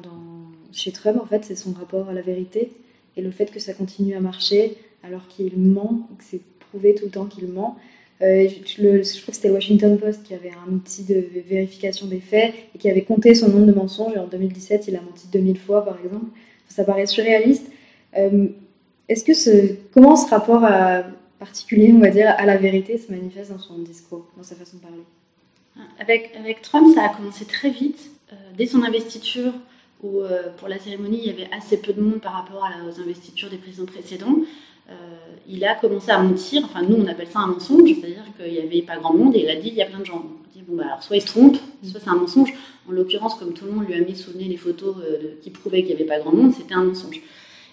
chez 0.70 0.92
Trump, 0.92 1.18
en 1.22 1.24
fait, 1.24 1.44
c'est 1.44 1.54
son 1.54 1.72
rapport 1.72 2.10
à 2.10 2.12
la 2.12 2.20
vérité 2.20 2.72
et 3.16 3.22
le 3.22 3.30
fait 3.30 3.46
que 3.46 3.58
ça 3.58 3.72
continue 3.72 4.14
à 4.14 4.20
marcher 4.20 4.76
alors 5.02 5.26
qu'il 5.28 5.56
ment, 5.56 6.08
que 6.18 6.24
c'est 6.24 6.42
prouvé 6.70 6.94
tout 6.94 7.06
le 7.06 7.10
temps 7.10 7.24
qu'il 7.24 7.46
ment. 7.48 7.78
je, 8.20 9.22
crois 9.22 9.30
que 9.30 9.36
c'était 9.36 9.50
Washington 9.50 9.98
Post 9.98 10.24
qui 10.24 10.34
avait 10.34 10.50
un 10.50 10.72
outil 10.72 11.04
de 11.04 11.24
vérification 11.48 12.06
des 12.06 12.20
faits 12.20 12.52
et 12.74 12.78
qui 12.78 12.90
avait 12.90 13.02
compté 13.02 13.34
son 13.34 13.48
nombre 13.48 13.66
de 13.66 13.72
mensonges. 13.72 14.16
En 14.16 14.26
2017, 14.26 14.88
il 14.88 14.96
a 14.96 15.00
menti 15.00 15.26
2000 15.32 15.58
fois, 15.58 15.84
par 15.84 15.98
exemple. 16.04 16.26
Ça 16.68 16.84
paraît 16.84 17.06
surréaliste. 17.06 17.66
Est-ce 18.12 19.24
que 19.24 19.76
comment 19.92 20.16
ce 20.16 20.28
rapport 20.28 20.64
à, 20.64 21.04
particulier, 21.39 21.93
on 21.93 22.01
va 22.01 22.11
dire, 22.11 22.35
à 22.37 22.47
la 22.47 22.57
vérité 22.57 22.99
se 22.99 23.11
manifeste 23.11 23.51
dans 23.51 23.59
son 23.59 23.78
discours, 23.78 24.26
dans 24.37 24.43
sa 24.43 24.55
façon 24.55 24.78
de 24.78 24.82
parler 24.82 25.05
avec, 25.99 26.62
Trump, 26.62 26.95
ça 26.95 27.05
a 27.05 27.09
commencé 27.09 27.45
très 27.45 27.70
vite. 27.70 28.11
Euh, 28.32 28.37
dès 28.57 28.66
son 28.66 28.82
investiture, 28.82 29.53
où 30.03 30.20
euh, 30.20 30.49
pour 30.57 30.68
la 30.68 30.78
cérémonie, 30.78 31.20
il 31.22 31.26
y 31.26 31.30
avait 31.30 31.51
assez 31.57 31.78
peu 31.78 31.93
de 31.93 32.01
monde 32.01 32.20
par 32.20 32.32
rapport 32.32 32.68
aux 32.89 33.01
investitures 33.01 33.51
des 33.51 33.57
présidents 33.57 33.87
précédents, 33.87 34.37
euh, 34.91 34.93
il 35.49 35.64
a 35.64 35.74
commencé 35.74 36.11
à 36.11 36.18
mentir. 36.18 36.62
Enfin, 36.64 36.82
nous, 36.82 36.97
on 36.97 37.07
appelle 37.07 37.28
ça 37.28 37.41
un 37.41 37.47
mensonge, 37.49 37.89
c'est-à-dire 37.89 38.24
qu'il 38.39 38.53
n'y 38.53 38.61
avait 38.61 38.82
pas 38.82 38.99
grand 38.99 39.14
monde 39.14 39.35
et 39.35 39.41
il 39.41 39.49
a 39.49 39.57
dit 39.57 39.68
il 39.68 39.74
y 39.74 39.82
a 39.82 39.87
plein 39.87 40.01
de 40.01 40.05
gens. 40.05 40.22
On 40.24 40.57
dit 40.57 40.62
bon, 40.66 40.76
bah, 40.76 40.85
alors 40.87 41.03
soit 41.03 41.16
il 41.16 41.22
se 41.22 41.26
trompe, 41.26 41.57
soit 41.82 42.01
c'est 42.01 42.11
un 42.11 42.16
mensonge. 42.16 42.53
En 42.87 42.93
l'occurrence, 42.93 43.35
comme 43.35 43.55
tout 43.55 43.64
le 43.64 43.72
monde 43.72 43.87
lui 43.87 43.95
a 43.95 44.01
mis 44.01 44.14
sous 44.14 44.32
le 44.32 44.39
nez 44.39 44.45
les 44.45 44.59
photos 44.59 44.97
qui 45.43 45.49
prouvaient 45.49 45.82
qu'il 45.82 45.97
n'y 45.97 46.03
avait 46.03 46.05
pas 46.05 46.18
grand 46.18 46.32
monde, 46.32 46.53
c'était 46.53 46.74
un 46.74 46.85
mensonge. 46.85 47.22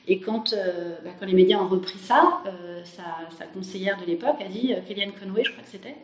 Et 0.07 0.19
quand, 0.19 0.53
euh, 0.53 0.95
bah, 1.03 1.11
quand 1.19 1.25
les 1.25 1.33
médias 1.33 1.57
ont 1.57 1.67
repris 1.67 1.99
ça, 1.99 2.41
euh, 2.47 2.81
sa, 2.83 3.45
conseillère 3.45 3.99
de 3.99 4.05
l'époque 4.05 4.37
a 4.39 4.47
dit, 4.47 4.73
euh, 4.73 4.79
Kellyanne 4.87 5.11
Conway, 5.11 5.43
je 5.43 5.51
crois 5.51 5.63
que 5.63 5.69
c'était, 5.69 5.95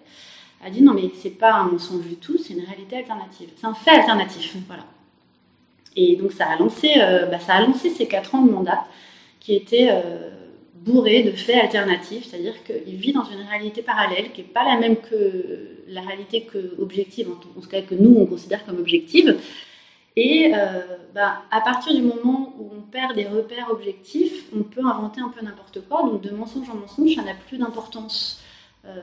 a 0.64 0.70
dit 0.70 0.82
non 0.82 0.94
mais 0.94 1.10
c'est 1.16 1.38
pas 1.38 1.54
un 1.54 1.66
mensonge 1.66 2.06
du 2.06 2.16
tout, 2.16 2.38
c'est 2.38 2.54
une 2.54 2.66
réalité 2.66 2.98
alternative. 2.98 3.50
C'est 3.56 3.68
un 3.68 3.74
fait 3.74 3.92
alternatif, 3.92 4.56
voilà. 4.68 4.86
Et 5.96 6.16
donc 6.16 6.32
ça 6.32 6.46
a 6.46 6.58
lancé, 6.58 6.94
bah, 7.32 7.40
ça 7.40 7.56
a 7.56 7.62
lancé 7.62 7.90
ces 7.90 8.08
quatre 8.08 8.36
ans 8.36 8.44
de 8.44 8.52
mandat 8.52 8.86
qui 9.40 9.56
étaient 9.56 9.90
bourrés 10.76 11.24
de 11.24 11.32
faits 11.32 11.56
alternatifs, 11.56 12.28
c'est-à-dire 12.30 12.54
qu'il 12.64 12.96
vit 12.96 13.14
dans 13.14 13.24
une 13.24 13.42
réalité 13.50 13.82
parallèle 13.82 14.32
qui 14.32 14.42
n'est 14.42 14.48
pas 14.48 14.64
la 14.64 14.78
même 14.80 14.98
que 14.98 15.84
la 15.88 16.02
réalité 16.02 16.42
que 16.42 16.76
objective, 16.80 17.30
en 17.32 17.62
tout 17.62 17.68
cas 17.68 17.82
que 17.82 17.96
nous 17.96 18.16
on 18.16 18.28
considère 18.28 18.64
comme 18.64 18.78
objective, 18.78 19.38
et 20.20 20.52
euh, 20.56 20.82
bah, 21.14 21.44
à 21.52 21.62
partir 21.62 21.94
du 21.94 22.02
moment 22.02 22.52
où 22.58 22.72
on 22.76 22.82
perd 22.82 23.14
des 23.14 23.28
repères 23.28 23.70
objectifs, 23.70 24.46
on 24.52 24.64
peut 24.64 24.82
inventer 24.84 25.22
un 25.22 25.30
peu 25.30 25.46
n'importe 25.46 25.88
quoi. 25.88 26.02
Donc 26.02 26.22
de 26.22 26.32
mensonge 26.32 26.68
en 26.72 26.76
mensonge, 26.76 27.14
ça 27.14 27.22
n'a 27.22 27.36
plus 27.36 27.60
d'importance. 27.60 28.42
Euh, 28.86 29.00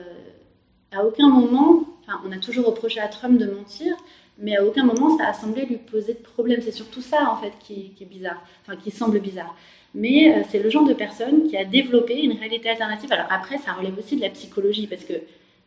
à 0.91 1.05
aucun 1.05 1.29
moment, 1.29 1.85
on 2.27 2.33
a 2.33 2.39
toujours 2.39 2.67
reproché 2.67 2.99
à 2.99 3.07
Trump 3.07 3.39
de 3.39 3.47
mentir, 3.47 3.95
mais 4.39 4.57
à 4.57 4.65
aucun 4.65 4.83
moment 4.83 5.17
ça 5.17 5.29
a 5.29 5.35
semblé 5.35 5.67
lui 5.67 5.77
poser 5.77 6.15
de 6.15 6.19
problème. 6.19 6.61
C'est 6.63 6.73
surtout 6.73 7.01
ça 7.01 7.31
en 7.31 7.37
fait 7.37 7.53
qui, 7.61 7.93
est 8.01 8.05
bizarre, 8.07 8.43
enfin 8.63 8.77
qui 8.77 8.91
semble 8.91 9.21
bizarre. 9.21 9.55
Mais 9.95 10.35
euh, 10.37 10.43
c'est 10.51 10.59
le 10.59 10.69
genre 10.69 10.85
de 10.85 10.95
personne 10.95 11.47
qui 11.49 11.57
a 11.57 11.65
développé 11.65 12.23
une 12.25 12.37
réalité 12.37 12.71
alternative. 12.71 13.13
Alors 13.13 13.29
après, 13.31 13.59
ça 13.59 13.73
relève 13.75 13.97
aussi 13.97 14.17
de 14.17 14.23
la 14.23 14.31
psychologie 14.31 14.89
parce 14.89 15.05
que 15.05 15.15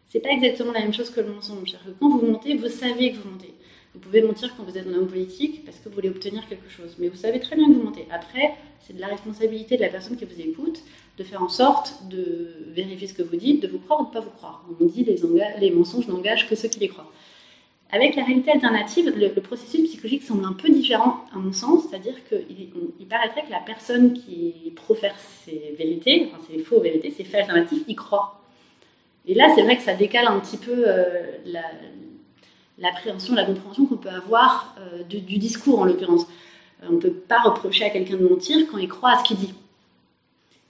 c'est 0.10 0.20
pas 0.20 0.30
exactement 0.30 0.74
la 0.74 0.82
même 0.82 0.94
chose 0.94 1.10
que 1.10 1.22
le 1.22 1.32
mensonge. 1.32 1.72
Que 1.72 1.92
quand 1.98 2.10
vous 2.10 2.28
mentez, 2.28 2.58
vous 2.58 2.68
savez 2.68 3.14
que 3.14 3.18
vous 3.20 3.30
mentez. 3.30 3.54
Vous 3.98 4.04
pouvez 4.04 4.22
mentir 4.22 4.54
quand 4.56 4.62
vous 4.62 4.78
êtes 4.78 4.86
un 4.86 4.94
homme 4.94 5.08
politique 5.08 5.66
parce 5.66 5.80
que 5.80 5.90
vous 5.90 5.96
voulez 5.96 6.10
obtenir 6.10 6.48
quelque 6.48 6.70
chose. 6.70 6.98
Mais 7.00 7.08
vous 7.08 7.16
savez 7.16 7.40
très 7.40 7.56
bien 7.56 7.68
que 7.68 7.74
vous 7.74 7.82
mentez. 7.82 8.06
Après, 8.12 8.54
c'est 8.80 8.96
de 8.96 9.02
la 9.02 9.08
responsabilité 9.08 9.76
de 9.76 9.82
la 9.82 9.90
personne 9.90 10.16
qui 10.16 10.26
vous 10.26 10.40
écoute 10.40 10.84
de 11.18 11.24
faire 11.24 11.42
en 11.42 11.50
sorte 11.50 12.08
de 12.08 12.68
vérifier 12.68 13.08
ce 13.08 13.16
que 13.16 13.24
vous 13.24 13.38
dites, 13.38 13.60
de 13.60 13.68
vous 13.68 13.80
croire 13.80 14.02
ou 14.02 14.04
de 14.04 14.10
ne 14.10 14.14
pas 14.14 14.20
vous 14.20 14.30
croire. 14.30 14.64
On 14.80 14.86
dit 14.86 15.04
les, 15.04 15.20
les 15.60 15.72
mensonges 15.72 16.08
n'engagent 16.08 16.48
que 16.48 16.56
ceux 16.56 16.68
qui 16.68 16.80
les 16.80 16.90
croient. 16.90 17.12
Avec 17.92 18.16
la 18.16 18.24
réalité 18.24 18.52
alternative, 18.52 19.12
le, 19.18 19.42
processus 19.42 19.82
psychologique 19.90 20.22
semble 20.22 20.46
un 20.46 20.54
peu 20.54 20.70
différent 20.70 21.26
à 21.34 21.40
mon 21.40 21.52
sens, 21.52 21.86
c'est-à-dire 21.90 22.24
qu'il 22.30 22.70
il 23.00 23.08
paraîtrait 23.08 23.46
que 23.48 23.52
la 23.52 23.62
personne 23.66 24.14
qui 24.14 24.74
profère 24.76 25.16
ses 25.44 25.74
vérités, 25.76 26.28
enfin 26.28 26.44
ses 26.52 26.60
faux 26.60 26.80
vérités, 26.82 27.10
ses 27.10 27.24
faits 27.24 27.42
alternatifs, 27.42 27.82
y 27.88 27.96
croit. 27.96 28.44
Et 29.26 29.34
là, 29.34 29.52
c'est 29.56 29.64
vrai 29.64 29.76
que 29.76 29.84
ça 29.84 29.96
décale 29.96 30.28
un 30.28 30.40
petit 30.40 30.58
peu 30.58 30.84
euh, 30.86 31.32
la, 31.46 31.64
l'appréhension, 32.78 33.34
la 33.34 33.46
compréhension 33.46 33.86
qu'on 33.86 33.98
peut 33.98 34.10
avoir 34.10 34.76
euh, 34.80 35.04
du, 35.04 35.38
discours 35.38 35.80
en 35.80 35.86
l'occurrence. 35.86 36.26
Euh, 36.84 36.88
on 36.90 36.94
ne 36.94 37.00
peut 37.00 37.12
pas 37.12 37.42
reprocher 37.42 37.86
à 37.86 37.90
quelqu'un 37.90 38.18
de 38.18 38.28
mentir 38.28 38.68
quand 38.70 38.78
il 38.78 38.88
croit 38.88 39.12
à 39.12 39.20
ce 39.20 39.24
qu'il 39.24 39.38
dit. 39.38 39.54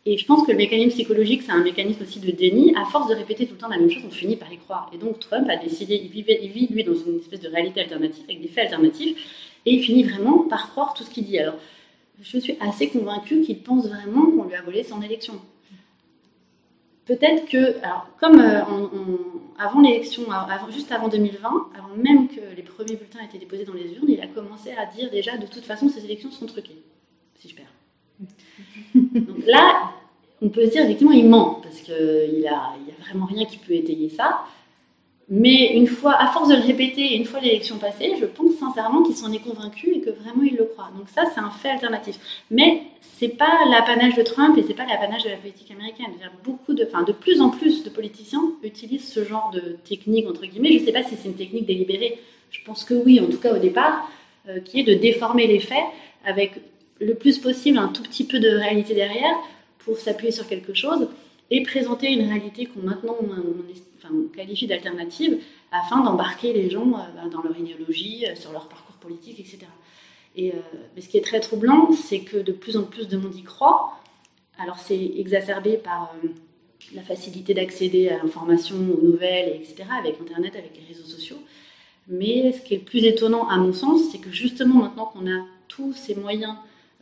Et 0.06 0.18
je 0.18 0.26
pense 0.26 0.48
que 0.48 0.52
le 0.52 0.58
mécanisme 0.58 0.92
psychologique, 0.92 1.44
c'est 1.44 1.52
un 1.52 1.64
mécanisme 1.64 2.02
aussi 2.04 2.22
de 2.22 2.32
déni. 2.32 2.74
À 2.78 2.86
force 2.86 3.10
de 3.10 3.16
répéter 3.16 3.46
tout 3.46 3.56
le 3.56 3.60
temps 3.60 3.68
la 3.68 3.78
même 3.78 3.90
chose, 3.90 4.04
on 4.08 4.10
finit 4.10 4.38
par 4.38 4.52
y 4.52 4.58
croire. 4.58 4.90
Et 4.94 4.98
donc 4.98 5.20
Trump 5.20 5.50
a 5.50 5.58
décidé, 5.58 5.96
il, 5.96 6.10
vit 6.50 6.68
lui 6.68 6.84
dans 6.86 6.96
une 6.96 7.20
espèce 7.20 7.42
de 7.42 7.50
réalité 7.50 7.82
alternative, 7.82 8.24
avec 8.24 8.42
des 8.42 8.48
faits 8.48 8.66
alternatifs, 8.66 9.18
et 9.66 9.74
il 9.74 9.84
finit 9.84 10.04
vraiment 10.04 10.40
par 10.44 10.72
croire 10.72 10.94
tout 10.94 11.04
ce 11.04 11.10
qu'il 11.10 11.26
dit. 11.26 11.38
Alors, 11.38 11.56
je 12.22 12.40
suis 12.40 12.58
assez 12.62 12.88
convaincue 12.88 13.42
qu'il 13.42 13.60
pense 13.60 13.88
vraiment 13.88 14.32
qu'on 14.32 14.46
lui 14.46 14.56
a 14.56 14.62
volé 14.62 14.84
son 14.84 15.02
élection. 15.02 15.34
Peut-être 17.06 17.46
que, 17.50 17.78
alors, 17.84 18.08
comme 18.20 18.40
euh, 18.40 18.62
avant 19.60 19.82
l'élection, 19.82 20.24
juste 20.72 20.92
avant 20.92 21.08
2020, 21.08 21.70
avant 21.78 21.96
même 21.96 22.28
que 22.28 22.42
les 22.56 22.62
premiers 22.62 22.96
bulletins 22.96 23.20
aient 23.22 23.26
été 23.26 23.40
déposés 23.40 23.66
dans 23.66 23.74
les 23.74 23.94
urnes, 23.94 24.10
il 24.10 24.22
a 24.22 24.28
commencé 24.28 24.72
à 24.72 24.86
dire 24.86 25.10
déjà 25.10 25.38
de 25.38 25.48
toute 25.48 25.66
façon 25.66 25.90
ces 25.90 26.06
élections 26.06 26.32
sont 26.32 26.46
truquées, 26.46 26.82
si 27.36 27.50
je 27.50 27.56
perds. 27.56 27.74
Donc 28.96 29.46
là, 29.46 29.92
on 30.42 30.50
peut 30.50 30.66
se 30.66 30.72
dire 30.72 30.84
effectivement 30.84 31.14
il 31.14 31.28
ment, 31.28 31.60
parce 31.64 31.82
qu'il 31.82 32.40
n'y 32.40 32.48
a, 32.48 32.56
a 32.56 32.76
vraiment 33.02 33.26
rien 33.26 33.46
qui 33.46 33.58
peut 33.58 33.74
étayer 33.74 34.10
ça. 34.10 34.46
Mais 35.30 35.74
une 35.76 35.88
fois, 35.88 36.14
à 36.14 36.28
force 36.28 36.48
de 36.48 36.56
le 36.56 36.62
répéter, 36.62 37.16
une 37.16 37.26
fois 37.26 37.42
l'élection 37.42 37.78
passée, 37.78 38.14
je 38.20 38.26
pense 38.26 38.54
sincèrement 38.56 39.04
qu'ils 39.04 39.16
s'en 39.16 39.32
est 39.34 39.40
convaincus 39.40 39.98
et 39.98 40.00
que 40.00 40.10
vraiment 40.10 40.44
ils 40.44 40.56
le 40.56 40.64
croient. 40.64 40.90
Donc 40.98 41.10
ça, 41.10 41.24
c'est 41.34 41.42
un 41.42 41.50
fait 41.50 41.70
alternatif. 41.70 42.18
Mais 42.50 42.84
c'est 43.02 43.38
pas 43.38 43.66
l'apanage 43.70 44.16
de 44.16 44.24
Trump 44.24 44.58
et 44.58 44.64
c'est 44.64 44.74
pas 44.74 44.86
l'apanage 44.86 45.26
de 45.26 45.30
la 45.30 45.36
politique 45.36 45.70
américaine. 45.72 46.12
Beaucoup 46.46 46.74
de, 46.74 46.86
enfin, 46.86 47.04
de 47.04 47.12
plus 47.12 47.42
en 47.42 47.50
plus 47.50 47.84
de 47.84 47.90
politiciens 47.90 48.42
utilisent 48.64 49.12
ce 49.12 49.26
genre 49.26 49.52
de 49.54 49.78
technique 49.84 50.28
entre 50.30 50.46
guillemets. 50.46 50.72
Je 50.72 50.80
ne 50.80 50.86
sais 50.86 50.94
pas 50.94 51.04
si 51.04 51.18
c'est 51.18 51.28
une 51.28 51.36
technique 51.36 51.66
délibérée. 51.66 52.20
Je 52.50 52.64
pense 52.64 52.86
que 52.86 52.94
oui, 52.94 53.20
en 53.20 53.28
tout 53.28 53.40
cas 53.40 53.54
au 53.54 53.60
départ, 53.60 54.10
euh, 54.48 54.62
qui 54.62 54.80
est 54.80 54.84
de 54.84 54.94
déformer 54.94 55.46
les 55.48 55.60
faits 55.60 55.84
avec 56.26 56.54
le 57.02 57.16
plus 57.16 57.38
possible 57.38 57.80
un 57.80 57.90
tout 57.90 58.04
petit 58.04 58.24
peu 58.24 58.40
de 58.40 58.50
réalité 58.50 58.94
derrière 58.94 59.36
pour 59.80 59.98
s'appuyer 59.98 60.32
sur 60.32 60.48
quelque 60.48 60.74
chose 60.74 61.10
et 61.52 61.64
présenter 61.64 62.08
une 62.12 62.28
réalité 62.28 62.66
qu'on 62.66 62.82
maintenant 62.82 63.16
on, 63.22 63.97
qualifie 64.36 64.68
d'alternative 64.68 65.40
afin 65.72 66.02
d'embarquer 66.02 66.54
les 66.54 66.70
gens 66.70 66.94
euh, 66.94 67.30
dans 67.30 67.42
leur 67.42 67.58
idéologie, 67.58 68.26
euh, 68.28 68.36
sur 68.36 68.52
leur 68.52 68.68
parcours 68.68 68.96
politique, 68.96 69.40
etc. 69.40 69.60
Et 70.36 70.52
euh, 70.52 70.58
mais 70.96 71.02
ce 71.02 71.10
qui 71.10 71.18
est 71.18 71.24
très 71.24 71.40
troublant, 71.40 71.92
c'est 71.92 72.22
que 72.22 72.38
de 72.38 72.52
plus 72.52 72.78
en 72.78 72.84
plus 72.84 73.08
de 73.08 73.18
monde 73.18 73.36
y 73.36 73.44
croit. 73.44 73.94
Alors 74.60 74.80
c'est 74.80 75.12
exacerbé 75.18 75.78
par 75.78 76.16
la 76.94 77.02
facilité 77.02 77.54
d'accéder 77.54 78.10
à 78.10 78.18
l'information, 78.18 78.76
aux 78.76 79.06
nouvelles, 79.06 79.56
etc., 79.56 79.84
avec 80.00 80.20
Internet, 80.22 80.56
avec 80.56 80.72
les 80.76 80.94
réseaux 80.94 81.08
sociaux. 81.08 81.38
Mais 82.08 82.54
ce 82.54 82.62
qui 82.62 82.76
est 82.76 82.78
le 82.78 82.84
plus 82.84 83.04
étonnant, 83.06 83.48
à 83.50 83.58
mon 83.58 83.74
sens, 83.74 84.02
c'est 84.12 84.20
que 84.20 84.32
justement 84.32 84.76
maintenant 84.76 85.06
qu'on 85.06 85.28
a 85.28 85.46
tous 85.68 85.94
ces 85.94 86.16
moyens 86.16 86.56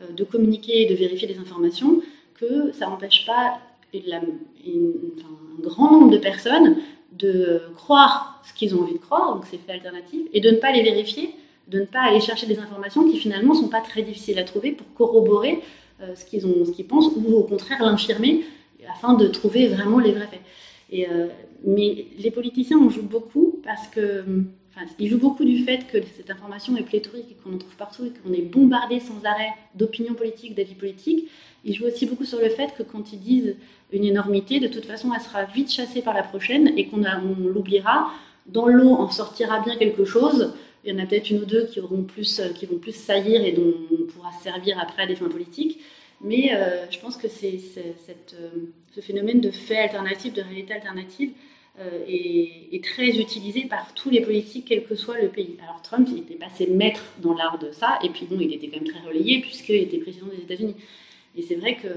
de 0.09 0.23
communiquer 0.23 0.81
et 0.81 0.85
de 0.89 0.95
vérifier 0.95 1.27
les 1.27 1.37
informations, 1.37 2.01
que 2.33 2.71
ça 2.73 2.87
n'empêche 2.87 3.25
pas 3.25 3.59
un 3.93 5.61
grand 5.61 5.91
nombre 5.91 6.11
de 6.11 6.17
personnes 6.17 6.77
de 7.17 7.61
croire 7.75 8.41
ce 8.45 8.53
qu'ils 8.53 8.75
ont 8.75 8.81
envie 8.81 8.93
de 8.93 8.99
croire, 8.99 9.35
donc 9.35 9.45
c'est 9.49 9.57
fait 9.57 9.73
alternative, 9.73 10.27
et 10.33 10.41
de 10.41 10.49
ne 10.51 10.57
pas 10.57 10.71
les 10.71 10.83
vérifier, 10.83 11.35
de 11.67 11.79
ne 11.79 11.85
pas 11.85 12.01
aller 12.01 12.21
chercher 12.21 12.45
des 12.45 12.59
informations 12.59 13.09
qui 13.09 13.17
finalement 13.17 13.53
ne 13.53 13.59
sont 13.59 13.69
pas 13.69 13.81
très 13.81 14.03
difficiles 14.03 14.37
à 14.37 14.43
trouver 14.43 14.71
pour 14.71 14.93
corroborer 14.93 15.61
euh, 16.01 16.13
ce 16.15 16.25
qu'ils 16.25 16.45
ont, 16.45 16.63
pensent, 16.87 17.11
ou 17.15 17.35
au 17.35 17.43
contraire 17.43 17.83
l'infirmer 17.83 18.43
afin 18.91 19.13
de 19.15 19.27
trouver 19.27 19.67
vraiment 19.67 19.99
les 19.99 20.11
vrais 20.11 20.27
faits. 20.27 20.41
Et, 20.91 21.09
euh, 21.09 21.27
mais 21.65 22.05
les 22.19 22.31
politiciens 22.31 22.77
en 22.77 22.89
jouent 22.89 23.01
beaucoup 23.01 23.59
parce 23.63 23.87
que, 23.87 24.23
enfin, 24.69 24.85
ils 24.99 25.09
jouent 25.09 25.19
beaucoup 25.19 25.43
du 25.43 25.63
fait 25.63 25.87
que 25.87 25.97
cette 26.15 26.29
information 26.29 26.77
est 26.77 26.83
pléthorique 26.83 27.25
et 27.31 27.35
qu'on 27.35 27.55
en 27.55 27.57
trouve 27.57 27.75
partout 27.75 28.05
et 28.05 28.11
qu'on 28.11 28.33
est 28.33 28.43
bombardé 28.43 28.99
sans 28.99 29.25
arrêt 29.25 29.49
d'opinions 29.73 30.13
politiques, 30.13 30.53
d'avis 30.53 30.75
politiques. 30.75 31.29
Ils 31.65 31.73
jouent 31.73 31.87
aussi 31.87 32.05
beaucoup 32.05 32.25
sur 32.25 32.39
le 32.39 32.49
fait 32.49 32.73
que 32.77 32.83
quand 32.83 33.11
ils 33.11 33.19
disent 33.19 33.55
une 33.91 34.05
énormité, 34.05 34.59
de 34.59 34.67
toute 34.67 34.85
façon, 34.85 35.11
elle 35.13 35.21
sera 35.21 35.45
vite 35.45 35.71
chassée 35.71 36.01
par 36.01 36.13
la 36.13 36.21
prochaine 36.21 36.71
et 36.77 36.87
qu'on 36.87 37.01
l'oubliera. 37.47 38.11
Dans 38.45 38.67
l'eau, 38.67 38.91
en 38.91 39.09
sortira 39.09 39.59
bien 39.61 39.75
quelque 39.75 40.05
chose. 40.05 40.53
Il 40.83 40.93
y 40.93 40.95
en 40.95 41.03
a 41.03 41.07
peut-être 41.07 41.31
une 41.31 41.39
ou 41.41 41.45
deux 41.45 41.65
qui, 41.65 41.79
auront 41.79 42.03
plus, 42.03 42.39
euh, 42.39 42.49
qui 42.49 42.67
vont 42.67 42.77
plus 42.77 42.95
saillir 42.95 43.43
et 43.43 43.51
dont 43.51 43.73
on 43.91 44.03
pourra 44.05 44.31
servir 44.43 44.79
après 44.79 45.03
à 45.03 45.07
des 45.07 45.15
fins 45.15 45.29
politiques. 45.29 45.79
Mais 46.21 46.51
euh, 46.53 46.85
je 46.91 46.99
pense 46.99 47.17
que 47.17 47.27
c'est, 47.27 47.59
euh, 47.77 48.49
ce 48.93 49.01
phénomène 49.01 49.41
de 49.41 49.49
fait 49.49 49.77
alternatif, 49.77 50.33
de 50.33 50.41
réalité 50.41 50.73
alternative, 50.73 51.31
est, 52.07 52.81
très 52.85 53.19
utilisé 53.19 53.65
par 53.65 53.93
tous 53.95 54.09
les 54.09 54.21
politiques, 54.21 54.65
quel 54.69 54.85
que 54.85 54.95
soit 54.95 55.19
le 55.19 55.27
pays. 55.27 55.57
Alors 55.61 55.81
Trump, 55.81 56.07
il 56.09 56.19
était 56.19 56.35
passé 56.35 56.67
maître 56.67 57.03
dans 57.21 57.33
l'art 57.33 57.57
de 57.57 57.69
ça, 57.71 57.99
et 58.01 58.09
puis 58.09 58.25
bon, 58.29 58.37
il 58.39 58.53
était 58.53 58.67
quand 58.67 58.79
même 58.79 58.89
très 58.89 59.05
relayé 59.05 59.41
puisqu'il 59.41 59.75
était 59.75 59.97
président 59.97 60.27
des 60.27 60.37
États-Unis. 60.37 60.75
Et 61.35 61.41
c'est 61.41 61.55
vrai 61.55 61.75
que 61.75 61.89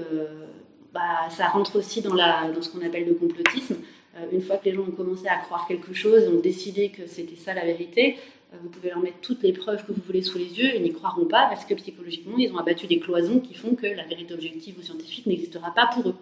bah, 0.93 1.29
ça 1.29 1.47
rentre 1.47 1.77
aussi 1.77 2.01
dans, 2.01 2.15
ce 2.61 2.69
qu'on 2.69 2.85
appelle 2.85 3.05
le 3.05 3.13
complotisme. 3.13 3.77
Euh, 4.15 4.25
une 4.31 4.41
fois 4.41 4.57
que 4.57 4.65
les 4.65 4.73
gens 4.73 4.81
ont 4.81 4.91
commencé 4.91 5.27
à 5.27 5.37
croire 5.37 5.67
quelque 5.67 5.93
chose, 5.93 6.27
ont 6.27 6.39
décidé 6.39 6.89
que 6.89 7.05
c'était 7.05 7.35
ça 7.35 7.53
la 7.53 7.63
vérité, 7.63 8.17
euh, 8.53 8.57
vous 8.63 8.69
pouvez 8.69 8.89
leur 8.89 8.99
mettre 8.99 9.19
toutes 9.21 9.43
les 9.43 9.53
preuves 9.53 9.85
que 9.85 9.91
vous 9.91 10.01
voulez 10.05 10.23
sous 10.23 10.37
les 10.39 10.59
yeux, 10.59 10.75
ils 10.75 10.81
n'y 10.81 10.91
croiront 10.91 11.25
pas 11.25 11.45
parce 11.47 11.65
que 11.65 11.75
psychologiquement, 11.75 12.37
ils 12.37 12.51
ont 12.51 12.57
abattu 12.57 12.87
des 12.87 12.99
cloisons 12.99 13.39
qui 13.39 13.53
font 13.53 13.75
que 13.75 13.85
la 13.85 14.03
vérité 14.05 14.33
objective 14.33 14.75
ou 14.79 14.81
scientifique 14.81 15.27
n'existera 15.27 15.73
pas 15.73 15.87
pour 15.93 16.09
eux. 16.09 16.15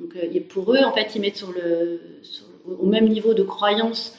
Donc, 0.00 0.16
euh, 0.16 0.40
pour 0.48 0.74
eux, 0.74 0.82
en 0.84 0.92
fait, 0.92 1.14
ils 1.14 1.20
mettent 1.20 1.44
au 2.66 2.86
même 2.86 3.08
niveau 3.08 3.34
de 3.34 3.42
croyance 3.42 4.18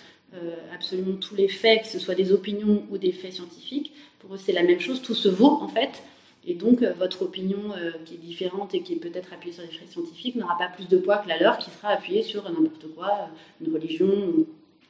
absolument 0.74 1.16
tous 1.16 1.34
les 1.34 1.48
faits, 1.48 1.84
que 1.84 1.88
ce 1.88 1.98
soit 1.98 2.14
des 2.14 2.34
opinions 2.34 2.84
ou 2.92 2.98
des 2.98 3.14
faits 3.14 3.32
scientifiques. 3.32 3.94
Pour 4.20 4.34
eux, 4.34 4.38
c'est 4.38 4.52
la 4.52 4.64
même 4.64 4.82
chose, 4.82 5.02
tout 5.02 5.14
se 5.14 5.30
vaut 5.30 5.60
en 5.62 5.70
fait. 5.70 6.04
Et 6.48 6.54
donc, 6.54 6.84
euh, 6.84 6.94
votre 6.94 7.24
opinion 7.24 7.74
euh, 7.76 7.92
qui 8.06 8.16
est 8.16 8.18
différente 8.18 8.76
et 8.76 8.82
qui 8.82 8.94
est 8.94 8.98
peut-être 8.98 9.34
appuyée 9.34 9.54
sur 9.54 9.64
des 9.64 9.72
faits 9.72 9.90
scientifiques 9.90 10.36
n'aura 10.36 10.58
pas 10.58 10.68
plus 10.68 10.88
de 10.88 10.98
poids 10.98 11.18
que 11.18 11.28
la 11.28 11.40
leur 11.40 11.58
qui 11.58 11.72
sera 11.72 11.90
appuyée 11.90 12.22
sur 12.22 12.44
n'importe 12.44 12.88
quoi, 12.96 13.08
euh, 13.08 13.66
une 13.66 13.74
religion, 13.74 14.46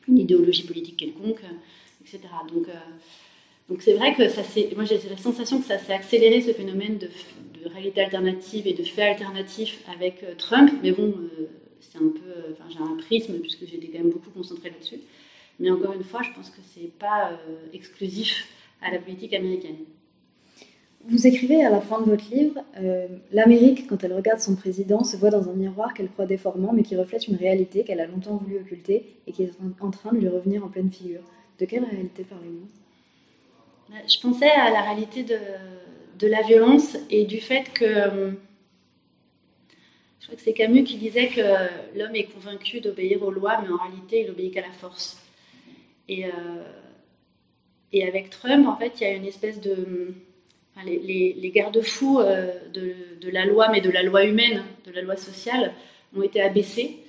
une 0.08 0.18
idéologie 0.18 0.64
politique 0.64 0.98
quelconque, 0.98 1.42
etc. 2.02 2.22
Donc, 3.70 3.82
c'est 3.82 3.94
vrai 3.94 4.14
que 4.14 4.28
ça 4.30 4.44
s'est, 4.44 4.70
moi 4.76 4.86
j'ai 4.86 5.00
la 5.10 5.18
sensation 5.18 5.60
que 5.60 5.66
ça 5.66 5.80
s'est 5.80 5.94
accéléré 5.94 6.42
ce 6.42 6.52
phénomène 6.52 7.00
de, 7.00 7.10
réalité 7.68 8.02
alternative 8.02 8.68
et 8.68 8.74
de 8.74 8.84
faits 8.84 9.14
alternatifs 9.14 9.82
avec 9.92 10.24
Trump, 10.38 10.72
mais 10.84 10.92
bon, 10.92 11.16
c'est 11.80 11.98
un 11.98 12.10
peu, 12.10 12.52
enfin 12.52 12.66
j'ai 12.70 12.78
un 12.78 12.96
prisme 12.96 13.40
puisque 13.40 13.66
j'étais 13.66 13.88
quand 13.88 14.04
même 14.04 14.12
beaucoup 14.12 14.30
concentrée 14.30 14.70
là-dessus. 14.70 15.00
Mais 15.60 15.72
encore 15.72 15.94
une 15.94 16.04
fois, 16.04 16.22
je 16.22 16.30
pense 16.36 16.52
que 16.52 16.62
c'est 16.62 16.92
pas 17.00 17.40
exclusif 17.74 18.48
à 18.84 18.92
la 18.92 19.00
politique 19.00 19.34
américaine. 19.34 19.78
Vous 21.08 21.28
écrivez 21.28 21.64
à 21.64 21.70
la 21.70 21.82
fin 21.82 22.02
de 22.02 22.10
votre 22.10 22.28
livre 22.32 22.60
euh, 22.78 23.08
L'Amérique, 23.32 23.86
quand 23.88 24.04
elle 24.04 24.14
regarde 24.14 24.40
son 24.40 24.56
président, 24.56 25.04
se 25.04 25.16
voit 25.18 25.30
dans 25.30 25.50
un 25.50 25.54
miroir 25.54 25.94
qu'elle 25.94 26.10
croit 26.10 26.26
déformant, 26.26 26.74
mais 26.74 26.82
qui 26.82 26.96
reflète 26.96 27.28
une 27.28 27.36
réalité 27.36 27.84
qu'elle 27.84 28.00
a 28.00 28.08
longtemps 28.08 28.38
voulu 28.38 28.58
occulter 28.58 29.06
et 29.28 29.32
qui 29.32 29.44
est 29.44 29.52
en 29.82 29.92
train 29.92 30.14
de 30.14 30.18
lui 30.18 30.28
revenir 30.28 30.66
en 30.66 30.68
pleine 30.68 30.92
figure. 30.92 31.22
De 31.60 31.66
quelle 31.66 31.84
réalité 31.84 32.24
parlez-vous? 32.24 32.68
Bah, 33.90 33.98
Je 34.08 34.20
pensais 34.20 34.50
à 34.50 34.72
la 34.72 34.82
réalité 34.82 35.24
de, 35.24 36.28
la 36.28 36.42
violence 36.42 36.98
et 37.12 37.26
du 37.26 37.40
fait 37.40 37.72
que. 37.72 37.86
Euh, 37.86 38.32
je 40.20 40.26
crois 40.26 40.38
que 40.38 40.42
c'est 40.42 40.54
Camus 40.54 40.86
qui 40.86 40.98
disait 40.98 41.28
que 41.28 42.00
l'homme 42.00 42.16
est 42.16 42.34
convaincu 42.34 42.82
d'obéir 42.82 43.22
aux 43.22 43.30
lois, 43.30 43.62
mais 43.62 43.70
en 43.70 43.78
réalité, 43.78 44.24
il 44.24 44.32
obéit 44.32 44.56
qu'à 44.56 44.62
la 44.62 44.72
force. 44.72 45.22
Et, 46.10 46.26
euh, 46.26 46.30
et 47.94 48.08
avec 48.08 48.32
Trump, 48.32 48.68
en 48.68 48.76
fait, 48.76 48.94
il 49.00 49.04
y 49.04 49.06
a 49.06 49.14
une 49.14 49.26
espèce 49.26 49.62
de 49.62 50.16
les, 50.84 51.52
garde-fous 51.54 52.20
euh, 52.20 52.52
de, 52.74 53.30
la 53.30 53.46
loi, 53.46 53.70
mais 53.70 53.82
de 53.82 53.90
la 53.90 54.04
loi 54.04 54.26
humaine, 54.26 54.64
de 54.86 54.92
la 54.92 55.02
loi 55.02 55.16
sociale, 55.16 55.74
ont 56.16 56.22
été 56.22 56.42
abaissés. 56.42 57.00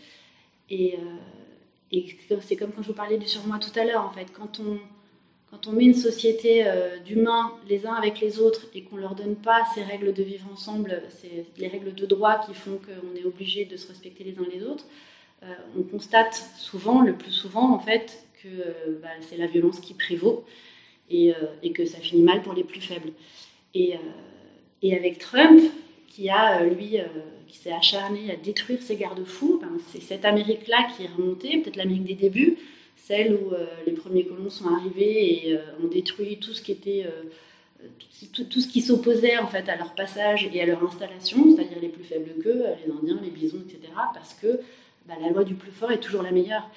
Et, 0.70 0.94
euh, 0.94 2.00
c'est 2.42 2.56
comme 2.56 2.72
quand 2.72 2.82
je 2.82 2.88
vous 2.88 2.94
parlais 2.94 3.18
du 3.18 3.26
surmoi 3.26 3.58
tout 3.58 3.76
à 3.78 3.84
l'heure, 3.84 4.04
en 4.04 4.10
fait. 4.10 4.26
Quand 4.32 4.60
on, 4.60 4.78
met 5.72 5.84
une 5.84 5.94
société 5.94 6.64
euh, 6.66 6.98
d'humains 6.98 7.52
les 7.68 7.86
uns 7.86 7.94
avec 7.94 8.20
les 8.20 8.38
autres 8.38 8.66
et 8.74 8.82
qu'on 8.82 8.96
ne 8.96 9.00
leur 9.00 9.14
donne 9.14 9.36
pas 9.36 9.64
ces 9.74 9.82
règles 9.82 10.12
de 10.12 10.22
vivre 10.22 10.46
ensemble, 10.52 11.02
c'est 11.08 11.46
les 11.56 11.68
règles 11.68 11.94
de 11.94 12.06
droit 12.06 12.38
qui 12.46 12.54
font 12.54 12.78
qu'on 12.78 13.16
est 13.16 13.24
obligé 13.24 13.64
de 13.64 13.76
se 13.76 13.88
respecter 13.88 14.22
les 14.22 14.38
uns 14.38 14.46
les 14.52 14.62
autres, 14.62 14.84
on 15.76 15.82
constate 15.82 16.34
souvent, 16.56 17.00
le 17.02 17.14
plus 17.14 17.30
souvent 17.30 17.72
en 17.72 17.78
fait, 17.78 18.26
que 18.42 18.98
bah, 19.02 19.08
c'est 19.22 19.36
la 19.36 19.46
violence 19.46 19.80
qui 19.80 19.94
prévaut 19.94 20.44
et, 21.08 21.32
que 21.74 21.84
ça 21.86 21.98
finit 21.98 22.22
mal 22.22 22.42
pour 22.42 22.52
les 22.52 22.64
plus 22.64 22.80
faibles. 22.80 23.12
Euh, 23.76 23.96
et, 24.82 24.96
avec 24.96 25.18
Trump, 25.18 25.60
qui 26.08 26.28
a, 26.28 26.60
euh, 26.60 26.70
lui, 26.70 26.98
euh, 26.98 27.04
qui 27.48 27.58
s'est 27.58 27.72
acharné 27.72 28.30
à 28.30 28.36
détruire 28.36 28.82
ses 28.82 28.96
garde-fous, 28.96 29.58
ben, 29.60 29.70
c'est 29.90 30.02
cette 30.02 30.24
Amérique-là 30.24 30.88
qui 30.96 31.04
est 31.04 31.10
remontée, 31.16 31.58
peut-être 31.58 31.76
l'Amérique 31.76 32.04
des 32.04 32.14
débuts, 32.14 32.56
celle 32.96 33.34
où 33.34 33.52
les 33.86 33.92
premiers 33.92 34.24
colons 34.24 34.50
sont 34.50 34.66
arrivés 34.68 35.48
et 35.48 35.58
ont 35.80 35.86
détruit 35.86 36.38
tout 36.38 36.52
ce 36.52 36.60
qui 36.60 36.72
était 36.72 37.06
tout, 38.32 38.60
ce 38.60 38.66
qui 38.66 38.80
s'opposait 38.80 39.38
en 39.38 39.46
fait 39.46 39.68
à 39.68 39.76
leur 39.76 39.94
passage 39.94 40.50
et 40.52 40.60
à 40.60 40.66
leur 40.66 40.82
installation, 40.82 41.54
c'est-à-dire 41.54 41.78
les 41.80 41.88
plus 41.88 42.02
faibles 42.02 42.32
qu'eux, 42.42 42.64
les 42.84 42.92
Indiens, 42.92 43.20
les 43.22 43.30
bisons, 43.30 43.62
etc. 43.64 43.92
Parce 44.12 44.34
que 44.34 44.58
bah, 45.06 45.14
la 45.20 45.28
loi 45.28 45.44
du 45.44 45.54
plus 45.54 45.70
fort 45.70 45.92
est 45.92 46.00
toujours 46.00 46.24
la 46.24 46.32
meilleure. 46.32 46.68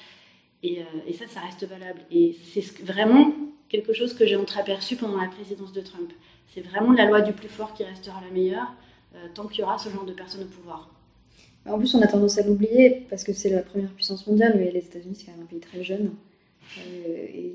Et 0.62 0.84
ça, 1.18 1.26
ça 1.28 1.40
reste 1.40 1.66
valable. 1.66 2.02
Et 2.12 2.36
c'est 2.54 2.84
vraiment 2.84 3.34
quelque 3.70 3.94
chose 3.94 4.14
que 4.14 4.28
j'ai 4.28 4.36
entreaperçu 4.36 4.98
pendant 4.98 5.20
la 5.20 5.30
présidence 5.30 5.74
de 5.74 5.82
Trump. 5.82 6.12
C'est 6.54 6.62
vraiment 6.62 6.92
la 6.92 7.06
loi 7.06 7.22
du 7.22 7.34
plus 7.34 7.48
fort 7.48 7.74
qui 7.74 7.84
restera 7.84 8.22
la 8.22 8.32
meilleure 8.32 8.74
euh, 9.16 9.28
tant 9.34 9.48
qu'il 9.48 9.62
y 9.62 9.64
aura 9.64 9.78
ce 9.78 9.90
genre 9.90 10.06
de 10.06 10.14
personnes 10.14 10.44
au 10.44 10.46
pouvoir. 10.46 10.90
En 11.68 11.78
plus, 11.78 11.94
on 11.96 12.02
a 12.02 12.08
tendance 12.08 12.38
à 12.38 12.44
l'oublier 12.44 13.06
parce 13.10 13.24
que 13.24 13.34
c'est 13.34 13.50
la 13.50 13.62
première 13.62 13.92
puissance 13.92 14.26
mondiale, 14.28 14.56
mais 14.58 14.72
les 14.72 14.80
États-Unis, 14.80 15.16
c'est 15.16 15.26
quand 15.26 15.32
même 15.34 15.44
un 15.44 15.46
pays 15.46 15.60
très 15.60 15.84
jeune. 15.84 16.12
Euh, 16.78 17.54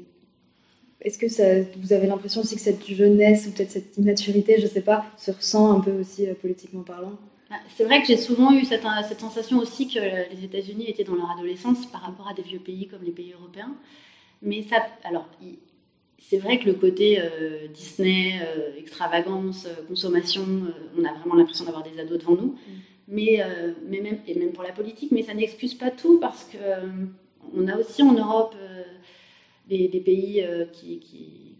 est-ce 1.01 1.19
que 1.19 1.29
ça, 1.29 1.61
vous 1.77 1.93
avez 1.93 2.07
l'impression 2.07 2.41
aussi 2.41 2.57
que 2.57 2.61
cette 2.61 2.87
jeunesse 2.87 3.47
ou 3.47 3.53
peut-être 3.53 3.71
cette 3.71 3.97
immaturité, 3.97 4.57
je 4.59 4.65
ne 4.65 4.71
sais 4.71 4.81
pas, 4.81 5.07
se 5.17 5.31
ressent 5.31 5.73
un 5.73 5.81
peu 5.81 5.93
aussi 5.93 6.27
euh, 6.27 6.35
politiquement 6.35 6.83
parlant? 6.83 7.19
Ah, 7.51 7.61
c'est 7.77 7.85
vrai 7.85 8.01
que 8.01 8.07
j'ai 8.07 8.17
souvent 8.17 8.53
eu 8.53 8.65
cette, 8.65 8.83
cette, 9.09 9.21
sensation 9.21 9.59
aussi 9.59 9.89
que 9.89 9.99
les 9.99 10.45
États-Unis 10.45 10.89
étaient 10.89 11.05
dans 11.05 11.15
leur 11.15 11.31
adolescence 11.31 11.87
par 11.87 12.01
rapport 12.03 12.29
à 12.29 12.35
des 12.35 12.43
vieux 12.43 12.59
pays 12.59 12.89
comme 12.89 13.03
les 13.05 13.13
pays 13.13 13.33
européens. 13.33 13.75
Mais 14.43 14.63
ça, 14.63 14.77
alors, 15.05 15.29
c'est 16.29 16.39
vrai 16.39 16.59
que 16.59 16.65
le 16.65 16.75
côté 16.75 17.21
euh, 17.21 17.69
Disney, 17.73 18.41
euh, 18.41 18.79
extravagance, 18.79 19.67
euh, 19.67 19.87
consommation, 19.87 20.47
on 20.99 21.05
a 21.05 21.13
vraiment 21.13 21.35
l'impression 21.35 21.67
d'avoir 21.67 21.83
des 21.83 22.01
ados 22.01 22.19
devant 22.19 22.35
nous. 22.35 22.53
Mm. 22.53 22.73
Mais, 23.07 23.45
mais 23.87 24.01
même, 24.01 24.19
et 24.27 24.35
même 24.35 24.53
pour 24.53 24.63
la 24.63 24.73
politique, 24.73 25.13
mais 25.13 25.23
ça 25.23 25.35
n'excuse 25.35 25.75
pas 25.75 25.91
tout 25.91 26.19
parce 26.21 26.45
que 26.45 26.57
on 27.55 27.69
a 27.69 27.77
aussi 27.77 28.03
en 28.03 28.15
Europe 28.15 28.57
des, 29.69 29.89
pays 30.03 30.43
qui, 30.73 31.01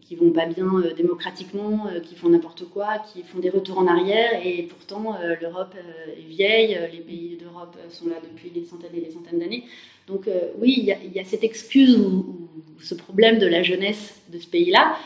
qui, 0.01 0.15
vont 0.15 0.31
pas 0.31 0.47
bien 0.47 0.65
démocratiquement, 0.97 1.85
qui 2.01 2.15
font 2.15 2.29
n'importe 2.29 2.67
quoi, 2.67 2.97
qui 2.97 3.21
font 3.21 3.37
des 3.37 3.51
retours 3.51 3.77
en 3.77 3.85
arrière, 3.85 4.43
et 4.43 4.63
pourtant 4.63 5.15
l'Europe 5.39 5.75
est 6.17 6.27
vieille, 6.27 6.79
les 6.91 7.01
pays 7.01 7.37
d'Europe 7.39 7.77
sont 7.89 8.07
là 8.07 8.15
depuis 8.23 8.49
des 8.49 8.65
centaines 8.65 8.95
et 8.95 9.01
des 9.01 9.11
centaines 9.11 9.37
d'années. 9.37 9.65
Donc 10.07 10.27
oui, 10.59 10.73
il 10.79 11.13
y, 11.13 11.19
a 11.19 11.25
cette 11.25 11.43
excuse 11.43 11.99
ce 12.79 12.95
problème 12.95 13.39
de 13.39 13.47
la 13.47 13.63
jeunesse 13.63 14.21
de 14.31 14.39
ce 14.39 14.47
pays-là, 14.47 14.97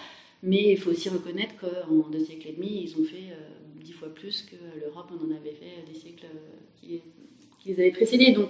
mais 0.43 0.71
il 0.71 0.77
faut 0.77 0.91
aussi 0.91 1.09
reconnaître 1.09 1.55
qu'en 1.59 2.09
deux 2.09 2.23
siècles 2.23 2.49
et 2.49 2.53
demi, 2.53 2.83
ils 2.83 3.01
ont 3.01 3.05
fait 3.05 3.35
dix 3.81 3.93
fois 3.93 4.13
plus 4.13 4.43
que 4.43 4.55
l'Europe 4.79 5.11
en 5.11 5.31
avait 5.35 5.55
fait 5.55 5.91
des 5.91 5.99
siècles 5.99 6.27
qui, 6.79 7.01
qui 7.59 7.69
les 7.69 7.79
avaient 7.79 7.91
précédés. 7.91 8.31
Donc 8.31 8.49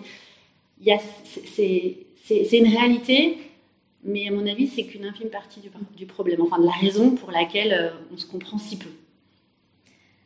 c'est 1.46 2.58
une 2.58 2.68
réalité, 2.68 3.38
mais 4.04 4.28
à 4.28 4.32
mon 4.32 4.46
avis, 4.48 4.68
c'est 4.68 4.84
qu'une 4.84 5.06
infime 5.06 5.30
partie 5.30 5.60
du, 5.60 5.70
du, 5.96 6.06
problème, 6.06 6.42
enfin 6.42 6.60
de 6.60 6.66
la 6.66 6.72
raison 6.72 7.12
pour 7.12 7.32
laquelle 7.32 7.74
euh, 7.74 7.90
on 8.14 8.18
se 8.18 8.26
comprend 8.26 8.58
si 8.58 8.78
peu. 8.78 8.90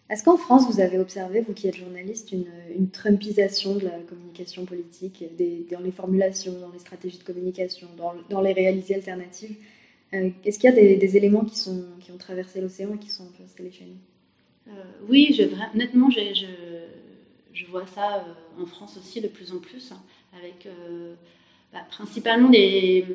Est-ce 0.09 0.23
qu'en 0.23 0.37
France, 0.37 0.69
vous 0.69 0.81
avez 0.81 0.99
observé, 0.99 1.41
vous 1.41 1.53
qui 1.53 1.67
êtes 1.67 1.77
journaliste, 1.77 2.31
une, 2.31 2.89
trumpisation 2.89 3.75
de 3.75 3.85
la 3.85 3.99
communication 3.99 4.65
politique, 4.65 5.23
dans 5.71 5.79
les 5.79 5.91
formulations, 5.91 6.59
dans 6.59 6.71
les 6.71 6.79
stratégies 6.79 7.19
de 7.19 7.23
communication, 7.23 7.87
dans, 8.29 8.41
les 8.41 8.53
réalités 8.53 8.95
alternatives 8.95 9.55
euh, 10.13 10.29
Est-ce 10.43 10.59
qu'il 10.59 10.69
y 10.69 10.73
a 10.73 10.75
des, 10.97 11.17
éléments 11.17 11.45
qui, 11.45 11.57
sont, 11.57 11.85
qui 12.01 12.11
ont 12.11 12.17
traversé 12.17 12.59
l'océan 12.59 12.93
et 12.95 12.97
qui 12.97 13.09
sont 13.09 13.29
installés 13.43 13.71
chez 13.71 13.85
nous 13.85 14.73
euh, 14.73 14.83
Oui, 15.07 15.33
je, 15.37 15.43
honnêtement, 15.73 16.09
je, 16.09 17.65
vois 17.71 17.87
ça 17.87 18.25
en 18.59 18.65
France 18.65 18.97
aussi 18.97 19.21
de 19.21 19.29
plus 19.29 19.53
en 19.53 19.59
plus 19.59 19.93
avec 20.37 20.65
euh, 20.65 21.15
bah, 21.71 21.85
principalement 21.89 22.49
des... 22.49 23.05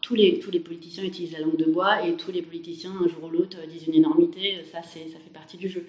Tous, 0.00 0.14
les, 0.14 0.32
politiciens 0.32 1.04
utilisent 1.04 1.32
la 1.32 1.40
langue 1.40 1.56
de 1.56 1.64
bois 1.64 2.06
et 2.06 2.14
tous 2.14 2.30
les 2.30 2.42
politiciens, 2.42 2.92
un 2.92 3.08
jour 3.08 3.24
ou 3.24 3.28
l'autre, 3.28 3.56
disent 3.68 3.86
une 3.86 3.94
énormité, 3.94 4.58
ça, 4.70 4.82
ça 4.82 4.90
fait 4.92 5.32
partie 5.32 5.56
du 5.56 5.68
jeu. 5.68 5.86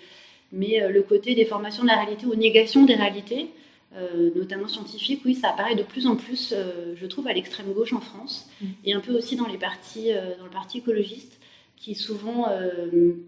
Mais 0.52 0.82
euh, 0.82 0.90
le 0.90 1.02
côté 1.02 1.36
des 1.36 1.46
formations 1.46 1.84
de 1.84 1.90
la 1.90 1.96
réalité 1.96 2.26
ou 2.26 2.36
négation 2.36 2.86
des 2.86 2.96
réalités, 2.96 3.48
euh, 3.96 4.32
notamment 4.36 4.68
scientifiques, 4.68 5.22
oui, 5.26 5.36
ça 5.36 5.50
apparaît 5.50 5.76
de 5.76 5.84
plus 5.84 6.08
en 6.08 6.16
plus, 6.16 6.54
je 6.96 7.06
trouve, 7.06 7.28
à 7.28 7.34
l'extrême 7.34 7.72
gauche 7.74 7.94
en 7.94 8.02
France, 8.02 8.50
et 8.84 8.94
un 8.94 9.00
peu 9.00 9.14
aussi 9.14 9.36
dans, 9.36 9.48
le 9.48 9.58
parti 9.58 10.78
écologiste, 10.78 11.40
qui 11.78 11.94
souvent 11.96 12.48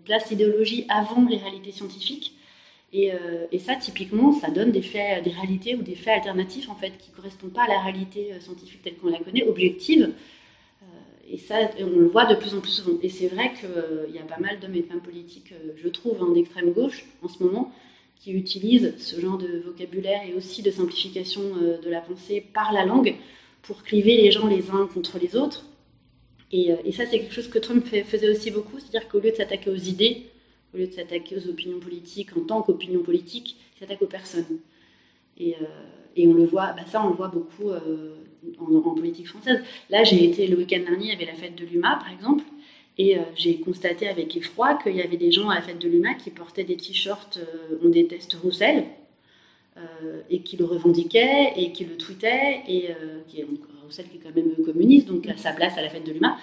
place 0.05 0.29
l'idéologie 0.29 0.85
avant 0.89 1.25
les 1.27 1.37
réalités 1.37 1.71
scientifiques. 1.71 2.33
Euh, 2.95 3.45
et, 3.51 3.59
ça, 3.59 3.75
typiquement, 3.75 4.31
ça 4.31 4.49
donne 4.49 4.71
des 4.71 4.81
des 4.81 5.31
réalités 5.31 5.75
ou 5.75 5.81
des 5.81 5.95
faits 5.95 6.15
alternatifs 6.15 6.69
en 6.69 6.75
fait 6.75 6.93
qui 6.97 7.11
correspondent 7.11 7.53
pas 7.53 7.63
à 7.63 7.67
la 7.67 7.81
réalité 7.81 8.33
euh, 8.33 8.39
scientifique 8.39 8.81
telle 8.81 8.95
qu'on 8.95 9.09
la 9.09 9.19
connaît, 9.19 9.43
objective. 9.43 10.11
Euh, 11.27 11.33
et 11.33 11.37
ça, 11.37 11.55
on 11.79 11.99
le 11.99 12.07
voit 12.07 12.25
de 12.25 12.35
plus 12.35 12.53
en 12.53 12.61
plus 12.61 12.71
souvent. 12.71 12.97
Et 13.01 13.09
c'est 13.09 13.27
vrai 13.27 13.53
qu'il 13.53 14.15
y 14.15 14.19
a 14.19 14.23
pas 14.23 14.39
mal 14.39 14.59
d'hommes 14.59 14.75
et 14.75 14.81
de 14.81 14.87
femmes 14.87 15.01
politiques, 15.01 15.53
je 15.75 15.87
trouve, 15.89 16.21
hein, 16.21 16.31
d'extrême 16.33 16.71
gauche 16.71 17.05
en 17.21 17.27
ce 17.27 17.43
moment, 17.43 17.71
qui 18.15 18.31
utilisent 18.33 18.95
ce 18.97 19.19
genre 19.19 19.37
de 19.37 19.59
vocabulaire 19.65 20.21
et 20.27 20.33
aussi 20.33 20.61
de 20.61 20.71
simplification 20.71 21.41
de 21.41 21.89
la 21.89 22.01
pensée 22.01 22.43
par 22.53 22.73
la 22.73 22.85
langue 22.85 23.15
pour 23.61 23.83
cliver 23.83 24.17
les 24.17 24.31
gens 24.31 24.47
les 24.47 24.71
uns 24.71 24.87
contre 24.91 25.19
les 25.19 25.35
autres. 25.35 25.65
Et, 26.51 26.73
ça, 26.93 27.05
c'est 27.05 27.19
quelque 27.19 27.33
chose 27.33 27.49
que 27.49 27.59
Trump 27.59 27.85
faisait 27.85 28.29
aussi 28.29 28.51
beaucoup, 28.51 28.79
c'est-à-dire 28.79 29.09
qu'au 29.09 29.19
lieu 29.19 29.31
de 29.31 29.35
s'attaquer 29.35 29.69
aux 29.69 29.75
idées, 29.75 30.27
au 30.73 30.77
lieu 30.77 30.87
de 30.87 30.93
s'attaquer 30.93 31.35
aux 31.35 31.49
opinions 31.49 31.79
politiques 31.79 32.35
en 32.37 32.41
tant 32.41 32.61
qu'opinion 32.61 33.01
politique, 33.03 33.57
il 33.75 33.79
s'attaque 33.79 34.01
aux 34.01 34.07
personnes. 34.07 34.59
Et, 35.37 35.55
euh, 35.55 35.65
on 36.19 36.33
le 36.33 36.45
voit, 36.45 36.73
bah 36.73 36.81
ça 36.87 37.03
on 37.05 37.09
le 37.09 37.15
voit 37.15 37.27
beaucoup 37.27 37.69
euh, 37.69 38.15
en, 38.59 38.95
politique 38.95 39.27
française. 39.27 39.61
Là, 39.89 40.03
j'ai 40.03 40.23
été 40.23 40.47
le 40.47 40.57
week-end 40.57 40.79
dernier, 40.79 41.05
il 41.05 41.09
y 41.09 41.15
avait 41.15 41.25
la 41.25 41.35
fête 41.35 41.55
de 41.55 41.65
l'UMA, 41.65 41.99
par 41.99 42.11
exemple, 42.11 42.43
et 42.97 43.17
euh, 43.17 43.21
j'ai 43.35 43.57
constaté 43.59 44.07
avec 44.07 44.35
effroi 44.35 44.75
qu'il 44.81 44.95
y 44.95 45.01
avait 45.01 45.17
des 45.17 45.31
gens 45.31 45.49
à 45.49 45.55
la 45.55 45.61
fête 45.61 45.79
de 45.79 45.87
l'UMA 45.87 46.15
qui 46.15 46.31
portaient 46.31 46.63
des 46.63 46.77
t-shirts 46.77 47.39
On 47.83 47.89
déteste 47.89 48.33
Roussel, 48.35 48.85
et 50.31 50.39
qui 50.39 50.57
le 50.57 50.65
revendiquaient, 50.65 51.53
et 51.55 51.71
qui 51.71 51.85
le 51.85 51.97
tweetaient, 51.97 52.63
et 52.67 52.89
qui 53.27 53.41
est, 53.41 53.47
Roussel 53.83 54.07
qui 54.09 54.17
est 54.17 54.19
quand 54.19 54.35
même 54.35 54.65
communiste, 54.65 55.07
donc 55.07 55.27
à 55.27 55.37
sa 55.37 55.51
place 55.51 55.77
à 55.77 55.83
la 55.83 55.89
fête 55.89 56.03
de 56.03 56.11
l'UMA 56.11 56.35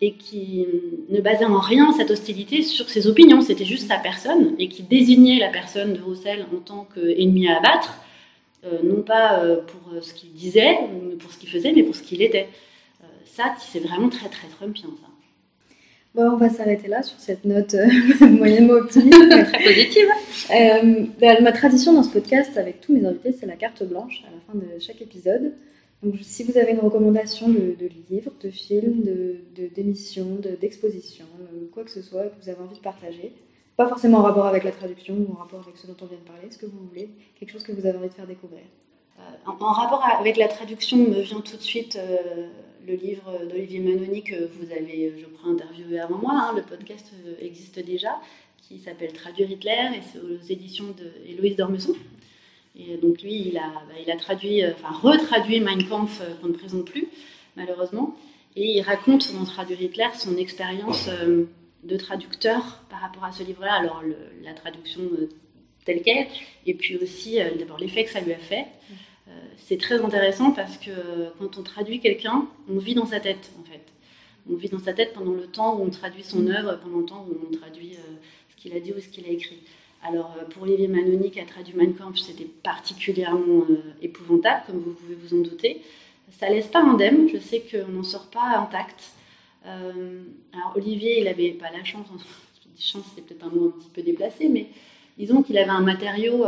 et 0.00 0.12
qui 0.12 0.64
ne 1.08 1.20
basait 1.20 1.44
en 1.44 1.58
rien 1.58 1.92
cette 1.92 2.10
hostilité 2.10 2.62
sur 2.62 2.88
ses 2.88 3.06
opinions, 3.08 3.40
c'était 3.40 3.64
juste 3.64 3.88
sa 3.88 3.98
personne, 3.98 4.54
et 4.58 4.68
qui 4.68 4.82
désignait 4.82 5.38
la 5.38 5.48
personne 5.48 5.94
de 5.94 6.00
Roussel 6.00 6.46
en 6.54 6.58
tant 6.58 6.86
qu'ennemi 6.94 7.48
à 7.48 7.58
abattre, 7.58 7.94
euh, 7.94 8.07
non 8.82 9.02
pas 9.02 9.42
euh, 9.44 9.60
pour 9.62 9.94
euh, 9.94 10.00
ce 10.00 10.12
qu'il 10.14 10.32
disait, 10.32 10.76
pour 11.18 11.32
ce 11.32 11.38
qu'il 11.38 11.48
faisait, 11.48 11.72
mais 11.72 11.82
pour 11.82 11.94
ce 11.94 12.02
qu'il 12.02 12.22
était. 12.22 12.48
ça, 13.24 13.54
c'est 13.58 13.80
vraiment 13.80 14.08
très 14.08 14.28
très 14.28 14.48
trumpien, 14.48 14.88
ça. 15.00 15.08
Bon, 16.14 16.32
on 16.32 16.36
va 16.36 16.48
s'arrêter 16.48 16.88
là 16.88 17.02
sur 17.02 17.20
cette 17.20 17.44
note 17.44 17.76
moyennement 18.20 18.74
optimiste. 18.74 19.28
très 19.28 19.62
positive. 19.62 20.08
Bah, 21.20 21.40
ma 21.40 21.52
tradition 21.52 21.92
dans 21.92 22.02
ce 22.02 22.10
podcast 22.10 22.56
avec 22.56 22.80
tous 22.80 22.92
mes 22.92 23.04
invités, 23.04 23.32
c'est 23.32 23.46
la 23.46 23.56
carte 23.56 23.84
blanche 23.84 24.24
à 24.26 24.30
la 24.34 24.40
fin 24.40 24.58
de 24.58 24.80
chaque 24.80 25.00
épisode. 25.02 25.52
Donc, 26.02 26.14
si 26.22 26.44
vous 26.44 26.56
avez 26.56 26.72
une 26.72 26.80
recommandation 26.80 27.48
de, 27.48 27.76
livre, 28.08 28.32
de 28.42 28.50
film, 28.50 29.04
d'émission, 29.74 30.36
de, 30.36 30.56
d'exposition, 30.60 31.26
quoi 31.72 31.84
que 31.84 31.90
ce 31.90 32.02
soit 32.02 32.24
que 32.24 32.42
vous 32.42 32.48
avez 32.48 32.60
envie 32.60 32.76
de 32.76 32.82
partager, 32.82 33.32
pas 33.78 33.88
forcément 33.88 34.18
en 34.18 34.22
rapport 34.22 34.46
avec 34.46 34.64
la 34.64 34.72
traduction 34.72 35.14
ou 35.14 35.32
en 35.32 35.36
rapport 35.36 35.60
avec 35.60 35.78
ce 35.78 35.86
dont 35.86 35.96
on 36.02 36.06
vient 36.06 36.18
de 36.18 36.22
parler, 36.24 36.50
ce 36.50 36.58
que 36.58 36.66
vous 36.66 36.86
voulez, 36.86 37.08
quelque 37.38 37.52
chose 37.52 37.62
que 37.62 37.72
vous 37.72 37.86
avez 37.86 37.96
envie 37.96 38.08
de 38.08 38.12
faire 38.12 38.26
découvrir. 38.26 38.64
Euh, 39.18 39.22
en, 39.46 39.72
rapport 39.72 40.04
avec 40.04 40.36
la 40.36 40.48
traduction, 40.48 40.98
me 40.98 41.20
vient 41.20 41.40
tout 41.40 41.56
de 41.56 41.62
suite 41.62 41.96
euh, 41.96 42.48
le 42.86 42.94
livre 42.94 43.46
d'Olivier 43.48 43.80
Manoni 43.80 44.22
que 44.22 44.50
vous 44.52 44.70
avez, 44.70 45.14
je 45.18 45.26
crois, 45.26 45.50
interviewé 45.52 45.98
avant 45.98 46.18
moi. 46.18 46.32
Hein. 46.34 46.52
le 46.56 46.62
podcast 46.62 47.12
euh, 47.26 47.34
existe 47.40 47.78
déjà, 47.78 48.20
qui 48.68 48.78
s'appelle 48.80 49.12
Traduire 49.14 49.50
Hitler 49.50 49.96
et 49.96 50.02
c'est 50.02 50.18
aux 50.18 50.52
éditions 50.52 50.88
de 50.88 51.12
Héloïse 51.26 51.56
Dormeson. 51.56 51.94
Et 52.78 52.96
donc 52.96 53.22
lui, 53.22 53.48
il 53.48 53.58
a, 53.58 53.72
bah, 54.06 54.16
traduit, 54.18 54.62
euh, 54.62 54.72
enfin 54.74 54.94
retraduit 54.96 55.60
Mein 55.60 55.82
Kampf 55.88 56.20
euh, 56.20 56.34
qu'on 56.40 56.48
ne 56.48 56.52
présente 56.52 56.84
plus, 56.84 57.08
malheureusement. 57.56 58.14
Et 58.56 58.76
il 58.78 58.82
raconte 58.82 59.32
dans 59.34 59.44
Traduire 59.44 59.80
Hitler 59.82 60.08
son 60.14 60.36
expérience 60.36 61.08
euh, 61.08 61.44
de 61.84 61.96
traducteur 61.96 62.82
par 62.90 63.00
rapport 63.00 63.24
à 63.24 63.32
ce 63.32 63.42
livre-là. 63.42 63.74
Alors 63.74 64.02
la 64.42 64.54
traduction 64.54 65.02
telle 65.84 66.02
qu'elle, 66.02 66.26
et 66.66 66.74
puis 66.74 66.96
aussi 66.96 67.38
d'abord 67.58 67.78
l'effet 67.78 68.04
que 68.04 68.10
ça 68.10 68.20
lui 68.20 68.32
a 68.32 68.38
fait. 68.38 68.66
c'est 69.56 69.78
très 69.78 70.00
intéressant 70.02 70.50
parce 70.52 70.76
que 70.76 70.90
quand 71.38 71.56
on 71.58 71.62
traduit 71.62 72.00
quelqu'un, 72.00 72.46
on 72.68 72.78
vit 72.78 72.94
dans 72.94 73.06
sa 73.06 73.20
tête 73.20 73.52
en 73.60 73.64
fait. 73.64 73.82
On 74.50 74.56
vit 74.56 74.68
dans 74.68 74.78
sa 74.78 74.92
tête 74.92 75.12
pendant 75.12 75.32
le 75.32 75.46
temps 75.46 75.78
où 75.78 75.84
on 75.84 75.90
traduit 75.90 76.22
son 76.22 76.46
œuvre, 76.48 76.78
pendant 76.82 76.98
le 76.98 77.06
temps 77.06 77.26
où 77.28 77.36
on 77.48 77.56
traduit 77.56 77.94
ce 78.50 78.56
qu'il 78.56 78.76
a 78.76 78.80
dit 78.80 78.92
ou 78.92 79.00
ce 79.00 79.08
qu'il 79.08 79.24
a 79.24 79.30
écrit. 79.30 79.60
Alors 80.02 80.34
euh, 80.38 80.44
pour 80.44 80.62
Olivier 80.62 80.88
Manoni 80.88 81.30
qui 81.30 81.40
a 81.40 81.44
traduit 81.44 81.74
Mein 81.74 81.94
Kampf, 81.94 82.18
c'était 82.18 82.48
particulièrement 82.62 83.64
euh, 83.68 83.94
épouvantable, 84.00 84.62
comme 84.66 84.78
vous 84.78 84.92
pouvez 84.92 85.14
vous 85.14 85.36
en 85.36 85.42
douter. 85.42 85.82
Ça 86.30 86.48
laisse 86.48 86.68
pas 86.68 86.82
indemne, 86.82 87.28
je 87.28 87.38
sais 87.38 87.60
qu'on 87.60 87.88
n'en 87.88 88.02
sort 88.02 88.26
pas 88.26 88.58
intact. 88.58 89.12
Euh, 89.68 90.22
alors 90.52 90.72
Olivier, 90.76 91.18
il 91.18 91.24
n'avait 91.24 91.50
pas 91.50 91.70
la 91.70 91.84
chance, 91.84 92.06
chance 92.78 93.04
c'est 93.14 93.24
peut-être 93.24 93.44
un 93.44 93.50
mot 93.50 93.66
un 93.66 93.78
petit 93.78 93.90
peu 93.90 94.02
déplacé, 94.02 94.48
mais 94.48 94.68
disons 95.18 95.42
qu'il 95.42 95.58
avait 95.58 95.70
un 95.70 95.82
matériau 95.82 96.44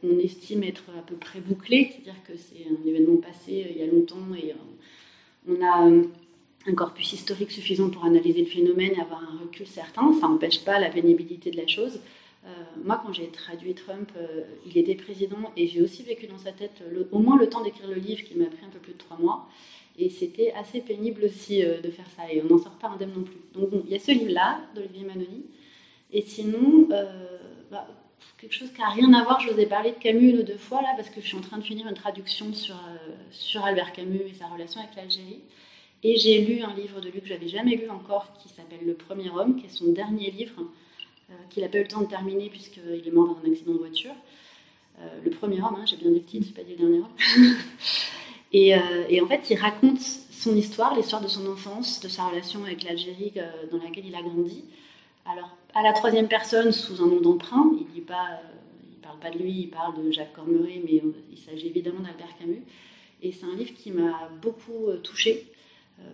qu'on 0.00 0.18
estime 0.18 0.62
être 0.62 0.84
à 0.98 1.02
peu 1.02 1.16
près 1.16 1.40
bouclé, 1.40 1.90
c'est-à-dire 1.90 2.22
que 2.22 2.36
c'est 2.36 2.66
un 2.70 2.88
événement 2.88 3.16
passé 3.16 3.66
il 3.70 3.78
y 3.78 3.82
a 3.82 3.86
longtemps 3.86 4.34
et 4.36 4.54
on 5.48 5.62
a 5.64 5.90
un 6.66 6.74
corpus 6.74 7.12
historique 7.12 7.50
suffisant 7.50 7.90
pour 7.90 8.04
analyser 8.04 8.40
le 8.40 8.46
phénomène 8.46 8.92
et 8.96 9.00
avoir 9.00 9.22
un 9.22 9.38
recul 9.38 9.66
certain. 9.66 10.12
Ça 10.14 10.28
n'empêche 10.28 10.64
pas 10.64 10.78
la 10.78 10.90
pénibilité 10.90 11.50
de 11.50 11.56
la 11.56 11.66
chose. 11.66 12.00
Euh, 12.46 12.48
moi, 12.84 13.00
quand 13.04 13.12
j'ai 13.12 13.28
traduit 13.28 13.74
Trump, 13.74 14.10
euh, 14.16 14.42
il 14.66 14.76
était 14.76 14.94
président 14.94 15.52
et 15.56 15.66
j'ai 15.66 15.80
aussi 15.80 16.02
vécu 16.02 16.26
dans 16.26 16.38
sa 16.38 16.52
tête 16.52 16.82
au 17.10 17.18
moins 17.18 17.38
le 17.38 17.48
temps 17.48 17.62
d'écrire 17.62 17.88
le 17.88 17.96
livre 17.96 18.22
qui 18.22 18.34
m'a 18.34 18.46
pris 18.46 18.64
un 18.64 18.70
peu 18.70 18.78
plus 18.78 18.92
de 18.92 18.98
trois 18.98 19.18
mois. 19.18 19.48
Et 19.96 20.10
c'était 20.10 20.52
assez 20.52 20.80
pénible 20.80 21.24
aussi 21.24 21.64
euh, 21.64 21.80
de 21.80 21.90
faire 21.90 22.06
ça 22.16 22.30
et 22.32 22.42
on 22.42 22.52
n'en 22.52 22.58
sort 22.58 22.72
pas 22.72 22.88
indemne 22.88 23.12
non 23.14 23.22
plus. 23.22 23.40
Donc 23.54 23.70
il 23.84 23.90
y 23.90 23.94
a 23.94 23.98
ce 23.98 24.12
livre-là 24.12 24.60
d'Olivier 24.74 25.04
Manoni. 25.04 25.44
Et 26.12 26.22
sinon, 26.22 26.88
bah, 27.70 27.88
quelque 28.38 28.52
chose 28.52 28.70
qui 28.72 28.80
n'a 28.80 28.90
rien 28.90 29.12
à 29.14 29.24
voir, 29.24 29.40
je 29.40 29.50
vous 29.50 29.58
ai 29.58 29.66
parlé 29.66 29.90
de 29.90 29.96
Camus 29.96 30.30
une 30.30 30.38
ou 30.38 30.42
deux 30.44 30.58
fois 30.58 30.80
là 30.80 30.92
parce 30.96 31.10
que 31.10 31.20
je 31.20 31.26
suis 31.26 31.36
en 31.36 31.40
train 31.40 31.58
de 31.58 31.64
finir 31.64 31.88
une 31.88 31.94
traduction 31.94 32.52
sur, 32.52 32.76
sur 33.30 33.64
Albert 33.64 33.92
Camus 33.92 34.20
et 34.20 34.34
sa 34.34 34.46
relation 34.46 34.80
avec 34.80 34.94
l'Algérie. 34.94 35.40
Et 36.04 36.18
j'ai 36.18 36.42
lu 36.42 36.60
un 36.60 36.74
livre 36.74 37.00
de 37.00 37.08
lui 37.08 37.20
que 37.20 37.26
j'avais 37.26 37.48
jamais 37.48 37.76
lu 37.76 37.88
encore 37.88 38.32
qui 38.38 38.50
s'appelle 38.50 38.84
Le 38.86 38.94
Premier 38.94 39.30
Homme, 39.30 39.56
qui 39.56 39.66
est 39.66 39.70
son 39.70 39.90
dernier 39.90 40.30
livre 40.30 40.62
euh, 41.30 41.34
qu'il 41.48 41.62
n'a 41.62 41.70
pas 41.70 41.78
eu 41.78 41.82
le 41.82 41.88
temps 41.88 42.02
de 42.02 42.06
terminer 42.06 42.50
puisqu'il 42.50 43.02
est 43.08 43.10
mort 43.10 43.26
dans 43.26 43.38
un 43.42 43.50
accident 43.50 43.72
de 43.72 43.78
voiture. 43.78 44.14
Euh, 45.00 45.08
le 45.24 45.30
premier 45.30 45.62
homme, 45.62 45.76
hein, 45.78 45.84
j'ai 45.86 45.96
bien 45.96 46.10
dit 46.10 46.18
le 46.18 46.24
titre, 46.24 46.46
je 46.48 46.52
pas 46.52 46.62
dit 46.62 46.72
le 46.72 46.76
dernier 46.76 46.98
homme. 46.98 47.08
Euh, 48.54 49.04
et, 49.08 49.20
en 49.20 49.26
fait, 49.26 49.50
il 49.50 49.56
raconte 49.56 50.00
son 50.00 50.54
histoire, 50.56 50.94
l'histoire 50.94 51.22
de 51.22 51.28
son 51.28 51.50
enfance, 51.50 52.00
de 52.00 52.08
sa 52.08 52.28
relation 52.28 52.64
avec 52.64 52.84
l'Algérie 52.84 53.32
dans 53.70 53.78
laquelle 53.78 54.06
il 54.06 54.14
a 54.14 54.22
grandi. 54.22 54.64
Alors, 55.26 55.56
à 55.74 55.82
la 55.82 55.92
troisième 55.92 56.28
personne, 56.28 56.70
sous 56.70 57.02
un 57.02 57.06
nom 57.06 57.20
d'emprunt, 57.20 57.72
il 57.72 58.00
ne 58.00 58.06
parle 58.06 59.18
pas 59.20 59.30
de 59.30 59.38
lui, 59.38 59.62
il 59.62 59.70
parle 59.70 60.04
de 60.04 60.10
Jacques 60.12 60.34
Cormery, 60.34 60.82
mais 60.84 61.02
il 61.32 61.38
s'agit 61.38 61.68
évidemment 61.68 62.00
d'Albert 62.00 62.36
Camus. 62.38 62.62
Et 63.22 63.32
c'est 63.32 63.46
un 63.46 63.54
livre 63.54 63.74
qui 63.74 63.90
m'a 63.90 64.28
beaucoup 64.42 64.90
touchée 65.02 65.50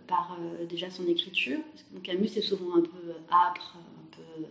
par 0.07 0.39
déjà 0.69 0.91
son 0.91 1.07
écriture. 1.09 1.59
Camus 2.05 2.31
est 2.37 2.43
souvent 2.43 2.77
un 2.77 2.83
peu 2.83 3.13
âpre, 3.31 3.77
un 3.77 4.17
peu 4.17 4.47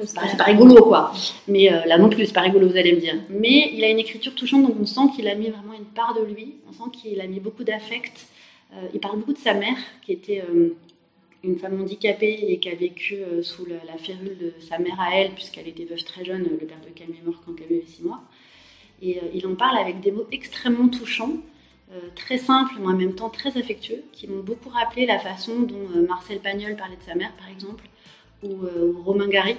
c'est 0.00 0.36
pas, 0.36 0.44
rigolo 0.44 0.82
quoi. 0.84 1.12
Mais 1.48 1.68
là 1.86 1.98
non 1.98 2.08
plus, 2.08 2.26
c'est 2.26 2.32
pas 2.32 2.40
rigolo, 2.40 2.68
vous 2.68 2.76
allez 2.76 2.92
me 2.92 3.00
dire. 3.00 3.14
Mais 3.30 3.70
il 3.74 3.84
a 3.84 3.88
une 3.88 3.98
écriture 3.98 4.34
touchante, 4.34 4.62
donc 4.62 4.76
on 4.80 4.86
sent 4.86 5.14
qu'il 5.14 5.28
a 5.28 5.34
mis 5.34 5.48
vraiment 5.48 5.74
une 5.74 5.84
part 5.84 6.14
de 6.14 6.24
lui. 6.24 6.56
On 6.68 6.72
sent 6.72 6.90
qu'il 6.92 7.20
a 7.20 7.26
mis 7.26 7.40
beaucoup 7.40 7.64
d'affect. 7.64 8.26
il 8.94 9.00
parle 9.00 9.18
beaucoup 9.18 9.34
de 9.34 9.38
sa 9.38 9.54
mère, 9.54 9.76
qui 10.04 10.12
était 10.12 10.42
une 11.44 11.58
femme 11.58 11.80
handicapée 11.80 12.44
et 12.48 12.58
qui 12.58 12.68
a 12.68 12.74
vécu 12.74 13.16
euh, 13.16 13.42
sous 13.42 13.66
la, 13.66 13.98
férule 13.98 14.36
de 14.38 14.54
sa 14.60 14.78
mère 14.78 15.00
à 15.00 15.16
elle, 15.16 15.32
puisqu'elle 15.32 15.68
était 15.68 15.84
veuve 15.84 16.02
très 16.04 16.24
jeune, 16.24 16.42
le 16.42 16.66
père 16.66 16.80
de 16.80 16.90
Camille 16.90 17.18
est 17.20 17.26
mort 17.26 17.40
quand 17.44 17.52
Camille 17.52 17.78
avait 17.78 17.86
6 17.86 18.02
mois. 18.04 18.22
Et 19.00 19.18
euh, 19.18 19.22
il 19.34 19.46
en 19.46 19.54
parle 19.54 19.78
avec 19.78 20.00
des 20.00 20.12
mots 20.12 20.26
extrêmement 20.30 20.88
touchants, 20.88 21.34
euh, 21.92 22.00
très 22.14 22.38
simples, 22.38 22.74
mais 22.78 22.86
en 22.86 22.96
même 22.96 23.14
temps 23.14 23.28
très 23.28 23.56
affectueux, 23.58 24.04
qui 24.12 24.28
m'ont 24.28 24.42
beaucoup 24.42 24.68
rappelé 24.68 25.04
la 25.06 25.18
façon 25.18 25.60
dont 25.60 25.88
Marcel 26.08 26.38
Pagnol 26.38 26.76
parlait 26.76 26.96
de 26.96 27.02
sa 27.02 27.14
mère, 27.14 27.32
par 27.32 27.48
exemple, 27.48 27.84
ou, 28.42 29.02
Romain 29.04 29.28
Gary. 29.28 29.56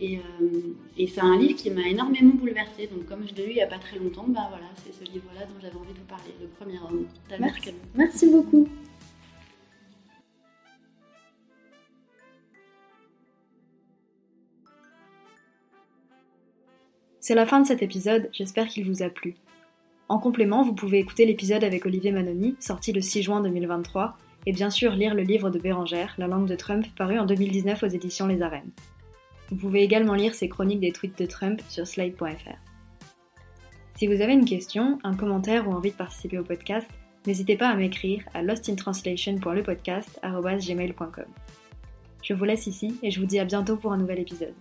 Et, 0.00 0.20
c'est 1.08 1.20
un 1.20 1.36
livre 1.36 1.56
qui 1.56 1.70
m'a 1.70 1.88
énormément 1.88 2.34
bouleversée. 2.34 2.88
Donc, 2.88 3.06
comme 3.06 3.26
je 3.28 3.34
l'ai 3.34 3.46
lu 3.46 3.50
il 3.52 3.56
n'y 3.56 3.62
a 3.62 3.66
pas 3.66 3.78
très 3.78 3.98
longtemps, 3.98 4.26
bah 4.28 4.46
voilà, 4.48 4.66
c'est 4.76 4.92
ce 4.92 5.10
livre-là 5.10 5.46
dont 5.46 5.60
j'avais 5.60 5.76
envie 5.76 5.92
de 5.92 5.98
vous 5.98 6.04
parler, 6.04 6.34
le 6.40 6.46
premier 6.46 6.78
homme 6.78 7.06
Merci. 7.38 7.70
Merci 7.94 8.30
beaucoup. 8.30 8.68
C'est 17.28 17.34
la 17.34 17.44
fin 17.44 17.60
de 17.60 17.66
cet 17.66 17.82
épisode, 17.82 18.30
j'espère 18.32 18.68
qu'il 18.68 18.86
vous 18.86 19.02
a 19.02 19.10
plu. 19.10 19.34
En 20.08 20.18
complément, 20.18 20.62
vous 20.62 20.72
pouvez 20.72 20.98
écouter 20.98 21.26
l'épisode 21.26 21.62
avec 21.62 21.84
Olivier 21.84 22.10
Manoni, 22.10 22.56
sorti 22.58 22.90
le 22.90 23.02
6 23.02 23.22
juin 23.22 23.42
2023, 23.42 24.16
et 24.46 24.52
bien 24.52 24.70
sûr 24.70 24.92
lire 24.92 25.14
le 25.14 25.22
livre 25.22 25.50
de 25.50 25.58
Bérangère, 25.58 26.14
La 26.18 26.26
langue 26.26 26.48
de 26.48 26.56
Trump, 26.56 26.86
paru 26.96 27.18
en 27.18 27.26
2019 27.26 27.82
aux 27.82 27.88
éditions 27.88 28.26
Les 28.26 28.40
Arènes. 28.42 28.70
Vous 29.50 29.56
pouvez 29.56 29.82
également 29.82 30.14
lire 30.14 30.34
ses 30.34 30.48
chroniques 30.48 30.80
des 30.80 30.92
tweets 30.92 31.18
de 31.18 31.26
Trump 31.26 31.60
sur 31.68 31.86
slide.fr. 31.86 32.56
Si 33.96 34.06
vous 34.06 34.20
avez 34.20 34.34
une 34.34 34.44
question, 34.44 34.98
un 35.02 35.16
commentaire 35.16 35.66
ou 35.68 35.72
envie 35.72 35.90
de 35.90 35.96
participer 35.96 36.38
au 36.38 36.44
podcast, 36.44 36.88
n'hésitez 37.26 37.56
pas 37.56 37.68
à 37.68 37.74
m'écrire 37.74 38.22
à 38.34 38.42
lostintranslation.lepodcast.gmail.com. 38.42 41.24
Je 42.22 42.34
vous 42.34 42.44
laisse 42.44 42.66
ici 42.66 42.98
et 43.02 43.10
je 43.10 43.20
vous 43.20 43.26
dis 43.26 43.38
à 43.38 43.44
bientôt 43.44 43.76
pour 43.76 43.92
un 43.92 43.96
nouvel 43.96 44.20
épisode. 44.20 44.54